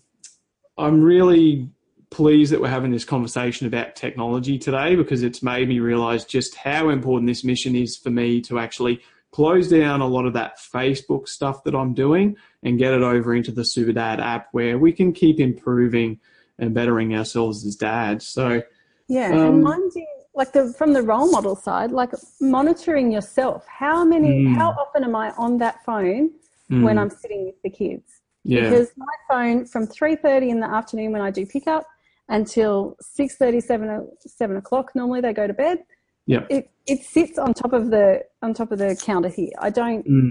I'm 0.76 1.02
really 1.02 1.70
pleased 2.10 2.52
that 2.52 2.60
we're 2.60 2.68
having 2.68 2.92
this 2.92 3.04
conversation 3.04 3.66
about 3.66 3.96
technology 3.96 4.58
today 4.58 4.94
because 4.94 5.22
it's 5.22 5.42
made 5.42 5.68
me 5.68 5.80
realize 5.80 6.24
just 6.24 6.54
how 6.54 6.88
important 6.90 7.28
this 7.28 7.44
mission 7.44 7.74
is 7.74 7.96
for 7.96 8.10
me 8.10 8.40
to 8.42 8.58
actually 8.58 9.00
close 9.32 9.68
down 9.68 10.00
a 10.00 10.06
lot 10.06 10.26
of 10.26 10.32
that 10.32 10.58
Facebook 10.58 11.28
stuff 11.28 11.64
that 11.64 11.74
I'm 11.74 11.92
doing 11.92 12.36
and 12.62 12.78
get 12.78 12.92
it 12.92 13.02
over 13.02 13.34
into 13.34 13.50
the 13.50 13.62
SuperDad 13.62 14.20
app 14.20 14.48
where 14.52 14.78
we 14.78 14.92
can 14.92 15.12
keep 15.12 15.40
improving 15.40 16.20
and 16.56 16.72
bettering 16.72 17.16
ourselves 17.16 17.66
as 17.66 17.74
dads. 17.74 18.28
So, 18.28 18.62
yeah, 19.08 19.30
um, 19.30 19.38
and 19.38 19.64
mind 19.64 19.92
you, 19.96 20.06
like 20.34 20.52
the 20.52 20.72
from 20.76 20.92
the 20.92 21.02
role 21.02 21.30
model 21.30 21.54
side, 21.54 21.92
like 21.92 22.10
monitoring 22.40 23.12
yourself. 23.12 23.64
How 23.68 24.04
many, 24.04 24.44
mm. 24.44 24.56
how 24.56 24.70
often 24.70 25.04
am 25.04 25.14
I 25.14 25.30
on 25.32 25.58
that 25.58 25.84
phone 25.84 26.30
mm. 26.70 26.82
when 26.82 26.98
I'm 26.98 27.10
sitting 27.10 27.46
with 27.46 27.60
the 27.62 27.70
kids? 27.70 28.20
Yeah. 28.42 28.68
Because 28.68 28.90
my 28.96 29.06
phone 29.28 29.64
from 29.64 29.86
3.30 29.86 30.50
in 30.50 30.60
the 30.60 30.66
afternoon 30.66 31.12
when 31.12 31.22
I 31.22 31.30
do 31.30 31.46
pick 31.46 31.66
up 31.66 31.86
until 32.28 32.96
6.30, 33.18 33.62
7, 33.62 34.08
7 34.26 34.56
o'clock. 34.56 34.90
Normally 34.94 35.20
they 35.20 35.32
go 35.32 35.46
to 35.46 35.54
bed. 35.54 35.78
Yeah. 36.26 36.46
It, 36.50 36.70
it 36.86 37.04
sits 37.04 37.38
on 37.38 37.54
top 37.54 37.72
of 37.72 37.90
the, 37.90 38.22
on 38.42 38.54
top 38.54 38.72
of 38.72 38.78
the 38.78 39.00
counter 39.02 39.28
here. 39.28 39.50
I 39.58 39.70
don't, 39.70 40.06
mm. 40.06 40.30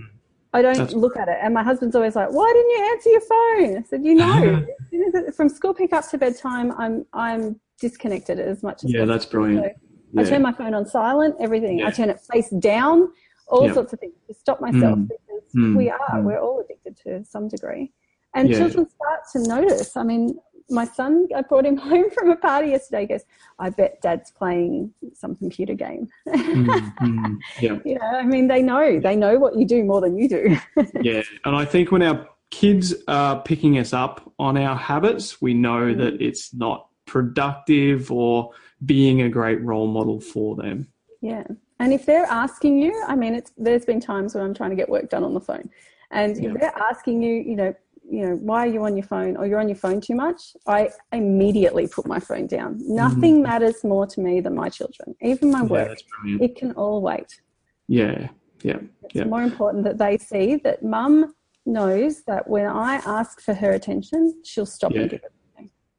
I 0.53 0.61
don't 0.61 0.77
That's... 0.77 0.93
look 0.93 1.17
at 1.17 1.27
it. 1.27 1.37
And 1.41 1.53
my 1.53 1.63
husband's 1.63 1.95
always 1.95 2.15
like, 2.15 2.31
why 2.31 2.51
didn't 2.53 2.71
you 2.71 2.91
answer 2.91 3.09
your 3.09 3.21
phone? 3.21 3.77
I 3.77 3.83
said, 3.87 4.05
you 4.05 4.15
know, 4.15 5.31
from 5.35 5.49
school 5.49 5.73
pickup 5.73 6.07
to 6.09 6.17
bedtime, 6.17 6.71
I'm, 6.77 7.05
I'm 7.13 7.59
disconnected 7.79 8.39
as 8.39 8.63
much 8.63 8.83
as 8.83 8.91
Yeah, 8.91 8.99
possible. 8.99 9.13
that's 9.13 9.25
brilliant. 9.25 9.65
So 9.65 9.71
yeah. 10.13 10.21
I 10.21 10.25
turn 10.25 10.41
my 10.41 10.53
phone 10.53 10.73
on 10.73 10.85
silent, 10.85 11.35
everything. 11.39 11.79
Yeah. 11.79 11.87
I 11.87 11.91
turn 11.91 12.09
it 12.09 12.19
face 12.21 12.49
down, 12.59 13.11
all 13.47 13.67
yeah. 13.67 13.73
sorts 13.73 13.93
of 13.93 13.99
things 13.99 14.13
to 14.27 14.33
stop 14.33 14.61
myself 14.61 14.99
mm. 14.99 15.07
because 15.07 15.53
mm. 15.55 15.75
we 15.75 15.89
are, 15.89 15.99
mm. 16.13 16.23
we're 16.23 16.39
all 16.39 16.61
addicted 16.61 16.97
to 17.03 17.25
some 17.25 17.47
degree. 17.47 17.91
And 18.35 18.49
children 18.49 18.87
start 18.89 19.21
to 19.33 19.39
notice. 19.47 19.95
I 19.95 20.03
mean, 20.03 20.39
my 20.69 20.85
son, 20.85 21.27
I 21.35 21.41
brought 21.41 21.65
him 21.65 21.77
home 21.89 22.09
from 22.11 22.29
a 22.29 22.35
party 22.35 22.69
yesterday. 22.69 23.01
He 23.01 23.07
goes, 23.07 23.23
I 23.59 23.69
bet 23.69 24.01
dad's 24.01 24.31
playing 24.31 24.93
some 25.13 25.35
computer 25.35 25.73
game. 25.73 26.09
mm, 26.27 27.37
yeah. 27.61 27.77
You 27.85 27.95
know, 27.95 28.05
I 28.05 28.23
mean, 28.23 28.47
they 28.47 28.61
know, 28.61 28.99
they 28.99 29.15
know 29.15 29.37
what 29.37 29.57
you 29.57 29.65
do 29.65 29.83
more 29.83 30.01
than 30.01 30.17
you 30.17 30.27
do. 30.27 30.57
yeah. 31.01 31.21
And 31.45 31.55
I 31.55 31.65
think 31.65 31.91
when 31.91 32.01
our 32.01 32.27
kids 32.49 32.93
are 33.07 33.41
picking 33.41 33.77
us 33.77 33.93
up 33.93 34.31
on 34.39 34.57
our 34.57 34.75
habits, 34.75 35.41
we 35.41 35.53
know 35.53 35.93
mm. 35.93 35.97
that 35.97 36.21
it's 36.21 36.53
not 36.53 36.87
productive 37.05 38.11
or 38.11 38.51
being 38.85 39.21
a 39.21 39.29
great 39.29 39.61
role 39.61 39.87
model 39.87 40.19
for 40.19 40.55
them. 40.55 40.87
Yeah. 41.21 41.43
And 41.79 41.93
if 41.93 42.05
they're 42.05 42.25
asking 42.25 42.79
you, 42.79 43.03
I 43.07 43.15
mean, 43.15 43.33
it's, 43.33 43.51
there's 43.57 43.85
been 43.85 43.99
times 43.99 44.35
when 44.35 44.43
I'm 44.43 44.53
trying 44.53 44.69
to 44.69 44.75
get 44.75 44.89
work 44.89 45.09
done 45.09 45.23
on 45.23 45.33
the 45.33 45.41
phone. 45.41 45.69
And 46.11 46.37
yeah. 46.37 46.51
if 46.51 46.59
they're 46.59 46.77
asking 46.77 47.23
you, 47.23 47.35
you 47.35 47.55
know, 47.55 47.73
you 48.09 48.25
know, 48.25 48.35
why 48.35 48.67
are 48.67 48.69
you 48.69 48.83
on 48.83 48.95
your 48.95 49.05
phone 49.05 49.37
or 49.37 49.45
you're 49.47 49.59
on 49.59 49.67
your 49.67 49.77
phone 49.77 50.01
too 50.01 50.15
much, 50.15 50.55
I 50.67 50.89
immediately 51.11 51.87
put 51.87 52.05
my 52.05 52.19
phone 52.19 52.47
down. 52.47 52.77
Nothing 52.79 53.39
mm. 53.39 53.43
matters 53.43 53.83
more 53.83 54.05
to 54.07 54.19
me 54.19 54.41
than 54.41 54.53
my 54.55 54.69
children, 54.69 55.15
even 55.21 55.51
my 55.51 55.63
work. 55.63 55.97
Yeah, 56.25 56.37
it 56.41 56.55
can 56.55 56.73
all 56.73 57.01
wait. 57.01 57.41
Yeah, 57.87 58.29
yeah. 58.61 58.79
It's 59.03 59.15
yeah. 59.15 59.23
more 59.23 59.41
important 59.41 59.83
that 59.85 59.97
they 59.97 60.17
see 60.17 60.57
that 60.57 60.83
mum 60.83 61.33
knows 61.65 62.23
that 62.23 62.47
when 62.47 62.65
I 62.65 62.95
ask 63.05 63.41
for 63.41 63.53
her 63.53 63.71
attention, 63.71 64.41
she'll 64.43 64.65
stop 64.65 64.91
yeah. 64.91 65.01
and 65.01 65.09
give 65.09 65.23
it. 65.23 65.32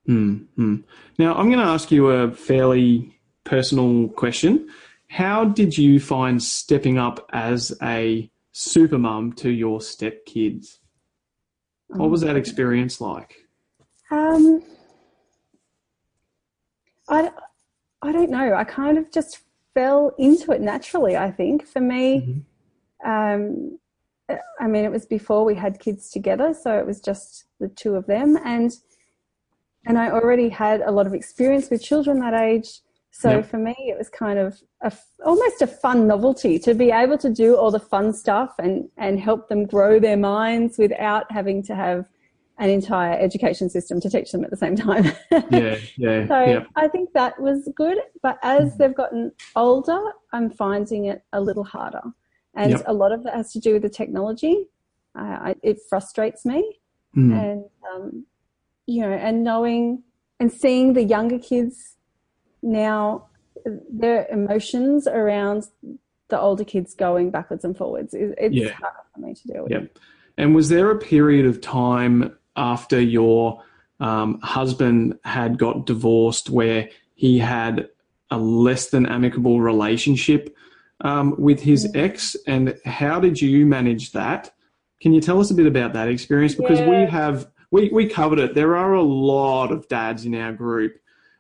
Mm-hmm. 0.09 0.77
Now, 1.19 1.35
I'm 1.35 1.47
going 1.47 1.59
to 1.59 1.65
ask 1.65 1.91
you 1.91 2.09
a 2.11 2.31
fairly 2.33 3.19
personal 3.45 4.09
question. 4.09 4.69
How 5.09 5.45
did 5.45 5.79
you 5.79 6.01
find 6.01 6.43
stepping 6.43 6.99
up 6.99 7.27
as 7.33 7.77
a 7.83 8.31
super 8.53 8.99
mum 8.99 9.33
to 9.35 9.51
your 9.51 9.81
step 9.81 10.27
kids? 10.27 10.81
What 11.89 12.11
was 12.11 12.23
that 12.23 12.37
experience 12.37 13.01
like? 13.01 13.47
Um, 14.11 14.63
I, 17.09 17.31
I 18.03 18.13
don't 18.13 18.31
know. 18.31 18.55
I 18.55 18.65
kind 18.65 18.99
of 18.99 19.13
just 19.13 19.41
fell 19.75 20.13
into 20.19 20.53
it 20.53 20.61
naturally, 20.61 21.17
I 21.17 21.31
think. 21.31 21.67
For 21.67 21.81
me, 21.81 22.45
mm-hmm. 23.07 23.11
um, 23.11 23.79
I 24.61 24.67
mean, 24.67 24.85
it 24.85 24.91
was 24.91 25.07
before 25.07 25.45
we 25.45 25.55
had 25.55 25.79
kids 25.79 26.11
together, 26.11 26.55
so 26.55 26.79
it 26.79 26.87
was 26.87 27.01
just 27.01 27.45
the 27.61 27.69
two 27.69 27.95
of 27.95 28.07
them. 28.07 28.39
And, 28.45 28.73
and 29.87 29.99
I 29.99 30.11
already 30.11 30.49
had 30.49 30.81
a 30.81 30.91
lot 30.91 31.07
of 31.07 31.15
experience 31.15 31.71
with 31.71 31.83
children 31.83 32.21
that 32.21 32.35
age. 32.35 32.81
So 33.11 33.31
yep. 33.31 33.47
for 33.47 33.59
me, 33.59 33.75
it 33.79 33.97
was 33.97 34.09
kind 34.09 34.39
of 34.39 34.61
a, 34.81 34.93
almost 35.25 35.63
a 35.63 35.67
fun 35.67 36.07
novelty 36.07 36.59
to 36.61 36.75
be 36.75 36.91
able 36.91 37.17
to 37.19 37.31
do 37.31 37.57
all 37.57 37.71
the 37.71 37.79
fun 37.79 38.13
stuff 38.13 38.55
and, 38.59 38.89
and 38.97 39.21
help 39.21 39.49
them 39.49 39.67
grow 39.67 40.01
their 40.01 40.17
minds 40.17 40.79
without 40.79 41.31
having 41.31 41.63
to 41.65 41.77
have 41.77 42.09
an 42.59 42.71
entire 42.71 43.19
education 43.19 43.69
system 43.69 44.01
to 44.01 44.09
teach 44.09 44.33
them 44.33 44.45
at 44.45 44.51
the 44.51 44.57
same 44.57 44.77
time. 44.77 45.05
yeah, 45.51 45.77
yeah. 45.97 46.27
So 46.27 46.45
yep. 46.45 46.67
I 46.77 46.89
think 46.89 47.13
that 47.13 47.41
was 47.41 47.69
good. 47.75 47.99
But 48.23 48.39
as 48.43 48.75
mm. 48.75 48.79
they've 48.79 48.95
gotten 48.95 49.33
older, 49.57 50.01
I'm 50.33 50.51
finding 50.51 51.07
it 51.07 51.23
a 51.33 51.41
little 51.41 51.65
harder. 51.65 52.03
And 52.55 52.73
yep. 52.73 52.83
a 52.87 52.93
lot 52.93 53.13
of 53.13 53.25
that 53.25 53.35
has 53.35 53.53
to 53.53 53.61
do 53.61 53.75
with 53.75 53.83
the 53.83 53.89
technology. 53.89 54.67
Uh, 55.17 55.39
I, 55.41 55.55
it 55.63 55.79
frustrates 55.89 56.45
me. 56.45 56.79
Mm. 57.17 57.41
And, 57.41 57.65
um, 57.93 58.27
you 58.87 59.03
know, 59.03 59.13
and 59.13 59.45
knowing 59.45 60.03
and 60.41 60.53
seeing 60.53 60.93
the 60.93 61.03
younger 61.03 61.39
kids 61.39 61.97
now 62.63 63.27
their 63.91 64.27
emotions 64.29 65.07
around 65.07 65.69
the 66.29 66.39
older 66.39 66.65
kids 66.65 66.95
going 66.95 67.31
backwards 67.31 67.65
and 67.65 67.77
forwards 67.77 68.15
it's 68.15 68.55
yeah. 68.55 68.71
hard 68.73 68.95
for 69.15 69.21
me 69.21 69.35
to 69.35 69.49
deal 69.49 69.63
with. 69.63 69.73
Yeah. 69.73 69.81
And 70.37 70.55
was 70.55 70.69
there 70.69 70.91
a 70.91 70.99
period 70.99 71.47
of 71.47 71.61
time 71.61 72.37
after 72.57 73.01
your 73.01 73.63
um, 74.01 74.41
husband 74.41 75.19
had 75.25 75.59
got 75.59 75.87
divorced 75.87 76.51
where 76.51 76.89
he 77.15 77.39
had 77.39 77.89
a 78.31 78.39
less 78.39 78.91
than 78.91 79.07
amicable 79.07 79.61
relationship 79.61 80.55
um, 81.03 81.35
with 81.39 81.61
his 81.61 81.87
mm. 81.87 81.97
ex? 81.97 82.37
And 82.47 82.77
how 82.85 83.21
did 83.21 83.41
you 83.41 83.65
manage 83.67 84.13
that? 84.13 84.53
Can 85.01 85.13
you 85.13 85.21
tell 85.21 85.41
us 85.41 85.51
a 85.51 85.55
bit 85.55 85.67
about 85.67 85.93
that 85.93 86.09
experience? 86.09 86.55
Because 86.55 86.81
yeah. 86.81 86.89
we 86.89 87.11
have 87.11 87.49
we, 87.75 87.89
we 87.91 88.07
covered 88.07 88.39
it. 88.39 88.55
There 88.55 88.77
are 88.77 88.95
a 88.95 89.03
lot 89.03 89.73
of 89.73 89.89
dads 89.89 90.25
in 90.25 90.35
our 90.35 90.53
group 90.53 90.99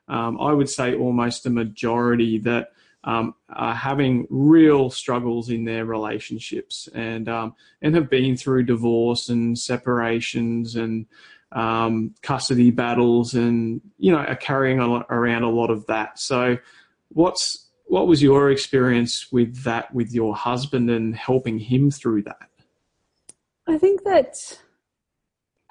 um, 0.08 0.40
I 0.40 0.52
would 0.52 0.68
say 0.68 0.94
almost 0.94 1.46
a 1.46 1.50
majority 1.50 2.38
that 2.40 2.72
um, 3.04 3.34
are 3.50 3.74
having 3.74 4.26
real 4.30 4.90
struggles 4.90 5.50
in 5.50 5.64
their 5.64 5.84
relationships 5.84 6.88
and 6.94 7.28
um, 7.28 7.54
and 7.82 7.94
have 7.94 8.10
been 8.10 8.36
through 8.36 8.64
divorce 8.64 9.28
and 9.28 9.58
separations 9.58 10.76
and 10.76 11.06
um, 11.52 12.14
custody 12.22 12.70
battles 12.70 13.34
and 13.34 13.80
you 13.98 14.12
know 14.12 14.18
are 14.18 14.36
carrying 14.36 14.80
around 14.80 15.42
a 15.42 15.50
lot 15.50 15.70
of 15.70 15.86
that. 15.86 16.18
So, 16.18 16.58
what's 17.08 17.68
what 17.86 18.06
was 18.06 18.22
your 18.22 18.50
experience 18.50 19.30
with 19.30 19.62
that 19.64 19.94
with 19.94 20.12
your 20.14 20.34
husband 20.34 20.90
and 20.90 21.14
helping 21.14 21.58
him 21.58 21.90
through 21.90 22.22
that? 22.22 22.48
I 23.66 23.78
think 23.78 24.04
that 24.04 24.58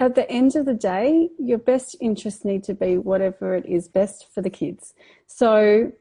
at 0.06 0.16
the 0.16 0.30
end 0.30 0.56
of 0.56 0.66
the 0.66 0.74
day, 0.74 1.30
your 1.40 1.58
best 1.58 1.96
interests 2.02 2.46
need 2.46 2.64
to 2.66 2.74
be 2.74 2.98
whatever 2.98 3.56
it 3.56 3.66
is 3.66 3.88
best 3.88 4.28
for 4.34 4.42
the 4.42 4.50
kids. 4.50 4.94
So 5.28 5.92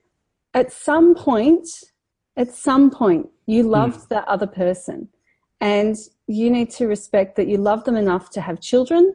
at 0.55 0.73
some 0.73 1.15
point, 1.15 1.67
at 2.37 2.51
some 2.53 2.91
point, 2.91 3.29
you 3.47 3.63
hmm. 3.63 3.71
loved 3.71 4.01
mm. 4.01 4.09
that 4.09 4.27
other 4.29 4.47
person 4.47 5.09
and 5.61 5.97
you 6.27 6.51
need 6.51 6.71
to 6.71 6.87
respect 6.87 7.37
that 7.37 7.49
you 7.49 7.57
love 7.57 7.85
them 7.85 7.97
enough 7.97 8.31
to 8.31 8.41
have 8.41 8.61
children 8.61 9.15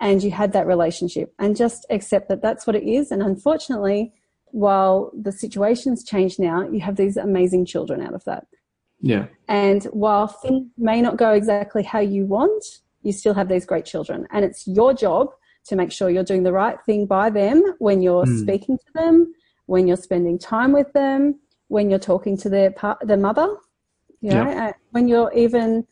and 0.00 0.22
you 0.22 0.30
had 0.30 0.52
that 0.52 0.66
relationship 0.66 1.34
and 1.38 1.56
just 1.56 1.86
accept 1.90 2.28
that 2.28 2.42
that's 2.42 2.66
what 2.66 2.76
it 2.76 2.84
is. 2.84 3.10
And 3.10 3.22
unfortunately, 3.22 4.12
while 4.46 5.10
the 5.20 5.32
situation's 5.32 6.04
changed 6.04 6.38
now, 6.38 6.68
you 6.68 6.80
have 6.80 6.96
these 6.96 7.16
amazing 7.16 7.66
children 7.66 8.00
out 8.00 8.14
of 8.14 8.24
that. 8.24 8.46
Yeah. 9.00 9.26
And 9.48 9.84
while 9.86 10.28
things 10.28 10.68
may 10.76 11.00
not 11.00 11.16
go 11.16 11.32
exactly 11.32 11.82
how 11.82 12.00
you 12.00 12.26
want, 12.26 12.64
you 13.08 13.12
still 13.12 13.34
have 13.34 13.48
these 13.48 13.64
great 13.64 13.86
children. 13.86 14.28
And 14.30 14.44
it's 14.44 14.68
your 14.68 14.92
job 14.92 15.30
to 15.64 15.76
make 15.76 15.90
sure 15.90 16.10
you're 16.10 16.22
doing 16.22 16.42
the 16.42 16.52
right 16.52 16.76
thing 16.86 17.06
by 17.06 17.30
them 17.30 17.62
when 17.78 18.02
you're 18.02 18.24
mm. 18.24 18.40
speaking 18.40 18.76
to 18.78 18.92
them, 18.94 19.34
when 19.66 19.88
you're 19.88 19.96
spending 19.96 20.38
time 20.38 20.72
with 20.72 20.92
them, 20.92 21.40
when 21.68 21.88
you're 21.90 21.98
talking 21.98 22.36
to 22.38 22.48
their 22.48 22.70
par- 22.70 22.98
their 23.02 23.16
mother, 23.16 23.48
you 24.20 24.30
know, 24.30 24.44
yeah. 24.44 24.72
when 24.90 25.08
you're 25.08 25.32
even 25.32 25.86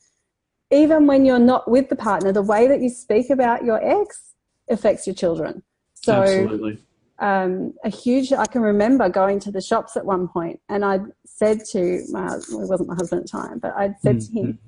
even 0.70 1.06
when 1.06 1.24
you're 1.24 1.38
not 1.38 1.70
with 1.70 1.88
the 1.88 1.96
partner, 1.96 2.32
the 2.32 2.42
way 2.42 2.68
that 2.68 2.80
you 2.80 2.90
speak 2.90 3.30
about 3.30 3.64
your 3.64 3.80
ex 3.82 4.34
affects 4.68 5.06
your 5.06 5.14
children. 5.14 5.62
So 5.94 6.22
Absolutely. 6.22 6.78
Um, 7.18 7.72
a 7.82 7.88
huge 7.88 8.30
i 8.34 8.44
can 8.44 8.60
remember 8.60 9.08
going 9.08 9.40
to 9.40 9.50
the 9.50 9.62
shops 9.62 9.96
at 9.96 10.04
one 10.04 10.28
point 10.28 10.60
and 10.68 10.84
i 10.84 10.98
said 11.24 11.64
to 11.72 12.04
my 12.10 12.26
well, 12.26 12.62
it 12.62 12.68
wasn't 12.68 12.90
my 12.90 12.94
husband 12.94 13.20
at 13.20 13.26
the 13.26 13.38
time 13.38 13.58
but 13.58 13.72
i'd 13.78 13.98
said 14.00 14.16
mm-hmm. 14.16 14.34
to 14.34 14.40
him 14.42 14.58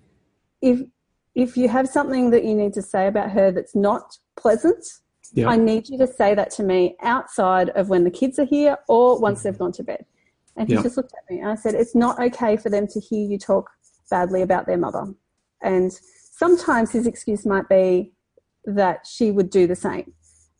if 0.62 0.80
if 1.38 1.56
you 1.56 1.68
have 1.68 1.88
something 1.88 2.30
that 2.30 2.44
you 2.44 2.54
need 2.54 2.74
to 2.74 2.82
say 2.82 3.06
about 3.06 3.30
her 3.30 3.50
that's 3.52 3.74
not 3.74 4.18
pleasant 4.36 4.84
yeah. 5.32 5.48
i 5.48 5.56
need 5.56 5.88
you 5.88 5.96
to 5.96 6.06
say 6.06 6.34
that 6.34 6.50
to 6.50 6.62
me 6.62 6.96
outside 7.02 7.70
of 7.70 7.88
when 7.88 8.04
the 8.04 8.10
kids 8.10 8.38
are 8.38 8.44
here 8.44 8.76
or 8.88 9.18
once 9.20 9.42
they've 9.42 9.58
gone 9.58 9.72
to 9.72 9.82
bed 9.82 10.04
and 10.56 10.68
he 10.68 10.74
yeah. 10.74 10.82
just 10.82 10.96
looked 10.96 11.12
at 11.16 11.32
me 11.32 11.40
and 11.40 11.48
i 11.50 11.54
said 11.54 11.74
it's 11.74 11.94
not 11.94 12.18
okay 12.20 12.56
for 12.56 12.68
them 12.68 12.86
to 12.86 13.00
hear 13.00 13.24
you 13.24 13.38
talk 13.38 13.70
badly 14.10 14.42
about 14.42 14.66
their 14.66 14.78
mother 14.78 15.06
and 15.62 15.92
sometimes 15.92 16.90
his 16.90 17.06
excuse 17.06 17.46
might 17.46 17.68
be 17.68 18.12
that 18.64 19.06
she 19.06 19.30
would 19.30 19.48
do 19.48 19.66
the 19.66 19.76
same 19.76 20.12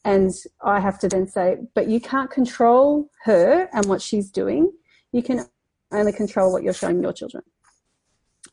and 0.04 0.32
I 0.62 0.80
have 0.80 0.98
to 1.00 1.08
then 1.08 1.26
say, 1.26 1.58
but 1.74 1.88
you 1.88 2.00
can't 2.00 2.30
control 2.30 3.10
her 3.24 3.68
and 3.74 3.84
what 3.86 4.00
she's 4.00 4.30
doing. 4.30 4.72
You 5.12 5.22
can 5.22 5.44
only 5.92 6.12
control 6.12 6.50
what 6.50 6.62
you're 6.62 6.72
showing 6.72 7.02
your 7.02 7.12
children. 7.12 7.42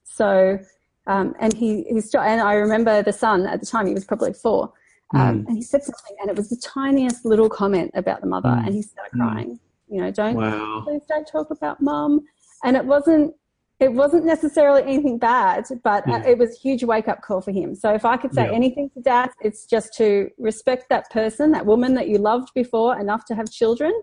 So, 0.03 0.59
um, 1.07 1.35
and 1.39 1.53
he, 1.53 1.83
he's, 1.83 2.13
and 2.13 2.41
I 2.41 2.53
remember 2.55 3.03
the 3.03 3.13
son 3.13 3.45
at 3.47 3.59
the 3.59 3.65
time, 3.65 3.87
he 3.87 3.93
was 3.93 4.05
probably 4.05 4.33
four, 4.33 4.73
um, 5.13 5.43
mm. 5.43 5.47
and 5.47 5.57
he 5.57 5.61
said 5.61 5.83
something, 5.83 6.15
and 6.21 6.29
it 6.29 6.35
was 6.35 6.49
the 6.49 6.57
tiniest 6.57 7.25
little 7.25 7.49
comment 7.49 7.91
about 7.93 8.21
the 8.21 8.27
mother, 8.27 8.49
mm. 8.49 8.65
and 8.65 8.73
he 8.73 8.81
started 8.81 9.11
hmm. 9.11 9.21
crying. 9.21 9.59
You 9.87 10.01
know, 10.01 10.11
don't, 10.11 10.35
wow. 10.35 10.81
please 10.83 11.03
don't 11.07 11.27
talk 11.27 11.51
about 11.51 11.81
mum. 11.81 12.21
And 12.63 12.75
it 12.75 12.85
wasn't, 12.85 13.35
it 13.79 13.93
wasn't 13.93 14.25
necessarily 14.25 14.81
anything 14.81 15.19
bad, 15.19 15.65
but 15.83 16.07
uh, 16.07 16.11
yeah. 16.11 16.27
it 16.27 16.37
was 16.37 16.55
a 16.55 16.59
huge 16.59 16.83
wake 16.83 17.07
up 17.07 17.21
call 17.21 17.41
for 17.41 17.51
him. 17.51 17.75
So 17.75 17.93
if 17.93 18.05
I 18.05 18.17
could 18.17 18.33
say 18.33 18.45
yeah. 18.45 18.51
anything 18.51 18.89
to 18.91 19.01
dad, 19.01 19.29
it's 19.41 19.65
just 19.65 19.93
to 19.97 20.29
respect 20.39 20.89
that 20.89 21.11
person, 21.11 21.51
that 21.51 21.65
woman 21.65 21.93
that 21.95 22.07
you 22.07 22.17
loved 22.17 22.49
before 22.55 22.99
enough 22.99 23.25
to 23.25 23.35
have 23.35 23.51
children. 23.51 23.93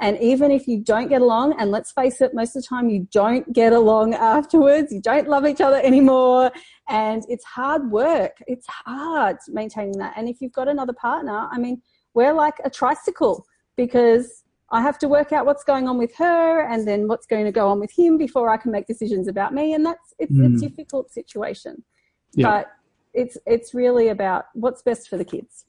And 0.00 0.18
even 0.20 0.50
if 0.50 0.66
you 0.66 0.82
don't 0.82 1.08
get 1.08 1.22
along, 1.22 1.54
and 1.60 1.70
let's 1.70 1.92
face 1.92 2.20
it, 2.20 2.32
most 2.34 2.56
of 2.56 2.62
the 2.62 2.66
time 2.68 2.88
you 2.88 3.06
don't 3.12 3.52
get 3.52 3.72
along 3.72 4.14
afterwards, 4.14 4.92
you 4.92 5.00
don't 5.00 5.28
love 5.28 5.46
each 5.46 5.60
other 5.60 5.80
anymore, 5.82 6.50
and 6.88 7.22
it's 7.28 7.44
hard 7.44 7.90
work. 7.90 8.38
It's 8.46 8.66
hard 8.66 9.36
maintaining 9.48 9.98
that. 9.98 10.14
And 10.16 10.28
if 10.28 10.40
you've 10.40 10.52
got 10.52 10.66
another 10.68 10.92
partner, 10.92 11.48
I 11.50 11.58
mean, 11.58 11.80
we're 12.14 12.32
like 12.32 12.54
a 12.64 12.70
tricycle 12.70 13.46
because 13.76 14.42
I 14.72 14.80
have 14.80 14.98
to 15.00 15.08
work 15.08 15.32
out 15.32 15.46
what's 15.46 15.64
going 15.64 15.86
on 15.86 15.98
with 15.98 16.14
her 16.16 16.66
and 16.66 16.88
then 16.88 17.06
what's 17.06 17.26
going 17.26 17.44
to 17.44 17.52
go 17.52 17.68
on 17.68 17.78
with 17.78 17.92
him 17.96 18.16
before 18.16 18.50
I 18.50 18.56
can 18.56 18.72
make 18.72 18.86
decisions 18.86 19.28
about 19.28 19.52
me. 19.52 19.74
And 19.74 19.84
that's 19.84 20.14
it's 20.18 20.32
mm. 20.32 20.56
a 20.56 20.58
difficult 20.58 21.12
situation. 21.12 21.84
Yeah. 22.34 22.48
But 22.48 22.72
it's 23.14 23.36
it's 23.46 23.74
really 23.74 24.08
about 24.08 24.46
what's 24.54 24.82
best 24.82 25.08
for 25.08 25.18
the 25.18 25.24
kids. 25.24 25.64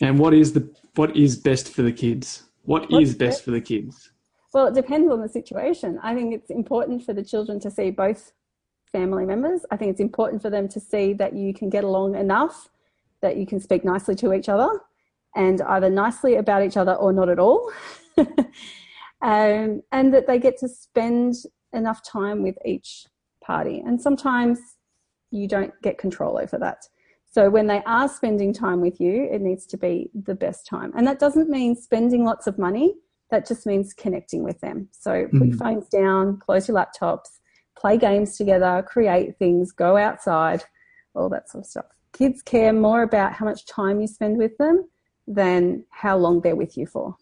And 0.00 0.18
what 0.18 0.34
is 0.34 0.52
the 0.52 0.70
what 0.94 1.16
is 1.16 1.36
best 1.36 1.68
for 1.70 1.82
the 1.82 1.92
kids? 1.92 2.44
What 2.62 2.90
what's 2.90 3.10
is 3.10 3.14
best, 3.14 3.18
best 3.18 3.44
for 3.44 3.50
the 3.50 3.60
kids? 3.60 4.10
Well, 4.52 4.66
it 4.68 4.74
depends 4.74 5.10
on 5.10 5.20
the 5.20 5.28
situation. 5.28 5.98
I 6.02 6.14
think 6.14 6.34
it's 6.34 6.50
important 6.50 7.04
for 7.04 7.12
the 7.12 7.24
children 7.24 7.60
to 7.60 7.70
see 7.70 7.90
both 7.90 8.32
family 8.90 9.26
members. 9.26 9.62
I 9.70 9.76
think 9.76 9.90
it's 9.90 10.00
important 10.00 10.40
for 10.40 10.50
them 10.50 10.68
to 10.68 10.80
see 10.80 11.12
that 11.14 11.34
you 11.34 11.52
can 11.52 11.68
get 11.68 11.84
along 11.84 12.14
enough 12.14 12.68
that 13.20 13.36
you 13.36 13.46
can 13.46 13.60
speak 13.60 13.84
nicely 13.84 14.14
to 14.16 14.32
each 14.32 14.48
other 14.48 14.68
and 15.34 15.60
either 15.62 15.90
nicely 15.90 16.36
about 16.36 16.62
each 16.62 16.76
other 16.76 16.94
or 16.94 17.12
not 17.12 17.28
at 17.28 17.38
all. 17.38 17.70
um, 19.22 19.82
and 19.92 20.14
that 20.14 20.26
they 20.26 20.38
get 20.38 20.58
to 20.58 20.68
spend 20.68 21.34
enough 21.72 22.02
time 22.02 22.42
with 22.42 22.56
each 22.64 23.06
party. 23.44 23.82
And 23.84 24.00
sometimes 24.00 24.58
you 25.30 25.48
don't 25.48 25.72
get 25.82 25.98
control 25.98 26.38
over 26.38 26.58
that. 26.58 26.86
So 27.30 27.50
when 27.50 27.66
they 27.66 27.82
are 27.84 28.08
spending 28.08 28.52
time 28.52 28.80
with 28.80 29.00
you, 29.00 29.28
it 29.30 29.40
needs 29.40 29.66
to 29.66 29.76
be 29.76 30.10
the 30.14 30.34
best 30.34 30.66
time. 30.66 30.92
And 30.96 31.06
that 31.06 31.18
doesn't 31.18 31.50
mean 31.50 31.76
spending 31.76 32.24
lots 32.24 32.46
of 32.46 32.58
money. 32.58 32.94
That 33.30 33.46
just 33.46 33.66
means 33.66 33.92
connecting 33.92 34.42
with 34.42 34.58
them. 34.60 34.88
So 34.92 35.10
mm-hmm. 35.10 35.38
put 35.38 35.48
your 35.48 35.56
phones 35.58 35.88
down, 35.88 36.38
close 36.38 36.68
your 36.68 36.76
laptops, 36.76 37.40
play 37.76 37.98
games 37.98 38.36
together, 38.36 38.82
create 38.86 39.36
things, 39.38 39.72
go 39.72 39.96
outside, 39.96 40.64
all 41.14 41.28
that 41.28 41.50
sort 41.50 41.64
of 41.64 41.70
stuff. 41.70 41.86
Kids 42.12 42.42
care 42.42 42.72
more 42.72 43.02
about 43.02 43.34
how 43.34 43.44
much 43.44 43.66
time 43.66 44.00
you 44.00 44.06
spend 44.06 44.38
with 44.38 44.56
them 44.56 44.88
than 45.26 45.84
how 45.90 46.16
long 46.16 46.40
they're 46.40 46.56
with 46.56 46.78
you 46.78 46.86
for. 46.86 47.16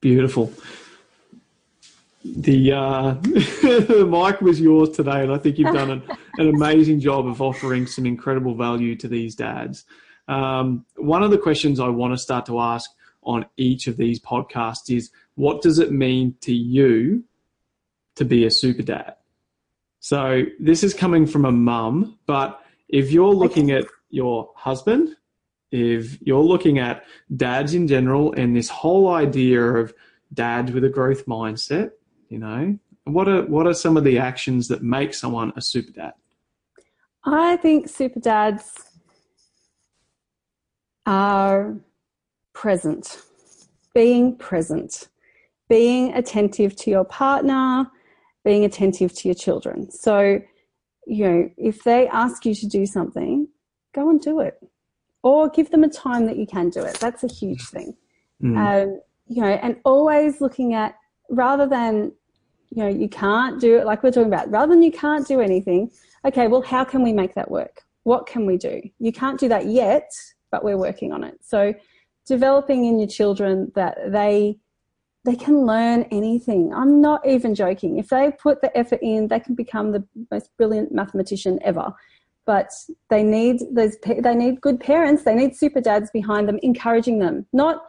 Beautiful. 0.00 0.52
The 2.36 2.72
uh, 2.72 3.14
mic 4.04 4.40
was 4.40 4.60
yours 4.60 4.90
today, 4.90 5.22
and 5.22 5.32
I 5.32 5.38
think 5.38 5.58
you've 5.58 5.74
done 5.74 5.90
an, 5.90 6.02
an 6.38 6.48
amazing 6.48 7.00
job 7.00 7.26
of 7.26 7.40
offering 7.40 7.86
some 7.86 8.06
incredible 8.06 8.54
value 8.54 8.96
to 8.96 9.08
these 9.08 9.34
dads. 9.34 9.84
Um, 10.28 10.84
one 10.96 11.22
of 11.22 11.30
the 11.30 11.38
questions 11.38 11.80
I 11.80 11.88
want 11.88 12.12
to 12.12 12.18
start 12.18 12.46
to 12.46 12.60
ask 12.60 12.90
on 13.22 13.46
each 13.56 13.86
of 13.86 13.96
these 13.96 14.20
podcasts 14.20 14.94
is 14.94 15.10
what 15.34 15.62
does 15.62 15.78
it 15.78 15.90
mean 15.90 16.34
to 16.42 16.52
you 16.52 17.24
to 18.16 18.24
be 18.24 18.44
a 18.44 18.50
super 18.50 18.82
dad? 18.82 19.14
So 20.00 20.44
this 20.60 20.82
is 20.84 20.94
coming 20.94 21.26
from 21.26 21.44
a 21.44 21.52
mum, 21.52 22.18
but 22.26 22.62
if 22.88 23.10
you're 23.10 23.34
looking 23.34 23.70
at 23.70 23.84
your 24.10 24.50
husband 24.54 25.16
if 25.70 26.20
you're 26.22 26.42
looking 26.42 26.78
at 26.78 27.04
dads 27.36 27.74
in 27.74 27.86
general 27.88 28.32
and 28.32 28.56
this 28.56 28.68
whole 28.68 29.10
idea 29.10 29.62
of 29.62 29.92
dads 30.32 30.72
with 30.72 30.84
a 30.84 30.88
growth 30.88 31.26
mindset, 31.26 31.92
you 32.28 32.38
know, 32.38 32.78
what 33.04 33.28
are 33.28 33.44
what 33.46 33.66
are 33.66 33.74
some 33.74 33.96
of 33.96 34.04
the 34.04 34.18
actions 34.18 34.68
that 34.68 34.82
make 34.82 35.14
someone 35.14 35.52
a 35.56 35.60
super 35.60 35.92
dad? 35.92 36.14
I 37.24 37.56
think 37.56 37.88
super 37.88 38.20
dads 38.20 38.72
are 41.06 41.76
present, 42.52 43.22
being 43.94 44.36
present, 44.36 45.08
being 45.68 46.12
attentive 46.14 46.76
to 46.76 46.90
your 46.90 47.04
partner, 47.04 47.90
being 48.44 48.64
attentive 48.64 49.14
to 49.14 49.28
your 49.28 49.34
children. 49.34 49.90
So, 49.90 50.40
you 51.06 51.24
know, 51.24 51.50
if 51.56 51.84
they 51.84 52.08
ask 52.08 52.44
you 52.44 52.54
to 52.54 52.66
do 52.66 52.84
something, 52.84 53.48
go 53.94 54.10
and 54.10 54.20
do 54.20 54.40
it 54.40 54.58
or 55.22 55.48
give 55.48 55.70
them 55.70 55.84
a 55.84 55.88
time 55.88 56.26
that 56.26 56.36
you 56.36 56.46
can 56.46 56.70
do 56.70 56.82
it. 56.82 56.94
That's 57.00 57.24
a 57.24 57.28
huge 57.28 57.68
thing. 57.68 57.96
Mm. 58.42 58.56
Um, 58.56 59.00
you 59.26 59.42
know, 59.42 59.48
and 59.48 59.76
always 59.84 60.40
looking 60.40 60.74
at 60.74 60.97
rather 61.28 61.66
than, 61.66 62.12
you 62.70 62.82
know, 62.82 62.88
you 62.88 63.08
can't 63.08 63.60
do 63.60 63.78
it 63.78 63.86
like 63.86 64.02
we're 64.02 64.10
talking 64.10 64.32
about, 64.32 64.50
rather 64.50 64.72
than 64.74 64.82
you 64.82 64.92
can't 64.92 65.26
do 65.26 65.40
anything, 65.40 65.90
okay, 66.24 66.48
well, 66.48 66.62
how 66.62 66.84
can 66.84 67.02
we 67.02 67.12
make 67.12 67.34
that 67.34 67.50
work? 67.50 67.82
What 68.04 68.26
can 68.26 68.46
we 68.46 68.56
do? 68.56 68.82
You 68.98 69.12
can't 69.12 69.38
do 69.38 69.48
that 69.48 69.66
yet, 69.66 70.10
but 70.50 70.64
we're 70.64 70.78
working 70.78 71.12
on 71.12 71.24
it. 71.24 71.38
So 71.42 71.74
developing 72.26 72.84
in 72.84 72.98
your 72.98 73.08
children 73.08 73.72
that 73.74 73.96
they 74.08 74.58
they 75.24 75.34
can 75.36 75.66
learn 75.66 76.04
anything. 76.04 76.72
I'm 76.72 77.02
not 77.02 77.26
even 77.26 77.54
joking. 77.54 77.98
If 77.98 78.08
they 78.08 78.30
put 78.30 78.62
the 78.62 78.74
effort 78.78 79.00
in, 79.02 79.28
they 79.28 79.40
can 79.40 79.54
become 79.54 79.92
the 79.92 80.02
most 80.30 80.56
brilliant 80.56 80.92
mathematician 80.92 81.58
ever 81.62 81.92
but 82.48 82.72
they 83.10 83.22
need 83.22 83.60
those 83.72 83.94
they 84.20 84.34
need 84.34 84.60
good 84.62 84.80
parents 84.80 85.22
they 85.22 85.34
need 85.34 85.54
super 85.54 85.82
dads 85.82 86.10
behind 86.10 86.48
them 86.48 86.58
encouraging 86.62 87.18
them 87.18 87.44
not 87.52 87.84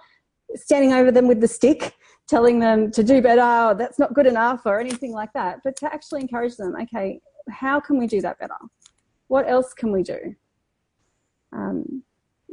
standing 0.54 0.94
over 0.94 1.12
them 1.12 1.28
with 1.28 1.40
the 1.40 1.48
stick 1.48 1.96
telling 2.30 2.60
them 2.60 2.92
to 2.92 3.04
do 3.04 3.22
better 3.22 3.70
or 3.70 3.74
that's 3.74 3.98
not 3.98 4.14
good 4.14 4.28
enough 4.28 4.62
or 4.66 4.80
anything 4.80 5.12
like 5.12 5.34
that 5.34 5.60
but 5.64 5.76
to 5.76 5.92
actually 5.92 6.22
encourage 6.22 6.56
them 6.56 6.76
okay 6.80 7.20
how 7.50 7.80
can 7.80 7.98
we 7.98 8.06
do 8.06 8.22
that 8.22 8.38
better? 8.38 8.54
What 9.28 9.50
else 9.50 9.74
can 9.74 9.92
we 9.92 10.04
do? 10.04 10.36
Um, 11.52 12.04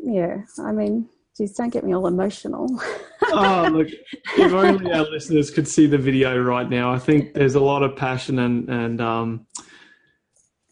yeah 0.03 0.43
i 0.59 0.73
mean 0.73 1.09
geez 1.37 1.53
don't 1.53 1.73
get 1.73 1.85
me 1.85 1.95
all 1.95 2.07
emotional. 2.07 2.69
Oh 3.29 3.69
look 3.73 3.89
if 4.39 4.53
only 4.53 4.93
our 4.93 5.05
listeners 5.11 5.51
could 5.51 5.67
see 5.67 5.87
the 5.87 5.99
video 5.99 6.41
right 6.41 6.69
now. 6.71 6.93
I 6.93 6.99
think 6.99 7.35
there's 7.35 7.57
a 7.57 7.61
lot 7.61 7.83
of 7.83 7.97
passion 7.97 8.39
and 8.39 8.69
and 8.69 9.01
um, 9.01 9.47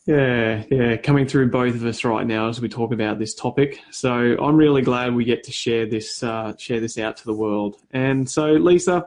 yeah, 0.07 0.65
yeah, 0.71 0.97
coming 0.99 1.27
through 1.27 1.51
both 1.51 1.75
of 1.75 1.85
us 1.87 2.05
right 2.05 2.27
now 2.27 2.49
as 2.49 2.61
we 2.61 2.69
talk 2.69 2.93
about 2.93 3.19
this 3.19 3.35
topic. 3.35 3.81
So 3.91 4.37
I'm 4.39 4.57
really 4.57 4.83
glad 4.83 5.15
we 5.15 5.25
get 5.25 5.43
to 5.45 5.53
share 5.53 5.87
this 5.87 6.23
uh, 6.23 6.55
share 6.59 6.79
this 6.79 6.99
out 6.99 7.17
to 7.19 7.25
the 7.25 7.33
world. 7.33 7.77
And 7.93 8.29
so, 8.29 8.53
Lisa, 8.53 9.07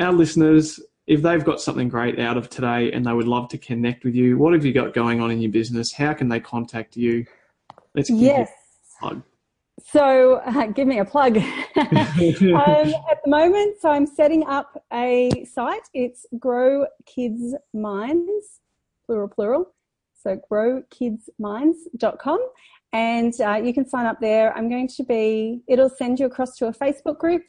our 0.00 0.12
listeners, 0.12 0.80
if 1.06 1.22
they've 1.22 1.44
got 1.44 1.60
something 1.60 1.88
great 1.88 2.18
out 2.18 2.36
of 2.36 2.50
today 2.50 2.90
and 2.90 3.06
they 3.06 3.12
would 3.12 3.28
love 3.28 3.48
to 3.50 3.58
connect 3.58 4.04
with 4.04 4.16
you, 4.16 4.36
what 4.36 4.52
have 4.52 4.64
you 4.64 4.72
got 4.72 4.94
going 4.94 5.20
on 5.20 5.30
in 5.30 5.40
your 5.40 5.52
business? 5.52 5.92
How 5.92 6.12
can 6.12 6.28
they 6.28 6.40
contact 6.40 6.96
you? 6.96 7.24
Let's 7.94 8.10
yes. 8.10 8.50
So, 9.84 10.40
uh, 10.44 10.66
give 10.68 10.88
me 10.88 10.98
a 10.98 11.04
plug. 11.04 11.36
um, 11.36 11.44
at 11.76 13.22
the 13.22 13.28
moment, 13.28 13.76
so 13.80 13.90
I'm 13.90 14.06
setting 14.06 14.44
up 14.46 14.82
a 14.92 15.44
site. 15.44 15.88
It's 15.94 16.26
Grow 16.38 16.86
Kids 17.04 17.54
Minds, 17.72 18.60
plural, 19.06 19.28
plural. 19.28 19.75
So, 20.26 20.40
growkidsminds.com. 20.50 22.38
And 22.92 23.40
uh, 23.40 23.60
you 23.62 23.72
can 23.72 23.88
sign 23.88 24.06
up 24.06 24.20
there. 24.20 24.56
I'm 24.56 24.68
going 24.68 24.88
to 24.88 25.04
be, 25.04 25.62
it'll 25.68 25.88
send 25.88 26.18
you 26.18 26.26
across 26.26 26.56
to 26.56 26.66
a 26.66 26.72
Facebook 26.72 27.18
group. 27.18 27.42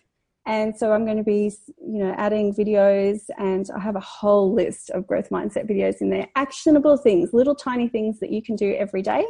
And 0.45 0.77
so 0.77 0.93
I'm 0.93 1.03
going 1.03 1.17
to 1.17 1.23
be, 1.23 1.51
you 1.79 2.03
know, 2.03 2.13
adding 2.17 2.53
videos 2.53 3.21
and 3.37 3.67
I 3.75 3.79
have 3.79 3.95
a 3.95 4.01
whole 4.01 4.53
list 4.53 4.91
of 4.91 5.07
growth 5.07 5.29
mindset 5.29 5.69
videos 5.69 5.95
in 6.01 6.09
there. 6.09 6.27
Actionable 6.35 6.97
things, 6.97 7.33
little 7.33 7.55
tiny 7.55 7.89
things 7.89 8.19
that 8.19 8.31
you 8.31 8.41
can 8.41 8.55
do 8.55 8.75
every 8.75 9.01
day 9.01 9.25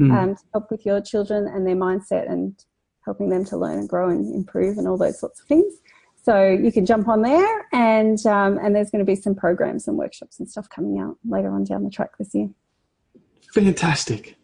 mm. 0.00 0.12
um, 0.12 0.34
to 0.34 0.42
help 0.52 0.70
with 0.70 0.84
your 0.86 1.00
children 1.00 1.46
and 1.46 1.66
their 1.66 1.76
mindset 1.76 2.30
and 2.30 2.64
helping 3.04 3.28
them 3.28 3.44
to 3.44 3.56
learn 3.56 3.78
and 3.78 3.88
grow 3.88 4.08
and 4.08 4.34
improve 4.34 4.78
and 4.78 4.88
all 4.88 4.96
those 4.96 5.20
sorts 5.20 5.40
of 5.40 5.46
things. 5.46 5.74
So 6.22 6.48
you 6.48 6.72
can 6.72 6.84
jump 6.84 7.06
on 7.06 7.22
there, 7.22 7.66
and 7.72 8.18
um, 8.26 8.58
and 8.58 8.74
there's 8.74 8.90
going 8.90 8.98
to 8.98 9.04
be 9.04 9.14
some 9.14 9.36
programs 9.36 9.86
and 9.86 9.96
workshops 9.96 10.40
and 10.40 10.50
stuff 10.50 10.68
coming 10.68 10.98
out 10.98 11.16
later 11.24 11.52
on 11.52 11.62
down 11.62 11.84
the 11.84 11.90
track 11.90 12.18
this 12.18 12.34
year. 12.34 12.48
Fantastic. 13.56 14.36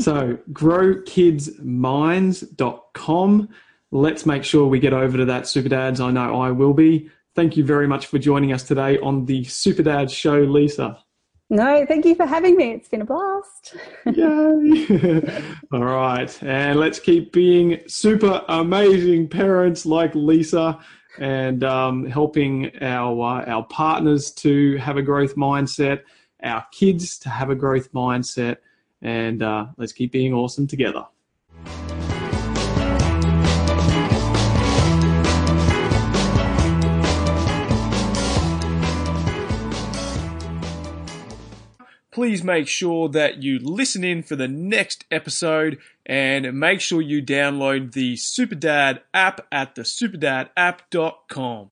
So 0.00 0.38
growkidsminds.com. 0.50 3.48
Let's 3.92 4.26
make 4.26 4.42
sure 4.42 4.66
we 4.66 4.80
get 4.80 4.92
over 4.92 5.16
to 5.16 5.24
that, 5.26 5.46
Super 5.46 5.68
Dads. 5.68 6.00
I 6.00 6.10
know 6.10 6.40
I 6.40 6.50
will 6.50 6.74
be. 6.74 7.08
Thank 7.36 7.56
you 7.56 7.62
very 7.62 7.86
much 7.86 8.06
for 8.06 8.18
joining 8.18 8.52
us 8.52 8.64
today 8.64 8.98
on 8.98 9.26
the 9.26 9.44
Super 9.44 9.84
Dads 9.84 10.12
Show, 10.12 10.40
Lisa. 10.40 10.98
No, 11.50 11.86
thank 11.86 12.04
you 12.04 12.16
for 12.16 12.26
having 12.26 12.56
me. 12.56 12.72
It's 12.72 12.88
been 12.88 13.02
a 13.02 13.04
blast. 13.04 13.76
Yay. 14.06 15.44
All 15.72 15.84
right. 15.84 16.42
And 16.42 16.80
let's 16.80 16.98
keep 16.98 17.32
being 17.32 17.78
super 17.86 18.44
amazing 18.48 19.28
parents 19.28 19.86
like 19.86 20.16
Lisa 20.16 20.80
and 21.20 21.62
um, 21.62 22.06
helping 22.06 22.76
our, 22.82 23.40
uh, 23.40 23.44
our 23.44 23.64
partners 23.66 24.32
to 24.32 24.78
have 24.78 24.96
a 24.96 25.02
growth 25.02 25.36
mindset, 25.36 26.00
our 26.42 26.66
kids 26.72 27.18
to 27.20 27.28
have 27.28 27.50
a 27.50 27.54
growth 27.54 27.92
mindset, 27.92 28.58
and 29.02 29.42
uh, 29.42 29.66
let's 29.76 29.92
keep 29.92 30.12
being 30.12 30.32
awesome 30.32 30.66
together. 30.66 31.06
please 42.18 42.42
make 42.42 42.66
sure 42.66 43.08
that 43.08 43.44
you 43.44 43.60
listen 43.60 44.02
in 44.02 44.24
for 44.24 44.34
the 44.34 44.48
next 44.48 45.04
episode 45.08 45.78
and 46.04 46.52
make 46.58 46.80
sure 46.80 47.00
you 47.00 47.22
download 47.22 47.92
the 47.92 48.14
Superdad 48.14 48.98
app 49.14 49.46
at 49.52 49.76
the 49.76 49.82
superdadapp.com. 49.82 51.70